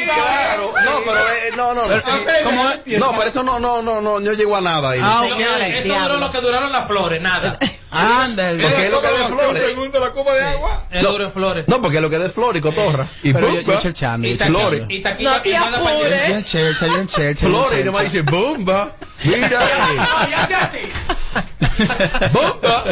claro. 0.07 0.73
No, 0.85 0.91
pero 1.05 1.19
eh, 1.19 1.53
no, 1.55 1.75
no. 1.75 1.87
no. 1.87 2.03
¿Cómo 2.45 2.71
es? 2.71 2.99
No, 2.99 3.11
pero 3.11 3.25
eso 3.25 3.43
no, 3.43 3.59
no, 3.61 3.83
no, 3.83 4.01
no, 4.01 4.21
no 4.21 4.33
llegó 4.33 4.57
a 4.57 4.61
nada 4.62 4.91
ahí. 4.91 5.01
Ah, 5.03 5.23
Señores, 5.29 5.85
eso 5.85 5.95
duró 6.01 6.17
lo 6.17 6.31
que 6.31 6.41
duraron 6.41 6.73
las 6.73 6.87
flores, 6.87 7.21
nada. 7.21 7.59
Ándale. 7.95 8.63
Porque 8.63 8.87
es 8.87 8.91
lo 8.91 9.01
que 9.01 9.07
es 9.07 9.19
de 9.19 9.27
flores. 9.27 9.63
Segundo 9.67 10.01
la 10.01 10.11
copa 10.13 10.35
de 10.35 10.45
agua. 10.45 10.87
Duro 11.03 11.25
en 11.25 11.33
flores. 11.33 11.69
No, 11.69 11.81
porque 11.81 11.97
es 11.97 12.03
lo 12.03 12.11
que 12.11 12.17
es 12.17 12.23
de 12.23 12.31
flores 12.31 12.59
y 12.61 12.63
cotorra. 12.63 13.07
Y 13.23 13.33
Pero 13.33 13.49
yo, 13.49 13.55
bomba. 13.57 13.75
yo 13.75 13.81
chelchando, 13.81 14.29
yo 14.29 14.35
Y 14.35 14.39
flores. 14.39 14.87
Y 14.89 15.01
taquilla 15.01 15.43
y 15.45 15.53
para 15.53 16.29
Yo 16.29 16.35
en 16.35 16.45
chelcha, 16.45 16.87
yo 16.87 16.95
en 16.97 17.01
en 17.01 17.37
Flores 17.37 17.81
y 17.81 17.85
nomás 17.85 18.05
dice 18.05 18.23
bomba. 18.23 18.91
Mira. 19.25 19.61
Y 20.29 20.33
hace 20.33 20.55
así. 20.55 20.79
bomba. 22.33 22.85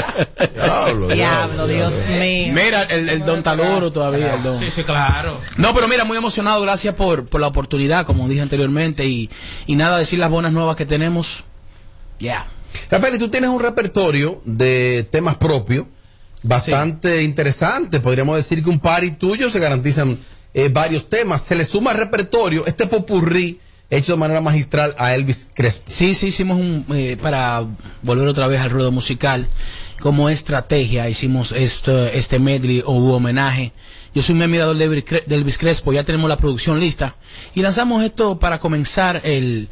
Diablo, 0.55 1.09
Diablo, 1.09 1.67
Dios 1.67 1.93
mío. 2.09 2.53
Mira, 2.53 2.83
el, 2.83 3.09
el 3.09 3.25
don 3.25 3.39
está 3.39 3.57
duro 3.57 3.91
todavía, 3.93 4.35
el 4.35 4.43
don. 4.43 4.59
Sí, 4.59 4.71
sí, 4.71 4.83
claro. 4.85 5.39
No, 5.57 5.75
pero 5.75 5.89
mira, 5.89 6.05
muy 6.05 6.17
emocionado, 6.17 6.61
gracias 6.63 6.95
por, 6.95 7.27
por 7.27 7.41
la 7.41 7.49
oportunidad, 7.49 8.07
como 8.07 8.29
dije 8.29 8.41
anteriormente, 8.41 9.05
y, 9.05 9.31
y 9.67 9.77
nada, 9.77 9.99
decir 9.99 10.19
las 10.19 10.31
buenas 10.31 10.53
nuevas 10.53 10.77
que 10.77 10.87
tenemos. 10.87 11.45
Ya. 12.19 12.47
Rafael, 12.91 13.15
y 13.15 13.19
tú 13.19 13.29
tienes 13.29 13.51
un 13.51 13.61
repertorio 13.61 14.41
de 14.45 15.07
temas 15.11 15.37
propios 15.37 15.87
bastante 16.43 17.23
interesante. 17.23 18.01
Podríamos 18.01 18.37
decir 18.37 18.63
que 18.63 18.71
un 18.71 18.81
par 18.81 19.05
y 19.05 19.13
tuyo 19.13 19.51
se 19.51 19.59
garantizan 19.59 20.19
eh, 20.55 20.69
varios 20.69 21.09
temas. 21.09 21.43
Se 21.43 21.55
le 21.55 21.65
suma 21.65 21.93
al 21.93 21.99
repertorio 21.99 22.67
este 22.67 22.87
popurrí 22.87 23.61
hecho 23.91 24.13
de 24.13 24.19
manera 24.19 24.41
magistral 24.41 24.95
a 24.99 25.15
Elvis 25.15 25.51
Crespo. 25.53 25.85
Sí, 25.89 26.15
sí, 26.15 26.29
hicimos 26.29 26.59
un, 26.59 26.87
eh, 26.95 27.19
para 27.21 27.67
volver 28.03 28.27
otra 28.27 28.47
vez 28.47 28.61
al 28.61 28.71
ruedo 28.71 28.91
musical, 28.91 29.49
como 30.01 30.31
estrategia, 30.31 31.11
hicimos 31.11 31.53
este, 31.53 32.17
este 32.19 32.39
medley 32.39 32.83
o 32.85 32.93
homenaje. 33.15 33.73
Yo 34.15 34.23
soy 34.23 34.35
un 34.35 34.43
admirador 34.43 34.77
de 34.77 34.85
Elvis 35.35 35.59
Crespo, 35.59 35.93
ya 35.93 36.05
tenemos 36.05 36.29
la 36.29 36.37
producción 36.37 36.81
lista, 36.81 37.17
y 37.55 37.63
lanzamos 37.63 38.03
esto 38.03 38.39
para 38.39 38.61
comenzar 38.61 39.21
el, 39.25 39.69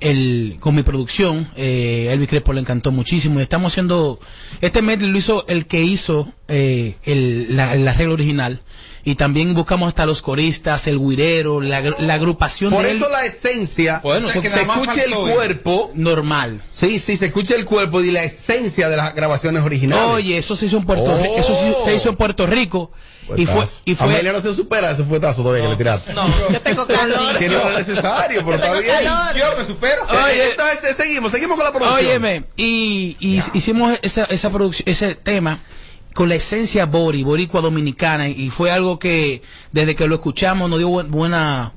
el, 0.00 0.56
con 0.60 0.74
mi 0.74 0.82
producción, 0.82 1.50
eh, 1.56 2.08
Elvis 2.10 2.28
Crespo 2.28 2.52
le 2.52 2.60
encantó 2.60 2.90
muchísimo 2.92 3.38
y 3.38 3.42
estamos 3.42 3.72
haciendo, 3.72 4.18
este 4.60 4.82
medley 4.82 5.10
lo 5.10 5.18
hizo 5.18 5.44
el 5.48 5.66
que 5.66 5.82
hizo 5.82 6.32
eh, 6.48 6.96
el, 7.04 7.56
la, 7.56 7.74
el 7.74 7.86
arreglo 7.86 8.14
original 8.14 8.60
y 9.04 9.14
también 9.14 9.54
buscamos 9.54 9.88
hasta 9.88 10.04
los 10.06 10.20
coristas, 10.22 10.86
el 10.86 10.98
guirero, 10.98 11.60
la, 11.60 11.82
agru- 11.82 11.98
la 12.00 12.14
agrupación 12.14 12.72
Por 12.72 12.84
de 12.84 12.92
eso 12.92 13.06
él. 13.06 13.12
la 13.12 13.24
esencia, 13.24 14.00
Bueno, 14.02 14.30
se 14.30 14.40
nada 14.40 14.64
más 14.64 14.78
escucha 14.78 15.02
el 15.04 15.14
cuerpo. 15.14 15.90
Normal. 15.94 16.62
Sí, 16.70 16.98
sí, 16.98 17.16
se 17.16 17.26
escucha 17.26 17.54
el 17.54 17.64
cuerpo 17.64 18.02
y 18.02 18.10
la 18.10 18.22
esencia 18.24 18.88
de 18.90 18.96
las 18.98 19.14
grabaciones 19.14 19.62
originales. 19.62 20.04
Oye, 20.06 20.36
eso 20.36 20.54
se 20.56 20.66
hizo 20.66 20.76
en 20.78 20.84
Puerto 20.84 21.16
Rico, 21.16 21.34
eso 21.36 21.54
sí- 21.54 21.74
se 21.84 21.94
hizo 21.94 22.10
en 22.10 22.16
Puerto 22.16 22.46
Rico 22.46 22.90
y 23.36 23.46
fue 23.46 23.66
y 23.84 23.94
fue 23.94 24.06
Amelia 24.06 24.32
no 24.32 24.40
se 24.40 24.54
supera 24.54 24.90
ese 24.90 25.04
fuetazo 25.04 25.42
todavía 25.42 25.64
que 25.64 25.70
le 25.70 25.76
tiraste. 25.76 26.12
Yo 26.14 26.60
tengo 26.62 26.86
calor. 26.86 27.36
Que 27.38 27.48
no 27.48 27.60
era 27.60 27.78
necesario, 27.78 28.42
pero 28.44 28.56
está 28.56 28.72
bien. 28.78 28.92
calor. 29.04 29.36
Yo 29.36 29.44
me 29.58 29.64
supero. 29.66 30.02
Oye, 30.08 30.50
entonces 30.50 30.96
seguimos, 30.96 31.30
seguimos 31.32 31.56
con 31.56 31.64
la 31.66 31.72
producción. 31.72 32.06
Óyeme, 32.06 32.44
y, 32.56 33.16
y 33.20 33.40
hicimos 33.54 33.98
esa, 34.02 34.24
esa 34.24 34.50
producción, 34.50 34.88
ese 34.88 35.14
tema 35.14 35.58
con 36.14 36.28
la 36.28 36.34
esencia 36.34 36.86
bori, 36.86 37.22
boricua 37.22 37.60
dominicana, 37.60 38.28
y 38.28 38.50
fue 38.50 38.70
algo 38.70 38.98
que 38.98 39.42
desde 39.72 39.94
que 39.94 40.06
lo 40.08 40.16
escuchamos 40.16 40.68
nos 40.68 40.78
dio 40.80 40.88
bu- 40.90 41.06
buena, 41.08 41.72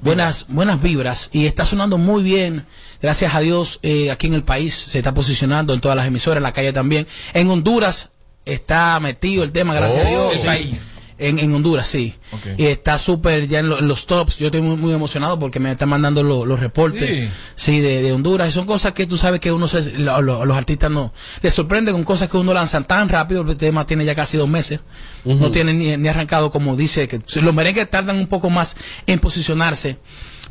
buenas, 0.00 0.46
buenas 0.48 0.80
vibras, 0.80 1.28
y 1.32 1.44
está 1.46 1.66
sonando 1.66 1.98
muy 1.98 2.22
bien, 2.22 2.64
gracias 3.02 3.34
a 3.34 3.40
Dios, 3.40 3.80
eh, 3.82 4.10
aquí 4.10 4.26
en 4.28 4.34
el 4.34 4.42
país, 4.42 4.74
se 4.74 4.98
está 4.98 5.12
posicionando 5.12 5.74
en 5.74 5.80
todas 5.80 5.96
las 5.98 6.06
emisoras, 6.06 6.38
en 6.38 6.44
la 6.44 6.52
calle 6.54 6.72
también. 6.72 7.06
En 7.34 7.50
Honduras 7.50 8.08
está 8.46 8.98
metido 9.00 9.44
el 9.44 9.52
tema, 9.52 9.74
gracias 9.74 10.06
a 10.06 10.08
Oh. 10.08 10.30
Dios. 10.30 10.36
El 10.40 10.46
país. 10.46 10.93
En, 11.18 11.38
en 11.38 11.54
Honduras, 11.54 11.86
sí. 11.86 12.14
Y 12.58 12.66
está 12.66 12.98
súper 12.98 13.46
ya 13.46 13.60
en, 13.60 13.68
lo- 13.68 13.78
en 13.78 13.86
los 13.86 14.06
tops. 14.06 14.38
Yo 14.38 14.46
estoy 14.46 14.60
muy, 14.62 14.76
muy 14.76 14.92
emocionado 14.92 15.38
porque 15.38 15.60
me 15.60 15.70
están 15.70 15.88
mandando 15.88 16.22
lo- 16.22 16.44
los 16.44 16.58
reportes 16.58 17.08
Sí. 17.08 17.28
sí, 17.54 17.80
de, 17.80 18.02
de 18.02 18.12
Honduras. 18.12 18.48
Y 18.48 18.52
son 18.52 18.66
cosas 18.66 18.92
que 18.94 19.06
tú 19.06 19.16
sabes 19.16 19.38
que 19.40 19.52
uno 19.52 19.68
se, 19.68 19.92
lo- 19.92 20.20
lo- 20.22 20.44
los 20.44 20.56
artistas 20.56 20.90
no 20.90 21.12
les 21.42 21.54
sorprende 21.54 21.92
con 21.92 22.02
cosas 22.04 22.28
que 22.28 22.36
uno 22.36 22.52
lanzan 22.52 22.84
tan 22.84 23.08
rápido. 23.08 23.42
El 23.48 23.56
tema 23.56 23.86
tiene 23.86 24.04
ya 24.04 24.14
casi 24.14 24.36
dos 24.36 24.48
meses. 24.48 24.80
No 25.24 25.50
tiene 25.50 25.72
ni, 25.72 25.96
ni 25.96 26.08
arrancado 26.08 26.50
como 26.50 26.74
dice 26.76 27.06
que 27.08 27.20
los 27.40 27.54
merengues 27.54 27.88
tardan 27.88 28.16
un 28.18 28.26
poco 28.26 28.50
más 28.50 28.76
en 29.06 29.18
posicionarse. 29.20 29.98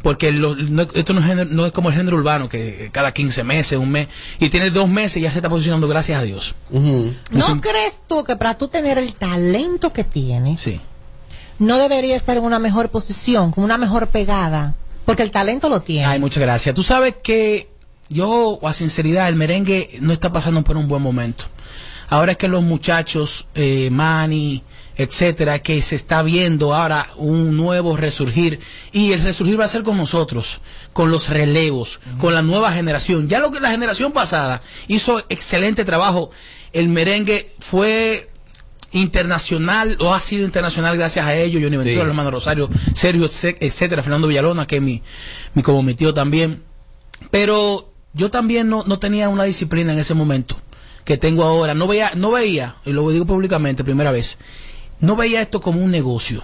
Porque 0.03 0.31
lo- 0.31 0.55
no, 0.55 0.83
esto 0.93 1.13
no 1.13 1.21
es, 1.21 1.25
género- 1.25 1.49
no 1.49 1.65
es 1.65 1.71
como 1.71 1.89
el 1.89 1.95
género 1.95 2.17
urbano, 2.17 2.47
que 2.49 2.89
cada 2.91 3.11
15 3.13 3.43
meses, 3.43 3.79
un 3.79 3.89
mes, 3.89 4.09
y 4.37 4.49
tiene 4.49 4.69
dos 4.69 4.87
meses 4.87 5.17
y 5.17 5.21
ya 5.21 5.31
se 5.31 5.37
está 5.39 5.49
posicionando, 5.49 5.87
gracias 5.87 6.19
a 6.19 6.23
Dios. 6.23 6.53
¿No 6.69 7.61
crees 7.61 8.01
tú 8.07 8.23
que 8.23 8.35
para 8.35 8.55
tú 8.57 8.67
tener 8.67 8.97
el 8.99 9.15
talento 9.15 9.91
que 9.91 10.03
tienes, 10.03 10.61
Sí. 10.61 10.79
no 11.57 11.77
debería 11.79 12.15
estar 12.15 12.37
en 12.37 12.43
una 12.43 12.59
mejor 12.59 12.89
posición, 12.89 13.51
con 13.51 13.63
una 13.63 13.77
mejor 13.77 14.07
pegada, 14.07 14.75
porque 15.05 15.23
el 15.23 15.31
talento 15.31 15.69
lo 15.69 15.81
tiene. 15.81 16.05
Ay, 16.05 16.19
muchas 16.19 16.43
gracias. 16.43 16.75
Tú 16.75 16.83
sabes 16.83 17.15
que 17.23 17.69
yo, 18.09 18.59
a 18.61 18.73
sinceridad, 18.73 19.29
el 19.29 19.35
merengue 19.35 19.97
no 20.01 20.11
está 20.13 20.31
pasando 20.33 20.63
por 20.63 20.75
un 20.77 20.87
buen 20.89 21.01
momento. 21.01 21.45
Ahora 22.09 22.33
es 22.33 22.37
que 22.37 22.47
los 22.49 22.61
muchachos, 22.61 23.47
eh, 23.55 23.89
Manny, 23.89 24.61
etcétera, 24.95 25.59
que 25.59 25.81
se 25.81 25.95
está 25.95 26.21
viendo 26.21 26.73
ahora 26.73 27.07
un 27.17 27.57
nuevo 27.57 27.97
resurgir 27.97 28.59
y 28.91 29.11
el 29.13 29.21
resurgir 29.23 29.59
va 29.59 29.65
a 29.65 29.67
ser 29.69 29.83
con 29.83 29.97
nosotros, 29.97 30.61
con 30.93 31.09
los 31.09 31.29
relevos, 31.29 31.99
con 32.19 32.33
la 32.33 32.41
nueva 32.41 32.71
generación. 32.73 33.27
Ya 33.27 33.39
lo 33.39 33.51
que 33.51 33.59
la 33.59 33.71
generación 33.71 34.11
pasada 34.11 34.61
hizo 34.87 35.19
excelente 35.29 35.83
trabajo, 35.85 36.29
el 36.73 36.89
merengue 36.89 37.51
fue 37.59 38.29
internacional 38.91 39.97
o 39.99 40.13
ha 40.13 40.19
sido 40.19 40.45
internacional 40.45 40.95
gracias 40.97 41.25
a 41.25 41.35
ellos, 41.35 41.61
Johnny 41.63 41.77
Ventura, 41.77 42.03
Sí. 42.03 42.07
hermano 42.09 42.31
Rosario, 42.31 42.69
Sergio, 42.93 43.25
etc- 43.25 43.57
etcétera, 43.59 44.03
Fernando 44.03 44.27
Villalona, 44.27 44.67
que 44.67 44.77
es 44.77 44.81
mi, 44.81 45.01
mi 45.53 45.63
como 45.63 45.81
mi 45.83 45.93
tío 45.95 46.13
también. 46.13 46.61
Pero 47.31 47.91
yo 48.13 48.29
también 48.31 48.69
no, 48.69 48.83
no 48.85 48.99
tenía 48.99 49.29
una 49.29 49.43
disciplina 49.43 49.93
en 49.93 49.99
ese 49.99 50.13
momento 50.13 50.55
que 51.05 51.17
tengo 51.17 51.43
ahora. 51.43 51.73
No 51.73 51.87
veía, 51.87 52.11
no 52.15 52.31
veía, 52.31 52.75
y 52.85 52.91
lo 52.91 53.09
digo 53.09 53.25
públicamente, 53.25 53.83
primera 53.83 54.11
vez, 54.11 54.37
no 54.99 55.15
veía 55.15 55.41
esto 55.41 55.59
como 55.61 55.81
un 55.81 55.91
negocio. 55.91 56.41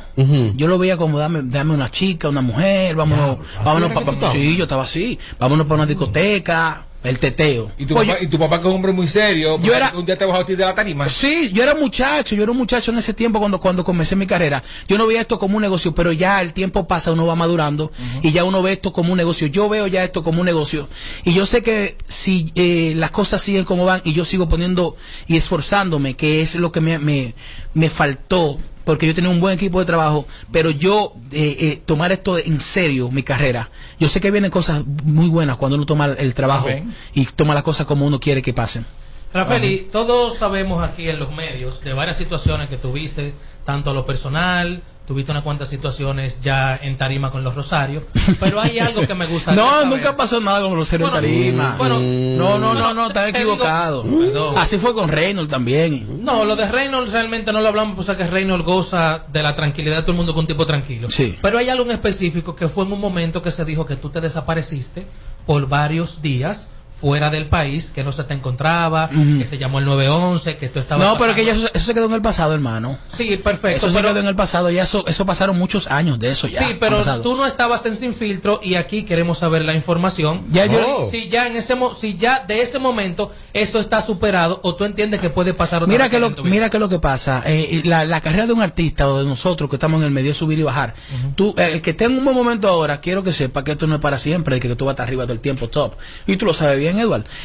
Yo 0.56 0.68
lo 0.68 0.78
veía 0.78 0.98
como 0.98 1.18
dame, 1.20 1.42
dame 1.44 1.74
una 1.74 1.90
chica, 1.92 2.30
una 2.30 2.42
mujer, 2.42 2.96
vámonos, 2.96 3.38
vámonos 3.64 3.90
era 3.92 4.00
que 4.00 4.06
pa- 4.06 4.12
tú 4.12 4.16
estabas? 4.16 4.36
sí, 4.36 4.58
yo 4.58 4.64
estaba 4.64 4.84
así, 4.84 5.18
vámonos 5.40 5.66
para 5.66 5.76
una 5.82 5.86
discoteca, 5.86 6.86
el 7.04 7.18
teteo. 7.18 7.72
Y 7.78 7.86
tu, 7.86 7.94
Pues 7.94 8.08
papá, 8.08 8.20
y 8.22 8.28
tu 8.28 8.38
papá 8.38 8.58
que 8.58 8.64
es 8.64 8.70
un 8.70 8.76
hombre 8.76 8.92
muy 8.92 9.08
serio, 9.08 9.58
Yo 9.62 9.74
era- 9.74 9.94
un 9.96 10.06
día 10.06 10.18
te 10.18 10.26
bajó 10.26 10.40
a 10.42 10.46
ti 10.46 10.56
de 10.56 10.66
la 10.66 10.76
tarima. 10.76 11.08
Sí, 11.08 11.50
yo 11.54 11.64
era 11.64 11.74
muchacho, 11.76 12.36
yo 12.36 12.44
era 12.44 12.52
un 12.52 12.58
muchacho 12.58 12.92
en 12.92 12.98
ese 12.98 13.14
tiempo 13.14 13.40
cuando, 13.40 13.60
cuando 13.60 13.84
comencé 13.86 14.16
mi 14.18 14.28
carrera. 14.28 14.62
Yo 14.88 14.98
no 14.98 15.08
veía 15.08 15.22
esto 15.22 15.40
como 15.40 15.56
un 15.56 15.62
negocio, 15.62 15.96
pero 15.96 16.12
ya 16.12 16.42
el 16.42 16.52
tiempo 16.54 16.88
pasa, 16.88 17.12
uno 17.14 17.26
va 17.26 17.36
madurando 17.36 17.92
y 18.22 18.32
ya 18.34 18.44
uno 18.44 18.62
ve 18.62 18.74
esto 18.74 18.92
como 18.92 19.12
un 19.14 19.18
negocio. 19.18 19.48
Yo 19.48 19.70
veo 19.70 19.88
ya 19.88 20.04
esto 20.04 20.24
como 20.24 20.42
un 20.42 20.46
negocio. 20.46 20.90
Y 21.24 21.34
yo 21.34 21.46
sé 21.46 21.64
que 21.64 21.96
si 22.06 22.52
eh, 22.56 22.94
las 22.98 23.12
cosas 23.12 23.40
siguen 23.42 23.64
como 23.64 23.86
van 23.86 24.02
y 24.04 24.14
yo 24.14 24.26
sigo 24.26 24.50
poniendo 24.50 24.98
y 25.28 25.38
esforzándome, 25.38 26.16
que 26.16 26.42
es 26.42 26.56
lo 26.56 26.72
que 26.72 26.82
me, 26.82 27.00
me, 27.00 27.34
me 27.74 27.90
faltó, 27.90 28.60
porque 28.90 29.06
yo 29.06 29.14
tenía 29.14 29.30
un 29.30 29.40
buen 29.40 29.54
equipo 29.54 29.78
de 29.78 29.86
trabajo, 29.86 30.26
pero 30.52 30.72
yo 30.72 31.14
eh, 31.32 31.58
eh, 31.60 31.82
tomar 31.86 32.12
esto 32.12 32.40
en 32.40 32.60
serio, 32.60 33.12
mi 33.12 33.22
carrera. 33.22 33.70
Yo 34.00 34.08
sé 34.08 34.20
que 34.20 34.32
vienen 34.32 34.50
cosas 34.50 34.84
muy 35.04 35.28
buenas 35.30 35.58
cuando 35.58 35.76
uno 35.76 35.86
toma 35.86 36.06
el 36.06 36.34
trabajo 36.34 36.70
y 37.14 37.26
toma 37.28 37.54
las 37.54 37.62
cosas 37.62 37.86
como 37.86 38.08
uno 38.08 38.20
quiere 38.20 38.42
que 38.42 38.52
pasen. 38.52 38.88
Rafael, 39.32 39.64
y 39.64 39.78
todos 39.92 40.40
sabemos 40.40 40.84
aquí 40.84 41.08
en 41.08 41.20
los 41.20 41.32
medios 41.32 41.82
de 41.82 41.94
varias 41.94 42.18
situaciones 42.18 42.68
que 42.68 42.78
tuviste, 42.78 43.36
tanto 43.64 43.92
a 43.92 43.94
lo 43.94 44.08
personal, 44.08 44.82
tuviste 45.10 45.32
unas 45.32 45.42
cuantas 45.44 45.68
situaciones 45.70 46.40
ya 46.44 46.76
en 46.80 46.96
tarima 46.96 47.32
con 47.32 47.44
los 47.44 47.56
Rosarios, 47.56 48.04
pero 48.40 48.62
hay 48.62 48.78
algo 48.80 49.02
que 49.08 49.16
me 49.16 49.26
gusta. 49.26 49.54
No, 49.54 49.84
nunca 49.86 50.16
pasó 50.16 50.40
nada 50.40 50.62
con 50.62 50.78
los 50.78 50.94
en 50.94 51.02
tarima. 51.02 51.74
bueno, 51.80 52.00
no, 52.00 52.60
no, 52.60 52.76
no, 52.76 52.94
no, 52.94 53.10
digo- 53.10 53.26
equivocado. 53.26 54.04
Perdón. 54.04 54.56
Así 54.56 54.78
fue 54.78 54.94
con 54.94 55.10
Reynolds 55.10 55.50
también. 55.50 56.24
No, 56.24 56.46
lo 56.46 56.56
de 56.56 56.70
Reynolds 56.72 57.12
realmente 57.12 57.52
no 57.52 57.60
lo 57.60 57.70
hablamos, 57.70 57.96
pues 58.06 58.16
que 58.16 58.28
Reynolds 58.28 58.64
goza 58.64 59.24
de 59.34 59.42
la 59.42 59.56
tranquilidad 59.56 59.96
de 59.96 60.02
todo 60.04 60.12
el 60.12 60.18
mundo 60.18 60.36
con 60.36 60.42
un 60.42 60.48
tipo 60.48 60.68
tranquilo. 60.68 61.10
Sí. 61.10 61.36
Pero 61.42 61.58
hay 61.58 61.70
algo 61.70 61.86
en 61.86 61.90
específico 61.92 62.56
que 62.56 62.68
fue 62.68 62.86
en 62.86 62.94
un 62.94 63.00
momento 63.02 63.42
que 63.42 63.50
se 63.50 63.66
dijo 63.66 63.88
que 63.88 63.96
tú 63.96 64.12
te 64.12 64.22
desapareciste 64.22 65.08
por 65.48 65.68
varios 65.68 66.22
días 66.22 66.70
fuera 67.00 67.30
del 67.30 67.46
país, 67.48 67.92
que 67.94 68.04
no 68.04 68.12
se 68.12 68.24
te 68.24 68.34
encontraba, 68.34 69.10
Ujú. 69.12 69.40
que 69.40 69.46
se 69.46 69.58
llamó 69.58 69.80
el 69.80 69.86
911, 69.86 70.58
que 70.58 70.70
tú 70.70 70.80
estabas 70.80 71.06
No, 71.08 71.18
pero 71.18 71.34
que 71.36 71.46
ya 71.46 71.54
eso, 71.54 71.70
eso 71.74 71.86
se 71.86 71.94
quedó 71.94 72.06
en 72.08 72.14
el 72.14 72.22
pasado, 72.22 72.54
hermano. 72.54 72.98
Sí, 73.14 73.38
perfecto. 73.38 73.78
Eso 73.78 73.88
se 73.90 73.94
pero- 73.96 74.10
quedó 74.10 74.20
en 74.20 74.28
el 74.28 74.36
pasado, 74.36 74.70
ya 74.70 74.84
eso, 74.84 75.06
eso 75.08 75.26
pasaron 75.26 75.58
muchos 75.58 75.88
años 75.88 76.20
de 76.20 76.32
eso 76.32 76.48
ya. 76.48 76.60
Sí, 76.68 76.78
pero 76.80 77.04
tú 77.22 77.36
no 77.36 77.46
estabas 77.46 77.86
en 77.86 77.96
Sin 77.96 78.14
Filtro 78.14 78.60
y 78.64 78.76
aquí 78.76 79.04
queremos 79.04 79.38
saber 79.40 79.64
la 79.64 79.74
información. 79.74 80.44
Ya 80.52 80.66
yo- 80.66 81.08
si, 81.10 81.22
si 81.22 81.30
ya 81.30 81.48
en 81.48 81.56
ese 81.56 81.76
mo- 81.76 81.94
si 81.96 82.18
ya 82.18 82.44
de 82.48 82.62
ese 82.62 82.80
momento 82.80 83.32
eso 83.54 83.80
está 83.80 84.02
superado 84.02 84.60
o 84.64 84.76
tú 84.76 84.84
entiendes 84.86 85.20
que 85.20 85.30
puede 85.30 85.54
pasar 85.54 85.84
otra 85.84 85.92
Mira 85.92 86.10
que, 86.10 86.20
lo, 86.20 86.30
mira 86.44 86.70
que 86.70 86.80
lo 86.80 86.90
que 86.90 87.00
pasa, 87.00 87.44
eh, 87.46 87.82
la, 87.86 88.06
la 88.06 88.22
carrera 88.22 88.46
de 88.48 88.54
un 88.54 88.62
artista 88.62 89.08
o 89.10 89.20
de 89.20 89.26
nosotros 89.26 89.70
que 89.70 89.76
estamos 89.78 90.00
en 90.02 90.06
el 90.06 90.12
medio 90.12 90.34
subir 90.34 90.60
y 90.60 90.64
bajar. 90.64 90.94
Tú, 91.36 91.54
eh, 91.58 91.70
el 91.74 91.82
que 91.82 91.92
esté 91.92 92.06
en 92.06 92.18
un 92.18 92.24
buen 92.24 92.36
momento 92.36 92.68
ahora, 92.68 93.00
quiero 93.00 93.24
que 93.24 93.32
sepa 93.32 93.64
que 93.64 93.72
esto 93.72 93.88
no 93.88 93.96
es 93.96 94.02
para 94.02 94.18
siempre, 94.20 94.60
que 94.60 94.76
tú 94.76 94.86
vas 94.86 95.00
arriba 95.00 95.24
todo 95.24 95.34
el 95.34 95.40
tiempo 95.40 95.68
top. 95.70 95.94
Y 96.28 96.36
tú 96.38 96.46
lo 96.46 96.54
sabes 96.54 96.78
bien, 96.78 96.89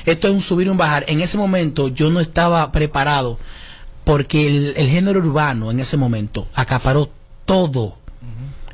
Esto 0.07 0.29
es 0.29 0.35
un 0.35 0.41
subir 0.41 0.67
y 0.67 0.71
un 0.71 0.77
bajar. 0.77 1.05
En 1.09 1.21
ese 1.21 1.37
momento 1.37 1.89
yo 1.89 2.11
no 2.11 2.21
estaba 2.21 2.71
preparado 2.73 3.39
porque 4.05 4.73
el 4.77 4.89
género 4.89 5.21
urbano 5.21 5.71
en 5.71 5.81
ese 5.81 5.97
momento 5.97 6.47
acaparó 6.55 7.11
todo. 7.45 8.04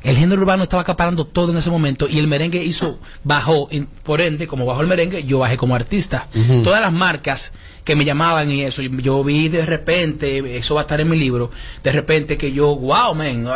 El 0.03 0.17
género 0.17 0.41
urbano 0.41 0.63
estaba 0.63 0.81
acaparando 0.81 1.25
todo 1.25 1.51
en 1.51 1.57
ese 1.57 1.69
momento 1.69 2.07
y 2.09 2.17
el 2.17 2.27
merengue 2.27 2.63
hizo, 2.63 2.99
bajó, 3.23 3.69
por 4.01 4.19
ende, 4.19 4.47
como 4.47 4.65
bajó 4.65 4.81
el 4.81 4.87
merengue, 4.87 5.23
yo 5.25 5.37
bajé 5.39 5.57
como 5.57 5.75
artista. 5.75 6.27
Todas 6.63 6.81
las 6.81 6.91
marcas 6.91 7.53
que 7.83 7.95
me 7.95 8.03
llamaban 8.03 8.49
y 8.49 8.63
eso, 8.63 8.81
yo 8.81 9.23
vi 9.23 9.47
de 9.47 9.63
repente, 9.65 10.57
eso 10.57 10.73
va 10.75 10.81
a 10.81 10.83
estar 10.83 10.99
en 11.01 11.07
mi 11.09 11.17
libro, 11.17 11.51
de 11.83 11.91
repente 11.91 12.35
que 12.37 12.51
yo, 12.51 12.75
wow, 12.75 13.13
man, 13.13 13.47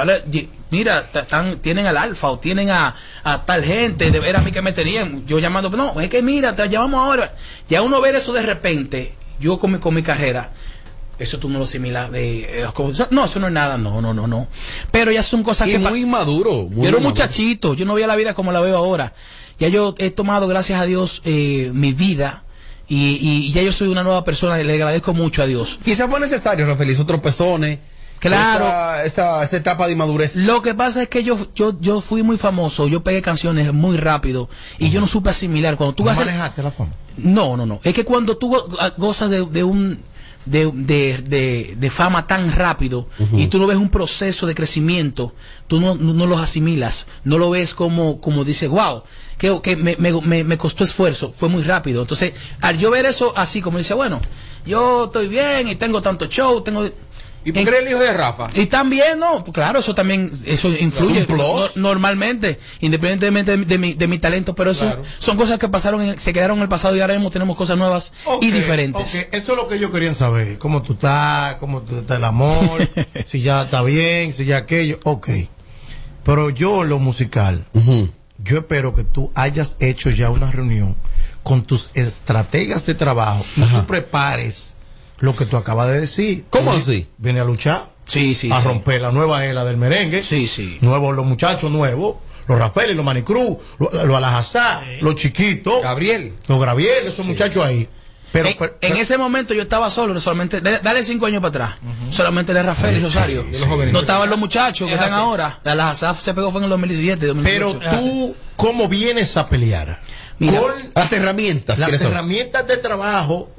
mira, 0.69 1.07
ta- 1.11 1.25
tan- 1.25 1.57
tienen 1.57 1.87
al 1.87 1.97
alfa 1.97 2.29
o 2.29 2.37
tienen 2.37 2.69
a, 2.69 2.95
a 3.23 3.43
tal 3.45 3.63
gente, 3.63 4.11
de 4.11 4.19
ver 4.19 4.35
a 4.35 4.41
mí 4.41 4.51
que 4.51 4.61
me 4.61 4.71
tenían, 4.71 5.25
yo 5.25 5.39
llamando, 5.39 5.69
no, 5.71 5.99
es 5.99 6.09
que 6.09 6.21
mira, 6.21 6.55
te 6.55 6.67
llamamos 6.69 6.99
ahora. 7.01 7.33
Ya 7.69 7.81
uno 7.81 8.01
ver 8.01 8.15
eso 8.15 8.33
de 8.33 8.43
repente, 8.43 9.13
yo 9.39 9.57
con 9.57 9.71
mi, 9.73 9.77
con 9.79 9.93
mi 9.95 10.03
carrera, 10.03 10.51
eso 11.19 11.39
tú 11.39 11.49
no 11.49 11.59
lo 11.59 11.65
asimilas 11.65 12.11
de 12.11 12.63
eh, 12.63 12.67
como- 12.73 12.91
no 13.11 13.25
eso 13.25 13.39
no 13.39 13.47
es 13.47 13.53
nada 13.53 13.77
no 13.77 14.01
no 14.01 14.13
no 14.13 14.27
no 14.27 14.47
pero 14.91 15.11
ya 15.11 15.23
son 15.23 15.43
cosas 15.43 15.67
Y 15.67 15.71
que 15.73 15.79
muy 15.79 16.05
maduro. 16.05 16.63
muy 16.69 16.83
yo 16.83 16.89
era 16.89 16.97
un 16.97 17.03
muchachito 17.03 17.73
yo 17.73 17.85
no 17.85 17.93
veía 17.93 18.07
la 18.07 18.15
vida 18.15 18.33
como 18.33 18.51
la 18.51 18.61
veo 18.61 18.77
ahora 18.77 19.13
ya 19.59 19.67
yo 19.69 19.95
he 19.97 20.11
tomado 20.11 20.47
gracias 20.47 20.79
a 20.81 20.85
Dios 20.85 21.21
eh, 21.25 21.71
mi 21.73 21.93
vida 21.93 22.43
y, 22.87 23.17
y 23.21 23.51
ya 23.51 23.61
yo 23.63 23.73
soy 23.73 23.87
una 23.87 24.03
nueva 24.03 24.23
persona 24.23 24.59
y 24.59 24.63
le 24.63 24.73
agradezco 24.73 25.13
mucho 25.13 25.41
a 25.41 25.45
Dios 25.47 25.79
Quizás 25.83 26.09
fue 26.09 26.19
necesario, 26.19 26.65
Rafael, 26.67 26.89
esos 26.91 27.07
tropezones. 27.07 27.79
Claro. 28.19 28.65
Esa, 28.65 29.03
esa, 29.05 29.43
esa 29.43 29.57
etapa 29.57 29.87
de 29.87 29.93
inmadurez. 29.93 30.35
Lo 30.37 30.61
que 30.61 30.73
pasa 30.73 31.01
es 31.03 31.09
que 31.09 31.23
yo, 31.23 31.35
yo, 31.53 31.75
yo 31.79 31.99
fui 32.01 32.23
muy 32.23 32.37
famoso, 32.37 32.87
yo 32.87 33.03
pegué 33.03 33.21
canciones 33.21 33.71
muy 33.73 33.97
rápido 33.97 34.49
y 34.79 34.89
yo 34.89 35.01
no 35.01 35.07
supe 35.07 35.29
asimilar. 35.31 35.77
Cuando 35.77 35.93
tú 35.95 36.03
¿No 36.05 36.13
manejaste 36.13 36.63
la 36.63 36.71
fama? 36.71 36.91
No, 37.17 37.57
no, 37.57 37.65
no. 37.65 37.79
Es 37.83 37.93
que 37.93 38.05
cuando 38.05 38.37
tú 38.37 38.49
go- 38.49 38.67
a- 38.79 38.89
gozas 38.97 39.29
de, 39.29 39.45
de 39.45 39.63
un 39.63 39.99
de, 40.45 40.71
de, 40.73 41.17
de- 41.27 41.75
de 41.77 41.89
fama 41.89 42.27
tan 42.27 42.51
rápido 42.51 43.07
y 43.33 43.47
tú 43.47 43.57
no 43.59 43.67
ves 43.67 43.77
un 43.77 43.89
proceso 43.89 44.45
de 44.47 44.53
crecimiento, 44.55 45.33
tú 45.67 45.79
no, 45.81 45.95
no, 45.95 46.13
no 46.13 46.25
los 46.27 46.39
asimilas, 46.41 47.07
no 47.23 47.37
lo 47.37 47.49
ves 47.49 47.73
como, 47.73 48.19
como 48.21 48.43
dices, 48.43 48.69
wow, 48.69 49.03
que, 49.37 49.59
que 49.61 49.75
me, 49.75 49.95
me, 49.97 50.11
me- 50.21 50.43
me 50.43 50.57
costó 50.57 50.83
esfuerzo, 50.83 51.31
fue 51.33 51.49
muy 51.49 51.63
rápido. 51.63 52.01
Entonces, 52.01 52.33
al 52.61 52.77
yo 52.77 52.91
ver 52.91 53.05
eso 53.05 53.33
así, 53.35 53.61
como 53.61 53.77
dice, 53.79 53.93
bueno, 53.93 54.21
yo 54.65 55.05
estoy 55.05 55.27
bien 55.27 55.67
y 55.67 55.75
tengo 55.75 56.01
tanto 56.01 56.25
show, 56.27 56.61
tengo... 56.61 56.89
¿Y 57.45 57.51
por 57.51 57.63
qué 57.63 57.69
eres 57.69 57.81
el 57.83 57.89
hijo 57.91 57.99
de 57.99 58.11
Rafa? 58.13 58.47
Y 58.55 58.65
también, 58.65 59.19
no, 59.19 59.43
pues 59.43 59.53
claro, 59.53 59.79
eso 59.79 59.93
también, 59.95 60.31
eso 60.45 60.69
influye 60.69 61.19
Un 61.21 61.25
plus. 61.27 61.77
no- 61.77 61.81
normalmente, 61.89 62.59
independientemente 62.81 63.51
de, 63.51 63.57
mi- 63.57 63.65
de 63.65 63.77
mi, 63.77 63.93
de 63.93 64.07
mi 64.07 64.19
talento, 64.19 64.55
pero 64.55 64.71
eso 64.71 64.85
Claro. 64.85 65.03
son 65.19 65.37
cosas 65.37 65.59
que 65.59 65.69
pasaron, 65.69 66.01
en- 66.01 66.19
se 66.19 66.33
quedaron 66.33 66.57
en 66.57 66.63
el 66.63 66.69
pasado 66.69 66.95
y 66.97 67.01
ahora 67.01 67.13
mismo 67.13 67.29
tenemos 67.31 67.55
cosas 67.55 67.77
nuevas 67.77 68.11
y 68.41 68.51
diferentes. 68.51 69.01
ok, 69.15 69.27
Eso 69.33 69.51
es 69.53 69.57
lo 69.57 69.67
que 69.67 69.75
ellos 69.75 69.91
querían 69.91 70.15
saber. 70.15 70.57
Cómo 70.57 70.81
tú 70.81 70.93
estás, 70.93 71.55
cómo 71.55 71.83
está 71.87 72.17
el 72.17 72.23
amor, 72.23 72.89
si 73.27 73.41
ya 73.41 73.61
está 73.63 73.81
bien, 73.83 74.33
si 74.33 74.45
ya 74.45 74.57
aquello. 74.57 74.99
Ok. 75.03 75.29
Pero 76.23 76.49
yo 76.49 76.83
lo 76.83 76.97
musical, 76.99 77.65
yo 78.43 78.57
espero 78.57 78.93
que 78.95 79.03
tú 79.03 79.31
hayas 79.35 79.75
hecho 79.79 80.09
ya 80.09 80.29
una 80.31 80.49
reunión 80.51 80.95
con 81.43 81.61
tus 81.63 81.91
estrategas 81.93 82.85
de 82.87 82.95
trabajo 82.95 83.45
y 83.55 83.61
tú 83.61 83.85
prepares 83.85 84.74
lo 85.19 85.35
que 85.35 85.45
tú 85.45 85.57
acabas 85.57 85.87
de 85.87 86.01
decir. 86.01 86.45
¿Cómo 86.49 86.71
Viene- 86.71 86.77
así? 86.81 87.07
Viene 87.17 87.39
a 87.39 87.43
luchar. 87.45 87.89
Sí, 88.07 88.35
sí, 88.35 88.51
A 88.51 88.59
sí. 88.61 88.67
romper 88.67 89.01
la 89.01 89.11
nueva 89.11 89.45
era 89.45 89.63
del 89.65 89.77
merengue. 89.77 90.21
Sí, 90.23 90.45
sí. 90.47 90.77
Nuevos, 90.81 91.15
los 91.15 91.25
muchachos 91.25 91.71
nuevos. 91.71 92.17
Los 92.47 92.59
Rafael, 92.59 92.95
los 92.95 93.03
Manicruz, 93.03 93.57
los, 93.79 93.91
los 94.05 94.15
Alajazá, 94.15 94.81
los 95.01 95.15
chiquitos. 95.15 95.81
Gabriel. 95.81 96.33
Los 96.47 96.59
Gabriel, 96.63 97.07
esos 97.07 97.25
muchachos 97.25 97.65
ahí. 97.65 97.89
Pero, 98.31 98.49
en, 98.49 98.57
pero- 98.59 98.77
en 98.81 98.97
ese 98.97 99.17
momento 99.17 99.55
yo 99.55 99.63
estaba 99.63 99.89
solo, 99.89 100.19
solamente, 100.21 100.61
de- 100.61 100.77
dale 100.79 101.01
cinco 101.01 101.25
años 101.25 101.41
para 101.41 101.49
atrás, 101.65 101.79
solamente 102.11 102.53
de 102.53 102.61
Rafael 102.61 102.97
y 102.97 103.01
Rosario. 103.01 103.43
no 103.91 103.99
estaban 104.01 104.29
los 104.29 104.37
muchachos 104.37 104.87
que 104.87 104.93
están 104.93 105.13
ahora. 105.13 105.59
De 105.63 105.73
la 105.73 105.89
Azaf 105.89 106.21
se 106.21 106.35
pegó 106.35 106.51
fue 106.51 106.59
en 106.59 106.65
el 106.65 106.69
2017, 106.69 107.25
2018. 107.25 107.79
Pero 107.79 107.97
tú, 107.97 108.35
¿cómo 108.57 108.87
vienes 108.87 109.35
a 109.37 109.47
pelear? 109.49 109.99
Mira, 110.37 110.59
Con 110.59 110.71
Las 110.93 111.11
herramientas. 111.13 111.79
las 111.79 111.99
herramientas 111.99 112.67
de 112.67 112.77
trabajo. 112.77 113.49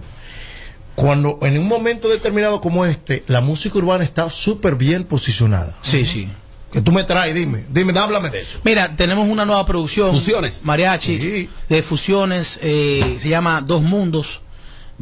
Cuando 0.96 1.38
en 1.42 1.58
un 1.58 1.68
momento 1.68 2.08
determinado 2.08 2.60
como 2.60 2.84
este, 2.84 3.22
la 3.28 3.40
música 3.40 3.78
urbana 3.78 4.02
está 4.02 4.28
súper 4.30 4.74
bien 4.76 5.04
posicionada. 5.04 5.76
Sí, 5.82 6.04
sí. 6.06 6.28
Que 6.72 6.80
tú 6.80 6.90
me 6.90 7.04
traes, 7.04 7.34
dime, 7.34 7.64
dime, 7.70 7.96
háblame 7.98 8.30
de 8.30 8.40
eso. 8.40 8.58
Mira, 8.64 8.96
tenemos 8.96 9.28
una 9.28 9.44
nueva 9.44 9.64
producción. 9.66 10.10
Fusiones. 10.10 10.64
Mariachi. 10.64 11.20
Sí. 11.20 11.50
De 11.68 11.82
fusiones. 11.82 12.58
eh, 12.62 13.18
se 13.20 13.28
llama 13.28 13.60
Dos 13.60 13.82
Mundos. 13.82 14.40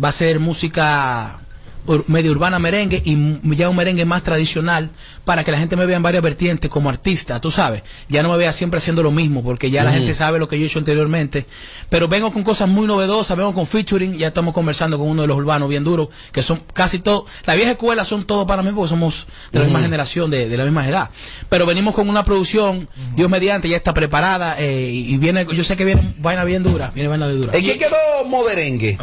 Va 0.03 0.09
a 0.09 0.13
ser 0.13 0.41
música 0.41 1.41
ur- 1.87 2.05
medio 2.09 2.31
urbana 2.33 2.59
merengue 2.59 3.03
y 3.05 3.17
ya 3.57 3.69
un 3.69 3.77
merengue 3.77 4.05
más 4.05 4.23
tradicional 4.23 4.91
para 5.25 5.45
que 5.45 5.51
la 5.53 5.59
gente 5.59 5.77
me 5.77 5.87
vea 5.87 5.97
en 5.97 6.03
varias 6.03 6.23
vertientes 6.23 6.71
como 6.71 6.89
artista, 6.91 7.41
tú 7.41 7.51
sabes. 7.51 7.83
Ya 8.09 8.23
no 8.23 8.31
me 8.31 8.37
vea 8.37 8.53
siempre 8.53 8.79
haciendo 8.79 9.03
lo 9.03 9.11
mismo 9.11 9.43
porque 9.43 9.71
ya 9.71 9.85
la 9.85 9.93
gente 9.93 10.15
sabe 10.15 10.39
lo 10.39 10.49
que 10.49 10.59
yo 10.59 10.65
he 10.65 10.69
hecho 10.69 10.79
anteriormente. 10.79 11.47
Pero 11.89 12.09
vengo 12.09 12.31
con 12.33 12.43
cosas 12.43 12.69
muy 12.69 12.87
novedosas, 12.87 13.37
vengo 13.37 13.55
con 13.55 13.67
featuring, 13.67 14.17
ya 14.17 14.29
estamos 14.29 14.53
conversando 14.55 14.99
con 14.99 15.09
uno 15.09 15.23
de 15.23 15.29
los 15.29 15.37
urbanos 15.37 15.69
bien 15.69 15.85
duros, 15.85 16.09
que 16.33 16.43
son 16.43 16.61
casi 16.73 16.99
todos, 16.99 17.25
la 17.47 17.55
vieja 17.55 17.73
escuela 17.73 18.05
son 18.05 18.25
todos 18.25 18.47
para 18.47 18.63
mí 18.63 18.71
porque 18.75 18.89
somos 18.89 19.27
de 19.53 19.59
la 19.61 19.65
misma 19.65 19.81
generación, 19.81 20.31
de, 20.31 20.49
de 20.49 20.57
la 20.57 20.65
misma 20.65 20.89
edad. 20.89 21.11
Pero 21.49 21.67
venimos 21.67 21.95
con 21.95 22.09
una 22.09 22.25
producción, 22.25 22.89
Dios 23.17 23.31
mediante, 23.31 23.69
ya 23.69 23.77
está 23.77 23.95
preparada 23.95 24.57
eh, 24.59 24.91
y 24.93 25.15
y 25.15 25.17
viene, 25.19 25.47
yo 25.55 25.63
sé 25.63 25.77
que 25.77 25.85
viene 25.85 26.03
vaina 26.19 26.43
bien 26.45 26.63
dura, 26.63 26.91
viene 26.95 27.09
vaina 27.09 27.27
bien 27.29 27.41
dura. 27.43 27.57
¿En 27.57 27.65
qué 27.65 27.79
quedó 27.79 27.97
Moderengue? 28.29 28.99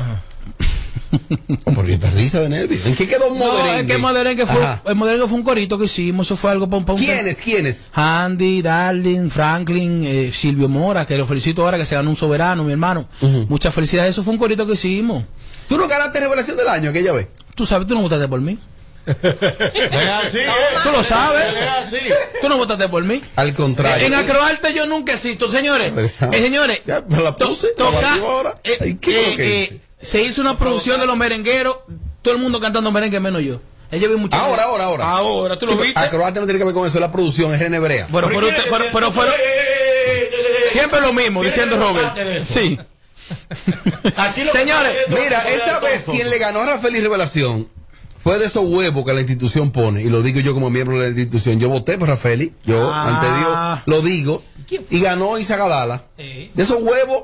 Porque 1.75 1.93
esta 1.93 2.09
risa 2.11 2.39
de 2.41 2.49
nervios. 2.49 2.85
¿En 2.85 2.95
qué 2.95 3.07
quedó 3.07 3.29
No, 3.29 3.35
Moderengue? 3.35 3.81
es 3.81 3.87
que 3.87 3.97
Moderengue 3.97 4.45
fue, 4.45 4.61
el 4.85 4.95
Moderengue 4.95 5.27
fue 5.27 5.37
un 5.37 5.43
corito 5.43 5.77
que 5.77 5.85
hicimos, 5.85 6.27
eso 6.27 6.35
fue 6.37 6.51
algo 6.51 6.67
para 6.69 6.77
un... 6.79 6.85
pa' 6.85 6.93
un- 6.93 6.99
¿Quiénes? 6.99 7.37
¿Quiénes? 7.37 7.87
Andy, 7.93 8.61
Darling, 8.61 9.29
Franklin, 9.29 10.03
eh, 10.05 10.31
Silvio 10.33 10.69
Mora, 10.69 11.05
que 11.05 11.17
lo 11.17 11.25
felicito 11.25 11.63
ahora 11.63 11.77
que 11.77 11.85
se 11.85 11.95
ganó 11.95 12.09
un 12.09 12.15
soberano, 12.15 12.63
mi 12.63 12.71
hermano. 12.71 13.07
Muchas 13.49 13.73
felicidades, 13.73 14.11
eso 14.11 14.23
fue 14.23 14.33
un 14.33 14.39
corito 14.39 14.65
que 14.65 14.73
hicimos. 14.73 15.23
¿Tú 15.67 15.77
no 15.77 15.87
ganaste 15.87 16.19
Revelación 16.19 16.57
del 16.57 16.67
Año 16.67 16.89
aquella 16.89 17.13
vez? 17.13 17.27
Tú 17.55 17.65
sabes, 17.65 17.87
tú 17.87 17.93
no 17.95 18.01
votaste 18.01 18.27
por 18.27 18.41
mí. 18.41 18.57
Así, 19.07 20.37
Tú 20.83 20.91
lo 20.91 21.03
sabes. 21.03 21.43
Es 21.53 21.67
así. 21.97 22.07
Tú 22.41 22.49
no 22.49 22.57
votaste 22.57 22.87
por 22.87 23.03
mí. 23.03 23.21
Al 23.35 23.53
contrario. 23.53 24.07
En 24.07 24.13
Acroarte 24.13 24.73
yo 24.73 24.85
nunca 24.85 25.13
existo, 25.13 25.49
señores. 25.49 25.91
Eh, 25.97 26.09
señores, 26.41 26.81
Ya, 26.85 27.03
me 27.07 27.21
la 27.21 27.35
puse, 27.35 27.67
la 27.77 27.85
toca- 27.85 28.13
ahora. 28.15 28.55
eh, 28.63 28.77
Ay, 28.81 28.95
¿qué 28.95 29.11
fue 29.11 29.21
lo 29.23 29.29
eh, 29.29 29.35
que 29.35 29.43
eh, 29.43 29.63
hice? 29.63 29.79
se 30.01 30.21
hizo 30.21 30.41
una 30.41 30.57
producción 30.57 30.99
de 30.99 31.05
los 31.05 31.17
merengueros, 31.17 31.77
todo 32.21 32.33
el 32.33 32.39
mundo 32.39 32.59
cantando 32.59 32.91
merengue 32.91 33.19
menos 33.19 33.41
yo. 33.43 33.61
Ella 33.91 34.07
vi 34.07 34.15
mucho. 34.15 34.37
Ahora, 34.37 34.63
ahora, 34.63 34.85
ahora. 34.85 35.03
Ahora, 35.09 35.59
tú 35.59 35.65
Sí, 35.67 35.73
lo 35.75 35.81
viste. 35.81 35.99
Acroarte 35.99 36.39
no 36.39 36.45
tiene 36.45 36.59
que 36.59 36.65
ver 36.65 36.73
con 36.73 36.87
eso, 36.87 36.95
es 36.97 37.01
la 37.01 37.11
producción, 37.11 37.53
es 37.53 37.59
René 37.59 37.77
Brea. 37.79 38.07
Bueno, 38.09 38.29
pero, 38.29 38.47
usted- 38.47 38.63
pero, 38.69 38.85
pero 38.93 39.11
fueron 39.11 39.33
siempre 40.71 41.01
lo 41.01 41.11
mismo, 41.13 41.43
diciendo 41.43 41.75
Robert. 41.77 42.15
Sí. 42.47 42.79
Señores, 44.51 44.97
Mira, 45.09 45.43
esa 45.49 45.79
vez 45.79 46.03
quien 46.09 46.29
le 46.29 46.37
ganó 46.37 46.61
a 46.61 46.65
Rafael 46.65 46.95
y 46.95 46.99
Revelación 47.01 47.69
fue 48.23 48.37
de 48.39 48.45
esos 48.45 48.67
huevos 48.69 49.05
que 49.05 49.13
la 49.13 49.21
institución 49.21 49.71
pone, 49.71 50.01
y 50.03 50.09
lo 50.09 50.21
digo 50.21 50.39
yo 50.39 50.53
como 50.53 50.69
miembro 50.69 50.97
de 50.99 51.03
la 51.03 51.07
institución. 51.09 51.59
Yo 51.59 51.69
voté 51.69 51.97
por 51.97 52.07
Rafaeli, 52.09 52.53
yo 52.65 52.91
Ah. 52.93 53.07
ante 53.09 53.27
Dios 53.39 53.79
lo 53.85 54.01
digo, 54.07 54.43
y 54.89 54.99
ganó 55.01 55.37
Isagadala. 55.37 56.05
De 56.17 56.51
esos 56.55 56.81
huevos 56.81 57.23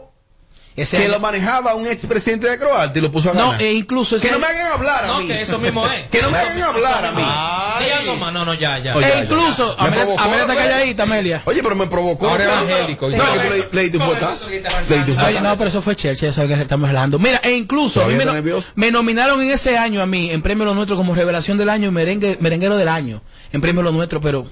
Ese 0.78 0.95
que 0.97 1.03
año- 1.05 1.13
lo 1.13 1.19
manejaba 1.19 1.73
un 1.75 1.88
expresidente 1.88 2.47
de 2.47 2.57
Croacia 2.59 2.91
y 2.95 3.01
lo 3.01 3.11
puso 3.11 3.32
a 3.32 3.34
No, 3.34 3.47
ganar. 3.47 3.61
e 3.63 3.73
incluso 3.73 4.15
que 4.19 4.28
ese- 4.28 4.32
no 4.32 4.39
me 4.39 4.45
hagan 4.45 4.67
hablar 4.73 5.03
a 5.03 5.07
No, 5.07 5.19
mí. 5.19 5.28
que 5.28 5.41
eso 5.41 5.57
mismo 5.57 5.86
es. 5.88 6.07
Que 6.09 6.21
no 6.21 6.30
me 6.30 6.38
hagan 6.38 6.61
hablar 6.61 7.05
a 7.05 7.11
mí. 7.13 7.21
Más. 7.21 8.34
No, 8.34 8.45
no, 8.45 8.53
ya, 8.53 8.78
ya. 8.80 8.93
e 8.93 9.23
incluso, 9.23 9.75
Me 9.80 9.88
Amelia 9.88 10.03
provocó, 10.03 10.21
Amelia 10.23 10.41
está 10.41 10.55
calladita, 10.55 11.03
Amelia. 11.03 11.41
Oye, 11.45 11.63
pero 11.63 11.75
me 11.75 11.88
provocó. 11.88 12.28
Ahora 12.30 12.43
evangélico. 12.43 13.09
No, 13.09 13.17
que 13.34 13.39
tú 13.39 13.49
le, 13.49 13.69
le 13.71 13.82
diste 13.84 13.97
un 13.97 14.03
fuetazo. 14.05 14.49
Le 14.49 14.55
diste 14.59 14.69
un 14.78 15.17
Oye, 15.17 15.25
fuetazo. 15.25 15.43
no, 15.43 15.57
pero 15.57 15.67
eso 15.69 15.82
fue 15.82 15.95
Chelsea, 15.95 16.30
ya 16.30 16.34
sabes 16.34 16.55
que 16.55 16.61
estamos 16.61 16.88
relajando. 16.89 17.17
Mira, 17.19 17.38
e 17.43 17.51
incluso 17.53 18.03
a 18.03 18.07
mí 18.07 18.13
me, 18.15 18.25
no- 18.25 18.34
me 18.75 18.91
nominaron 18.91 19.41
en 19.41 19.49
ese 19.51 19.78
año 19.78 20.01
a 20.01 20.05
mí, 20.05 20.30
en 20.32 20.41
Premio 20.41 20.65
Lo 20.65 20.75
Nuestro, 20.75 20.95
como 20.95 21.15
Revelación 21.15 21.57
del 21.57 21.69
Año 21.69 21.88
y 21.88 21.91
merengue, 21.91 22.38
Merenguero 22.39 22.78
del 22.78 22.88
Año, 22.89 23.21
en 23.51 23.61
Premio 23.61 23.82
Lo 23.82 23.91
Nuestro, 23.91 24.21
pero 24.21 24.45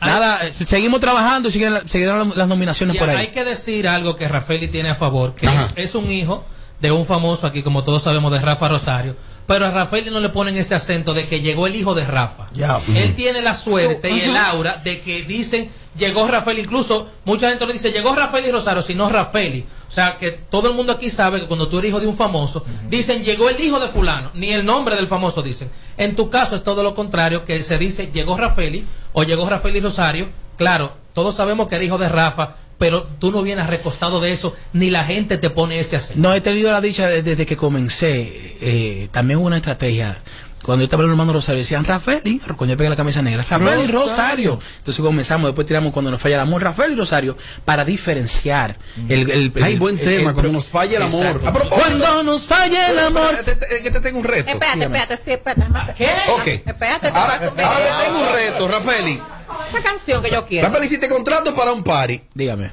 nada, 0.00 0.40
seguimos 0.64 1.00
trabajando 1.00 1.48
y 1.48 1.52
siguen, 1.52 1.88
seguirán 1.88 2.32
las 2.36 2.48
nominaciones 2.48 2.96
Y 2.96 2.98
por 2.98 3.10
hay 3.10 3.16
ahí. 3.16 3.26
que 3.28 3.44
decir 3.44 3.88
algo 3.88 4.16
que 4.16 4.28
Rafaeli 4.28 4.68
tiene 4.68 4.90
a 4.90 4.94
favor, 4.94 5.34
que 5.34 5.46
es, 5.46 5.52
es 5.76 5.94
un 5.94 6.10
hijo 6.10 6.44
de 6.80 6.92
un 6.92 7.06
famoso 7.06 7.46
aquí, 7.46 7.62
como 7.62 7.84
todos 7.84 8.02
sabemos, 8.02 8.32
de 8.32 8.40
Rafa 8.40 8.68
Rosario. 8.68 9.16
Pero 9.46 9.66
a 9.66 9.70
Rafaeli 9.70 10.10
no 10.10 10.18
le 10.20 10.28
ponen 10.30 10.56
ese 10.56 10.74
acento 10.74 11.14
de 11.14 11.26
que 11.26 11.40
llegó 11.40 11.66
el 11.68 11.76
hijo 11.76 11.94
de 11.94 12.04
Rafa. 12.04 12.48
Ya. 12.52 12.80
Él 12.94 13.14
tiene 13.14 13.42
la 13.42 13.54
suerte 13.54 14.10
y 14.10 14.20
el 14.20 14.36
aura 14.36 14.80
de 14.82 15.00
que 15.00 15.22
dicen 15.22 15.70
llegó 15.96 16.26
Rafael, 16.26 16.58
incluso 16.58 17.08
mucha 17.24 17.48
gente 17.48 17.64
no 17.64 17.72
dice 17.72 17.90
llegó 17.92 18.14
Rafael 18.14 18.44
y 18.44 18.50
Rosario, 18.50 18.82
sino 18.82 19.08
Rafaeli. 19.08 19.64
O 19.88 19.90
sea 19.90 20.16
que 20.18 20.32
todo 20.32 20.68
el 20.68 20.74
mundo 20.74 20.92
aquí 20.92 21.10
sabe 21.10 21.40
que 21.40 21.46
cuando 21.46 21.68
tú 21.68 21.78
eres 21.78 21.90
hijo 21.90 22.00
de 22.00 22.08
un 22.08 22.16
famoso, 22.16 22.64
dicen 22.88 23.22
llegó 23.22 23.48
el 23.48 23.58
hijo 23.60 23.78
de 23.78 23.86
fulano, 23.86 24.32
ni 24.34 24.52
el 24.52 24.66
nombre 24.66 24.96
del 24.96 25.06
famoso 25.06 25.42
dicen. 25.42 25.70
En 25.96 26.16
tu 26.16 26.28
caso 26.28 26.56
es 26.56 26.64
todo 26.64 26.82
lo 26.82 26.96
contrario, 26.96 27.44
que 27.44 27.62
se 27.62 27.78
dice 27.78 28.10
llegó 28.12 28.36
Rafaeli 28.36 28.84
o 29.18 29.22
llegó 29.24 29.48
Rafael 29.48 29.74
y 29.76 29.80
Rosario. 29.80 30.28
Claro, 30.58 30.92
todos 31.14 31.34
sabemos 31.34 31.68
que 31.68 31.76
eres 31.76 31.86
hijo 31.86 31.96
de 31.96 32.10
Rafa, 32.10 32.56
pero 32.76 33.02
tú 33.04 33.30
no 33.32 33.42
vienes 33.42 33.66
recostado 33.66 34.20
de 34.20 34.32
eso, 34.32 34.54
ni 34.74 34.90
la 34.90 35.04
gente 35.04 35.38
te 35.38 35.48
pone 35.48 35.80
ese 35.80 35.96
acento. 35.96 36.20
No, 36.20 36.34
he 36.34 36.42
tenido 36.42 36.70
la 36.70 36.82
dicha 36.82 37.06
de- 37.06 37.22
desde 37.22 37.46
que 37.46 37.56
comencé, 37.56 38.56
eh, 38.60 39.08
también 39.12 39.38
una 39.38 39.56
estrategia. 39.56 40.18
Cuando 40.66 40.82
yo 40.82 40.86
estaba 40.86 41.04
en 41.04 41.08
el 41.08 41.12
hermano 41.12 41.32
Rosario, 41.32 41.60
decían 41.60 41.84
Rafael 41.84 42.20
y, 42.24 42.38
cuando 42.40 42.66
yo 42.66 42.76
pegué 42.76 42.90
la 42.90 42.96
camisa 42.96 43.22
negra, 43.22 43.44
Rafael 43.48 43.88
y 43.88 43.92
Rosario. 43.92 44.58
Entonces 44.78 45.02
comenzamos, 45.02 45.46
después 45.48 45.66
tiramos 45.66 45.92
cuando 45.92 46.10
nos 46.10 46.20
falla 46.20 46.34
el 46.34 46.40
amor, 46.40 46.60
Rafael 46.62 46.92
y 46.92 46.96
Rosario, 46.96 47.36
para 47.64 47.84
diferenciar 47.84 48.76
el, 49.08 49.30
el, 49.30 49.52
Ay, 49.62 49.74
el- 49.74 49.78
buen 49.78 49.96
el- 49.98 50.04
tema, 50.04 50.30
el- 50.30 50.34
cuando 50.34 50.52
nos 50.52 50.66
falla 50.66 50.96
el 50.96 51.02
amor. 51.04 51.24
Exacto. 51.24 51.48
A 51.48 51.52
propósito- 51.52 51.76
Cuando 51.76 52.22
nos 52.24 52.42
falla 52.42 52.90
el 52.90 52.98
amor. 52.98 53.30
Es 53.70 53.80
que 53.80 53.90
te 53.92 54.00
tengo 54.00 54.18
un 54.18 54.24
reto. 54.24 54.50
Espérate, 54.50 54.82
espérate, 54.84 55.16
sí, 55.16 55.30
espérate. 55.30 55.94
¿Qué? 55.96 56.10
Ok. 56.32 56.46
Espérate, 56.66 57.10
te 57.12 57.16
Ahora, 57.16 57.34
ahora 57.34 57.48
te 57.48 58.04
tengo 58.04 58.20
un 58.28 58.34
reto, 58.34 58.68
Rafaeli. 58.68 59.22
Esa 59.70 59.82
canción 59.82 60.22
que 60.22 60.30
yo 60.30 60.44
quiero. 60.46 60.66
Rafaeli, 60.66 60.88
si 60.88 60.98
te 60.98 61.08
contrato 61.08 61.54
para 61.54 61.72
un 61.72 61.84
party, 61.84 62.20
Dígame. 62.34 62.72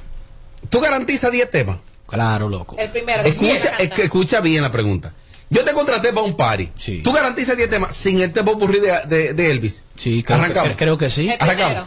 tú 0.68 0.80
garantizas 0.80 1.30
10 1.30 1.48
temas. 1.50 1.76
Claro, 2.08 2.48
loco. 2.48 2.76
El 2.78 2.90
primero 2.90 3.22
Escucha, 3.22 3.50
quiera 3.60 3.76
es 3.78 3.90
que 3.90 4.02
escucha 4.02 4.40
bien 4.40 4.62
la 4.62 4.70
pregunta. 4.72 5.12
Yo 5.54 5.64
te 5.64 5.72
contraté 5.72 6.12
para 6.12 6.26
un 6.26 6.34
party. 6.36 6.68
Sí. 6.78 7.00
Tú 7.02 7.12
garantizas 7.12 7.56
10 7.56 7.70
temas 7.70 7.96
sin 7.96 8.20
el 8.20 8.32
tema 8.32 8.50
ocurrir 8.52 8.80
de, 8.82 8.92
de, 9.06 9.32
de 9.34 9.50
Elvis. 9.52 9.84
Sí, 9.96 10.22
creo, 10.22 10.38
Arrancamos. 10.38 10.70
que, 10.70 10.76
creo 10.76 10.98
que 10.98 11.08
sí. 11.10 11.32
Arrancamos. 11.38 11.84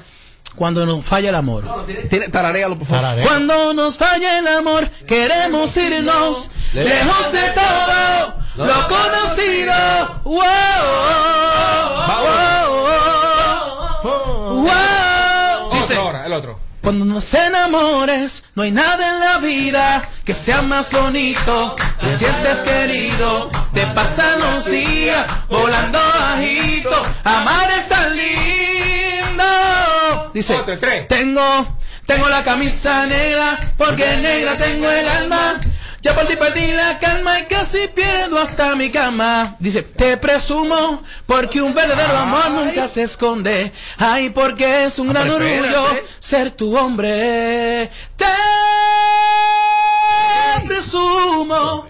Cuando 0.55 0.85
nos 0.87 1.05
falla 1.05 1.29
el 1.29 1.35
amor. 1.35 1.85
Tiene, 2.09 2.29
tararéalo, 2.29 2.77
por 2.79 2.87
favor. 2.87 3.03
Tararea. 3.03 3.27
Cuando 3.27 3.73
nos 3.75 3.97
falla 3.97 4.39
el 4.39 4.47
amor, 4.47 4.89
queremos 5.05 5.75
irnos 5.77 6.49
lejos 6.73 7.31
de 7.31 7.41
todo 7.51 8.65
lo 8.65 8.87
conocido. 8.87 10.21
Wow, 10.23 10.43
wow, 12.07 12.76
cuando 16.87 17.03
nos 17.03 17.33
enamores, 17.33 18.45
no 18.55 18.63
hay 18.63 18.71
nada 18.71 19.13
en 19.13 19.19
la 19.19 19.37
vida 19.39 20.01
que 20.23 20.33
sea 20.33 20.61
más 20.61 20.89
bonito. 20.89 21.75
Te 21.99 22.17
sientes 22.17 22.59
querido, 22.59 23.51
te 23.73 23.85
pasan 23.87 24.39
los 24.39 24.71
días 24.71 25.27
volando 25.49 25.99
bajito. 25.99 27.01
Amar 27.25 27.69
es 27.71 27.89
tan 27.89 28.15
lindo. 28.15 29.43
Dice, 30.33 30.55
tengo, 31.09 31.77
tengo 32.05 32.29
la 32.29 32.41
camisa 32.45 33.05
negra, 33.05 33.59
porque 33.77 34.05
negra 34.21 34.55
tengo 34.55 34.89
el 34.89 35.09
alma. 35.09 35.59
Ya 36.07 36.13
por 36.13 36.25
ti 36.25 36.37
perdí 36.37 36.71
la 36.71 36.97
calma 36.99 37.37
y 37.41 37.45
casi 37.47 37.89
pierdo 37.93 38.39
hasta 38.39 38.73
mi 38.77 38.89
cama. 38.89 39.57
Dice, 39.59 39.81
te 39.83 40.15
presumo, 40.15 41.03
porque 41.25 41.61
un 41.61 41.73
verdadero 41.73 42.17
amor 42.17 42.49
nunca 42.51 42.87
se 42.87 43.01
esconde. 43.01 43.73
Ay, 43.97 44.29
porque 44.29 44.85
es 44.85 44.99
un 44.99 45.09
Ah, 45.09 45.13
gran 45.25 45.27
espérate. 45.27 45.75
orgullo 45.75 46.01
ser 46.19 46.51
tu 46.51 46.77
hombre. 46.77 47.91
Te 48.15 48.25
presumo. 50.65 51.87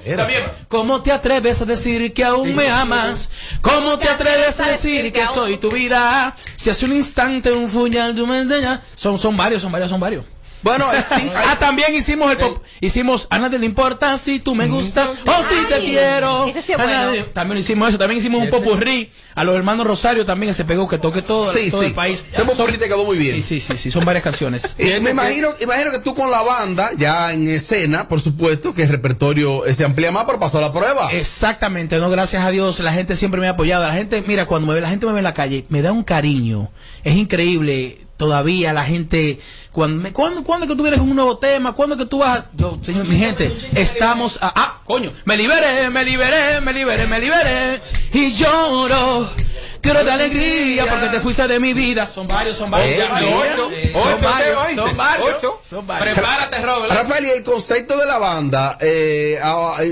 ¿Cómo 0.68 1.04
te 1.04 1.12
atreves 1.12 1.62
a 1.62 1.66
decir 1.66 2.12
que 2.12 2.24
aún 2.24 2.56
me 2.56 2.72
amas? 2.72 3.30
¿Cómo 3.62 4.00
te 4.00 4.10
atreves 4.10 4.60
a 4.60 4.70
decir 4.70 5.14
que 5.14 5.28
soy 5.28 5.58
tu 5.58 5.70
vida? 5.70 6.36
Si 6.56 6.72
hace 6.72 6.86
un 6.86 6.94
instante 6.94 7.52
un 7.52 7.68
fuñal 7.70 8.16
de 8.16 8.24
un 8.24 8.48
son 8.96 9.20
son 9.20 9.38
varios, 9.38 9.62
son 9.62 9.72
varios, 9.72 9.92
son 9.92 10.00
varios. 10.00 10.26
Bueno, 10.68 10.92
eh, 10.94 11.02
sí, 11.02 11.32
ah, 11.36 11.56
también 11.60 11.96
hicimos 11.96 12.30
el 12.32 12.38
pop, 12.38 12.62
hicimos 12.82 13.28
a 13.30 13.40
nadie 13.40 13.58
le 13.58 13.66
importa 13.66 14.18
si 14.18 14.40
tú 14.40 14.54
me 14.54 14.68
gustas 14.68 15.10
o 15.10 15.44
si 15.44 15.66
te 15.70 15.76
Ay, 15.76 15.82
quiero. 15.82 16.46
ese 16.48 16.62
sí 16.62 16.74
es 16.74 16.78
bueno. 16.78 17.12
También 17.34 17.60
hicimos 17.60 17.90
eso, 17.90 17.98
también 17.98 18.20
hicimos 18.20 18.42
un 18.42 18.50
popurrí 18.50 19.10
a 19.36 19.44
los 19.44 19.56
hermanos 19.56 19.88
Rosario 19.88 20.26
también 20.26 20.50
que 20.52 20.54
se 20.56 20.66
pegó 20.66 20.88
que 20.88 20.98
toque 20.98 21.22
todo, 21.22 21.52
Sí, 21.54 21.72
todo 21.72 21.82
sí. 21.82 21.88
el 21.88 21.94
país. 21.94 22.26
Ese 22.34 22.44
popurrí 22.44 22.78
te 22.78 22.88
quedó 22.88 23.04
muy 23.06 23.18
bien. 23.18 23.36
Sí, 23.36 23.42
sí, 23.42 23.60
sí, 23.62 23.78
sí, 23.78 23.92
son 23.92 24.04
varias 24.06 24.24
canciones. 24.24 24.76
Eh, 24.88 25.00
me 25.02 25.12
imagino, 25.12 25.50
imagino 25.62 25.92
que 25.92 26.00
tú 26.00 26.14
con 26.16 26.30
la 26.32 26.42
banda, 26.42 26.90
ya 26.98 27.34
en 27.34 27.48
escena, 27.48 28.08
por 28.08 28.22
supuesto, 28.22 28.74
que 28.74 28.84
el 28.84 28.90
repertorio 28.90 29.66
eh, 29.66 29.74
se 29.74 29.84
amplía 29.86 30.12
más, 30.12 30.24
pero 30.26 30.40
pasó 30.40 30.62
la 30.62 30.72
prueba. 30.72 31.12
Exactamente, 31.12 31.98
no, 32.00 32.10
gracias 32.10 32.44
a 32.44 32.50
Dios, 32.52 32.80
la 32.80 32.94
gente 32.94 33.16
siempre 33.16 33.42
me 33.42 33.48
ha 33.48 33.52
apoyado. 33.52 33.84
La 33.84 33.94
gente, 33.94 34.24
mira, 34.26 34.46
cuando 34.46 34.68
me 34.68 34.74
ve, 34.74 34.82
la 34.82 34.90
gente 34.90 35.06
me 35.06 35.12
ve 35.14 35.20
en 35.20 35.24
la 35.24 35.34
calle, 35.34 35.66
me 35.70 35.82
da 35.82 35.92
un 35.92 36.04
cariño. 36.04 36.70
Es 37.04 37.16
increíble. 37.16 38.07
Todavía 38.18 38.74
la 38.74 38.84
gente, 38.84 39.40
cuando, 39.72 40.02
me- 40.02 40.12
¿cuándo, 40.12 40.44
cuándo 40.44 40.66
es 40.66 40.72
que 40.72 40.76
tú 40.76 40.82
vienes 40.82 41.00
con 41.00 41.10
un 41.10 41.16
nuevo 41.16 41.38
tema? 41.38 41.74
¿Cuándo 41.74 41.94
es 41.96 42.02
que 42.02 42.08
tú 42.08 42.18
vas? 42.18 42.40
a- 42.40 42.46
Yo, 42.58 42.80
señor, 42.82 43.08
mi 43.08 43.16
gente, 43.18 43.56
estamos 43.76 44.40
a, 44.42 44.52
ah, 44.56 44.82
coño, 44.86 45.12
me 45.26 45.38
liberé, 45.38 45.90
me 45.92 46.04
liberé, 46.04 46.60
me 46.62 46.74
liberé, 46.74 47.06
me 47.06 47.20
liberé. 47.20 47.80
Y 48.14 48.32
lloro, 48.32 49.30
lloro 49.84 50.04
de 50.04 50.12
alegría 50.12 50.86
porque 50.90 51.10
te 51.10 51.20
fuiste 51.20 51.48
de 51.48 51.60
mi 51.60 51.74
vida. 51.74 52.10
Son 52.10 52.28
varios, 52.28 52.58
son 52.58 52.72
varios. 52.72 52.90
Eh, 52.90 53.04
ocho, 53.54 53.70
eh, 53.72 53.94
Ocho 53.94 54.10
son 54.10 54.22
varios. 54.24 54.76
Son 54.76 54.98
varios. 54.98 55.36
Son 55.70 55.88
varios. 55.88 56.14
Prepárate, 56.16 56.62
Robert. 56.64 56.94
Rafael, 56.94 57.26
y 57.26 57.30
el 57.38 57.44
concepto 57.44 57.98
de 57.98 58.06
la 58.08 58.18
banda 58.18 58.80
eh, 58.82 59.38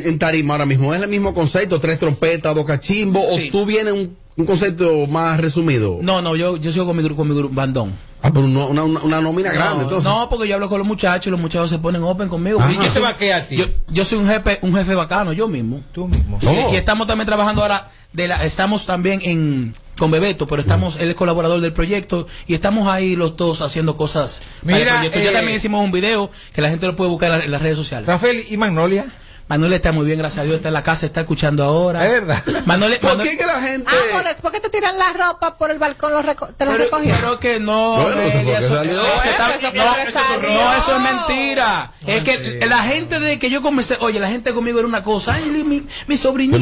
en 0.05 0.17
Tarima 0.17 0.55
ahora 0.55 0.65
mismo, 0.65 0.95
¿es 0.95 1.01
el 1.03 1.09
mismo 1.09 1.31
concepto? 1.35 1.79
¿Tres 1.79 1.99
trompetas, 1.99 2.55
dos 2.55 2.65
cachimbos? 2.65 3.23
Sí. 3.35 3.49
¿O 3.49 3.51
tú 3.51 3.65
vienes 3.67 3.93
un, 3.93 4.17
un 4.35 4.45
concepto 4.47 5.05
más 5.05 5.39
resumido? 5.39 5.99
No, 6.01 6.23
no, 6.23 6.35
yo, 6.35 6.57
yo 6.57 6.71
sigo 6.71 6.87
con 6.87 6.97
mi 6.97 7.03
grupo, 7.03 7.19
con 7.21 7.27
mi 7.29 7.35
grupo 7.35 7.53
bandón. 7.53 8.03
Ah, 8.27 8.31
pero 8.33 8.45
una, 8.47 8.65
una, 8.65 8.83
una- 8.83 9.21
nómina 9.21 9.51
grande, 9.51 9.75
no, 9.77 9.81
entonces. 9.83 10.09
no, 10.09 10.27
porque 10.29 10.47
yo 10.47 10.55
hablo 10.55 10.67
con 10.67 10.79
los 10.79 10.87
muchachos 10.87 11.27
y 11.27 11.29
los 11.29 11.39
muchachos 11.39 11.69
se 11.69 11.77
ponen 11.77 12.03
open 12.03 12.27
conmigo. 12.27 12.59
Ajá. 12.59 12.71
Y 12.71 12.75
yo 12.75 12.81
¿Qué 12.81 12.89
se 12.89 12.99
vaquea 12.99 13.37
a 13.37 13.47
ti? 13.47 13.57
Yo, 13.57 13.65
yo 13.87 14.03
soy 14.03 14.17
un 14.17 14.27
jefe, 14.27 14.57
un 14.63 14.73
jefe 14.75 14.95
bacano, 14.95 15.31
yo 15.31 15.47
mismo. 15.47 15.81
Tú 15.91 16.07
mismo. 16.07 16.39
Y, 16.41 16.45
Oh. 16.47 16.73
y 16.73 16.75
estamos 16.75 17.05
también 17.07 17.27
trabajando 17.27 17.61
ahora, 17.61 17.91
de 18.13 18.27
la, 18.27 18.43
estamos 18.45 18.85
también 18.85 19.21
en 19.23 19.73
con 19.97 20.09
Bebeto, 20.11 20.47
pero 20.47 20.61
estamos, 20.61 20.95
él 20.97 21.09
es 21.09 21.15
colaborador 21.15 21.61
del 21.61 21.71
proyecto 21.71 22.27
y 22.47 22.53
estamos 22.53 22.87
ahí 22.87 23.15
los 23.15 23.37
dos 23.37 23.61
haciendo 23.61 23.95
cosas. 23.95 24.41
para 24.63 24.77
el 24.77 24.83
Mira, 24.83 24.93
proyecto. 24.95 25.19
ya 25.19 25.29
eh, 25.29 25.33
también 25.33 25.55
hicimos 25.57 25.83
un 25.83 25.91
video 25.91 26.31
que 26.53 26.61
la 26.61 26.69
gente 26.69 26.85
lo 26.87 26.95
puede 26.95 27.09
buscar 27.11 27.31
en, 27.31 27.37
la- 27.39 27.45
en 27.45 27.51
las 27.51 27.61
redes 27.61 27.77
sociales. 27.77 28.07
Rafael 28.07 28.43
y 28.49 28.57
Magnolia. 28.57 29.05
Manuel 29.47 29.73
está 29.73 29.91
muy 29.91 30.07
bien, 30.07 30.17
gracias 30.17 30.39
a 30.41 30.43
Dios, 30.43 30.55
está 30.57 30.69
en 30.69 30.73
la 30.73 30.81
casa, 30.81 31.05
está 31.05 31.21
escuchando 31.21 31.63
ahora. 31.63 32.03
Es 32.05 32.11
verdad. 32.13 32.43
Manuel, 32.65 32.97
¿Por 33.01 33.11
Manuel- 33.11 33.29
qué 33.29 33.37
que 33.37 33.45
la 33.45 33.61
gente... 33.61 33.85
Ah, 33.91 33.95
pues 34.11 34.23
después 34.23 34.53
que 34.53 34.59
te 34.59 34.69
tiran 34.71 34.97
la 34.97 35.13
ropa 35.13 35.55
por 35.55 35.69
el 35.69 35.77
balcón, 35.77 36.13
lo 36.13 36.23
reco- 36.23 36.51
te 36.57 36.65
la 36.65 36.75
recogió. 36.77 37.13
pero 37.19 37.39
que 37.39 37.59
no, 37.59 38.01
Bueno, 38.01 38.21
eso 38.21 38.39
eso- 38.39 38.75
salió. 38.75 38.93
no, 38.93 39.03
está- 39.23 39.55
eso 39.55 39.71
no, 39.71 39.97
eso- 39.97 40.19
no, 40.41 40.73
eso 40.73 40.95
es 40.97 41.01
mentira. 41.13 41.91
es 42.07 42.23
que 42.23 42.65
la 42.67 42.79
gente 42.83 43.19
de 43.19 43.37
que 43.37 43.51
yo 43.51 43.61
comencé, 43.61 43.97
oye, 43.99 44.19
la 44.19 44.29
gente 44.29 44.51
conmigo 44.51 44.79
era 44.79 44.87
una 44.87 45.03
cosa, 45.03 45.33
ay, 45.35 45.45
mi, 45.63 45.83
mi 46.07 46.17
sobrinito, 46.17 46.57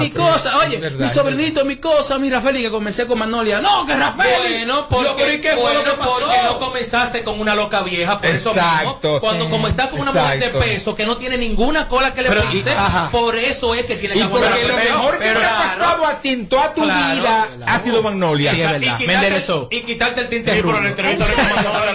mi, 0.00 0.10
cosa, 0.10 0.56
oye, 0.58 0.78
verdad, 0.78 0.98
mi 1.00 1.08
sobrinito, 1.10 1.64
mi 1.66 1.76
cosa, 1.76 2.18
mi 2.18 2.30
Rafael, 2.30 2.56
y 2.56 2.62
que 2.62 2.70
comencé 2.70 3.06
con 3.06 3.18
Manolia. 3.18 3.60
No, 3.60 3.84
que 3.84 3.94
Rafael. 3.94 4.40
Bueno, 4.64 4.88
porque, 4.88 5.04
Yo, 5.08 5.16
pero 5.16 5.32
¿y 5.34 5.40
qué 5.42 5.50
fue 5.52 5.60
bueno, 5.62 5.82
lo 5.82 5.84
que 5.84 5.90
pasó? 5.98 6.12
porque 6.20 6.42
no 6.44 6.58
comenzaste 6.58 7.22
con 7.22 7.38
una 7.38 7.54
loca 7.54 7.82
vieja, 7.82 8.18
por 8.18 8.30
eso 8.30 8.50
Exacto, 8.50 8.98
mismo. 9.02 9.20
Cuando 9.20 9.44
sí. 9.44 9.50
como 9.50 9.68
estás 9.68 9.88
con 9.88 10.00
una 10.00 10.12
mujer 10.12 10.40
de 10.40 10.48
peso 10.58 10.94
que 10.94 11.04
no 11.04 11.18
tiene 11.18 11.36
ninguna 11.36 11.86
cola 11.86 12.13
que 12.14 12.22
le 12.22 12.28
y- 12.52 12.68
ajá. 12.68 13.10
por 13.10 13.36
eso 13.36 13.74
es 13.74 13.84
que 13.86 13.96
tiene 13.96 14.14
que 14.14 14.20
Y 14.20 14.24
porque 14.24 14.64
lo 14.66 14.74
mejor 14.76 15.18
que 15.18 15.24
te 15.24 15.44
ha 15.44 15.58
pasado 15.58 16.06
a 16.06 16.20
ti 16.20 16.28
en 16.30 16.46
toda 16.46 16.74
tu 16.74 16.82
Claro, 16.82 17.14
vida 17.14 17.48
ha 17.66 17.78
sido 17.80 18.02
Magnolia. 18.02 18.50
Sí, 18.52 18.60
es 18.60 18.70
verdad. 18.70 19.00
Y 19.00 19.06
Me 19.06 19.14
enderezó. 19.14 19.68
y 19.70 19.82
quitarte 19.82 20.20
el 20.22 20.28
tinte 20.28 20.50
Sí, 20.52 20.56
pero 20.60 20.68
rubio. 20.72 20.82
la 20.84 20.88
entrevista 20.90 21.26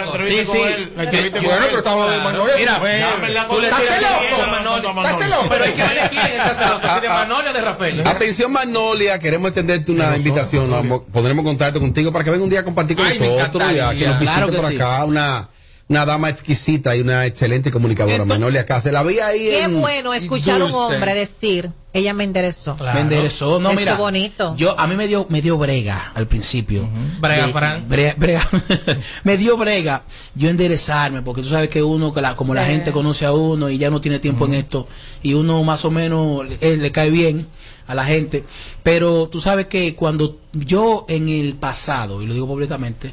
entrevista 0.05 0.43
Sí, 0.43 0.45
con 0.45 0.55
sí. 0.57 0.61
él, 0.63 0.93
la 0.95 1.03
entrevista 1.03 1.39
Bueno, 1.41 1.65
pero 1.71 1.89
hablando 1.89 2.11
de 2.11 2.23
Magnolia. 2.23 2.55
Mira, 2.57 2.79
Bueno, 2.79 3.07
Tú 3.49 3.61
le 3.61 3.69
le 3.69 3.75
tiras 3.77 4.01
loco. 4.01 5.45
Pero 5.49 5.63
hay 5.63 5.71
que 5.73 5.83
ver 5.83 6.09
quién 6.09 6.25
está 6.25 6.53
celoso, 6.53 6.95
si 6.95 7.01
de 7.01 7.09
Manolio 7.09 7.51
o 7.51 7.53
de 7.53 7.61
Rafael. 7.61 8.07
Atención 8.07 8.51
Magnolia, 8.51 9.19
queremos 9.19 9.49
extenderte 9.49 9.91
una 9.91 10.15
invitación, 10.15 10.69
pondremos 11.11 11.45
contacto 11.45 11.79
contigo 11.79 12.11
para 12.11 12.23
que 12.23 12.31
venga 12.31 12.43
un 12.43 12.49
día 12.49 12.59
a 12.61 12.63
compartir 12.63 12.97
con 12.97 13.05
nosotros, 13.07 13.63
que 13.95 14.05
nos 14.07 14.19
visite 14.19 14.33
Claro 14.39 14.51
que 14.51 14.57
por 14.57 14.67
sí. 14.69 14.75
acá, 14.75 15.05
una, 15.05 15.47
una 15.89 16.05
dama 16.05 16.29
exquisita 16.29 16.95
y 16.95 17.01
una 17.01 17.25
excelente 17.25 17.71
comunicadora, 17.71 18.21
Entonces- 18.23 18.61
acá, 18.61 18.79
se 18.79 18.91
la 18.91 19.01
vi 19.01 19.17
ahí 19.19 19.39
Qué 19.39 19.63
en... 19.63 19.81
bueno 19.81 20.13
escuchar 20.13 20.61
a 20.61 20.65
un 20.65 20.71
hombre 20.73 21.15
decir, 21.15 21.71
ella 21.93 22.13
me 22.13 22.23
enderezó. 22.25 22.77
Claro. 22.77 22.93
Me 22.93 23.01
enderezó, 23.01 23.59
no, 23.59 23.71
Eso 23.71 23.79
mira. 23.79 23.95
bonito. 23.95 24.55
Yo, 24.55 24.79
a 24.79 24.85
mí 24.85 24.95
me 24.95 25.07
dio, 25.07 25.25
me 25.29 25.41
dio 25.41 25.57
brega 25.57 26.11
al 26.13 26.27
principio. 26.27 26.87
Brega, 27.19 27.47
De- 27.47 27.53
Fran. 27.53 27.89
Brega, 27.89 28.13
brega. 28.17 28.47
me 29.23 29.35
dio 29.37 29.57
brega 29.57 30.03
yo 30.35 30.49
enderezarme, 30.49 31.23
porque 31.23 31.41
tú 31.41 31.49
sabes 31.49 31.69
que 31.71 31.81
uno, 31.81 32.13
que 32.13 32.21
la- 32.21 32.35
como 32.35 32.53
la 32.53 32.65
gente 32.67 32.91
conoce 32.91 33.25
a 33.25 33.31
uno 33.33 33.67
y 33.71 33.79
ya 33.79 33.89
no 33.89 33.99
tiene 33.99 34.19
tiempo 34.19 34.45
en 34.45 34.53
esto, 34.53 34.87
y 35.23 35.33
uno 35.33 35.63
más 35.63 35.83
o 35.85 35.89
menos 35.91 36.45
eh, 36.61 36.77
le 36.77 36.91
cae 36.91 37.09
bien 37.09 37.47
a 37.87 37.95
la 37.95 38.05
gente. 38.05 38.43
Pero 38.83 39.27
tú 39.27 39.39
sabes 39.41 39.65
que 39.65 39.95
cuando 39.95 40.37
yo 40.53 41.05
en 41.09 41.29
el 41.29 41.55
pasado, 41.55 42.21
y 42.21 42.27
lo 42.27 42.35
digo 42.35 42.45
públicamente, 42.45 43.11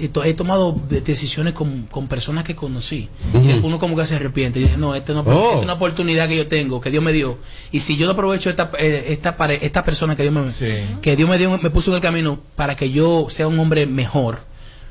he, 0.00 0.08
to- 0.08 0.24
he 0.24 0.34
tomado 0.34 0.74
de- 0.88 1.00
decisiones 1.00 1.54
con, 1.54 1.82
con 1.90 2.08
personas 2.08 2.44
que 2.44 2.54
conocí. 2.54 3.08
Y 3.34 3.52
uno 3.62 3.78
como 3.78 3.96
que 3.96 4.06
se 4.06 4.16
arrepiente. 4.16 4.60
Y 4.60 4.64
dice, 4.64 4.76
no, 4.78 4.94
esta, 4.94 5.12
no, 5.12 5.20
Oh. 5.20 5.44
esta 5.46 5.58
es 5.58 5.64
una 5.64 5.74
oportunidad 5.74 6.28
que 6.28 6.36
yo 6.36 6.46
tengo, 6.48 6.80
que 6.80 6.90
Dios 6.90 7.02
me 7.02 7.12
dio. 7.12 7.38
Y 7.72 7.80
si 7.80 7.96
yo 7.96 8.06
no 8.06 8.12
aprovecho 8.12 8.50
esta, 8.50 8.70
eh, 8.78 9.06
esta, 9.08 9.36
esta 9.54 9.84
persona 9.84 10.16
que 10.16 10.22
Dios 10.22 10.34
me, 10.34 10.50
Sí. 10.50 10.66
que 11.02 11.16
Dios 11.16 11.28
me 11.28 11.38
dio, 11.38 11.50
me 11.58 11.70
puso 11.70 11.90
en 11.90 11.96
el 11.96 12.00
camino 12.02 12.38
para 12.56 12.74
que 12.76 12.90
yo 12.90 13.26
sea 13.30 13.48
un 13.48 13.58
hombre 13.58 13.86
mejor. 13.86 14.46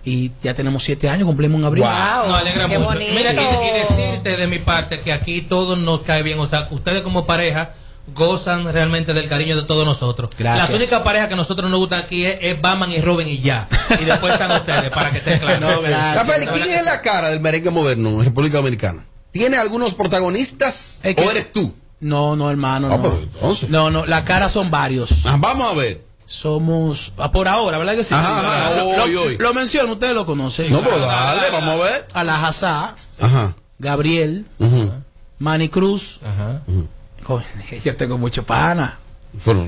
Y 0.05 0.31
ya 0.41 0.53
tenemos 0.53 0.83
siete 0.83 1.09
años, 1.09 1.25
cumplimos 1.25 1.59
un 1.59 1.65
abril. 1.65 1.83
Wow, 1.83 2.29
No, 2.29 2.35
alegra 2.35 2.69
qué 2.69 2.77
mucho. 2.77 2.91
bonito. 2.93 3.11
Mira, 3.13 3.33
y, 3.33 3.37
y 3.37 3.79
decirte 3.79 4.37
de 4.37 4.47
mi 4.47 4.59
parte 4.59 5.01
que 5.01 5.11
aquí 5.11 5.41
todo 5.41 5.75
nos 5.75 6.01
cae 6.03 6.23
bien. 6.23 6.39
O 6.39 6.47
sea, 6.47 6.67
ustedes 6.71 7.01
como 7.01 7.25
pareja 7.25 7.71
gozan 8.13 8.71
realmente 8.71 9.13
del 9.13 9.27
cariño 9.29 9.55
de 9.55 9.63
todos 9.63 9.85
nosotros. 9.85 10.29
Gracias. 10.37 10.69
Las 10.69 10.77
únicas 10.77 11.01
parejas 11.01 11.27
que 11.27 11.33
a 11.33 11.37
nosotros 11.37 11.69
nos 11.69 11.79
gustan 11.79 11.99
aquí 11.99 12.25
es, 12.25 12.37
es 12.41 12.61
Batman 12.61 12.91
y 12.91 12.99
Robin 13.01 13.27
y 13.27 13.39
ya. 13.39 13.67
Y 13.99 14.05
después 14.05 14.33
están 14.33 14.51
ustedes, 14.51 14.89
para 14.91 15.11
que 15.11 15.17
estén 15.19 15.39
claros. 15.39 15.59
No, 15.75 15.81
gracias. 15.81 16.15
Rafael, 16.27 16.49
¿quién 16.49 16.69
es 16.79 16.85
la 16.85 17.01
cara 17.01 17.29
del 17.29 17.39
merengue 17.39 17.69
moderno 17.69 18.09
en 18.19 18.25
República 18.25 18.57
Dominicana? 18.57 19.05
¿Tiene 19.31 19.57
algunos 19.57 19.93
protagonistas 19.93 21.01
Es 21.03 21.15
que- 21.15 21.21
o 21.23 21.29
eres 21.31 21.51
tú? 21.51 21.73
No, 21.99 22.35
no, 22.35 22.49
hermano. 22.49 22.89
Ah, 22.91 22.97
no. 22.97 23.03
pero 23.03 23.19
entonces. 23.21 23.69
no, 23.69 23.89
no, 23.89 24.05
la 24.05 24.23
cara 24.23 24.49
son 24.49 24.69
varios. 24.69 25.09
Ah, 25.25 25.35
vamos 25.39 25.67
a 25.67 25.73
ver. 25.73 26.05
Somos, 26.27 27.11
ah, 27.17 27.31
por 27.31 27.47
ahora, 27.47 27.77
¿verdad 27.77 27.95
que 27.95 28.03
sí? 28.03 28.13
Ajá, 28.13 28.39
ajá, 28.39 28.75
lo, 28.75 28.85
hoy, 28.89 29.11
lo- 29.13 29.21
hoy. 29.23 29.37
lo 29.37 29.53
menciono, 29.53 29.93
ustedes 29.93 30.13
lo 30.13 30.25
conocen. 30.25 30.71
No, 30.71 30.81
pero 30.81 30.99
dale, 30.99 31.49
vamos 31.51 31.69
a 31.69 31.75
ver. 31.83 32.05
Alajazá, 32.13 32.95
Ajá. 33.19 33.55
Gabriel, 33.79 34.45
Ujú. 34.59 34.91
Manny 35.39 35.69
Cruz. 35.69 36.19
Coño, 36.21 36.87
Yo 37.83 37.95
tengo 37.95 38.17
mucho 38.17 38.43
pana. 38.43 38.99
Pero. 39.43 39.65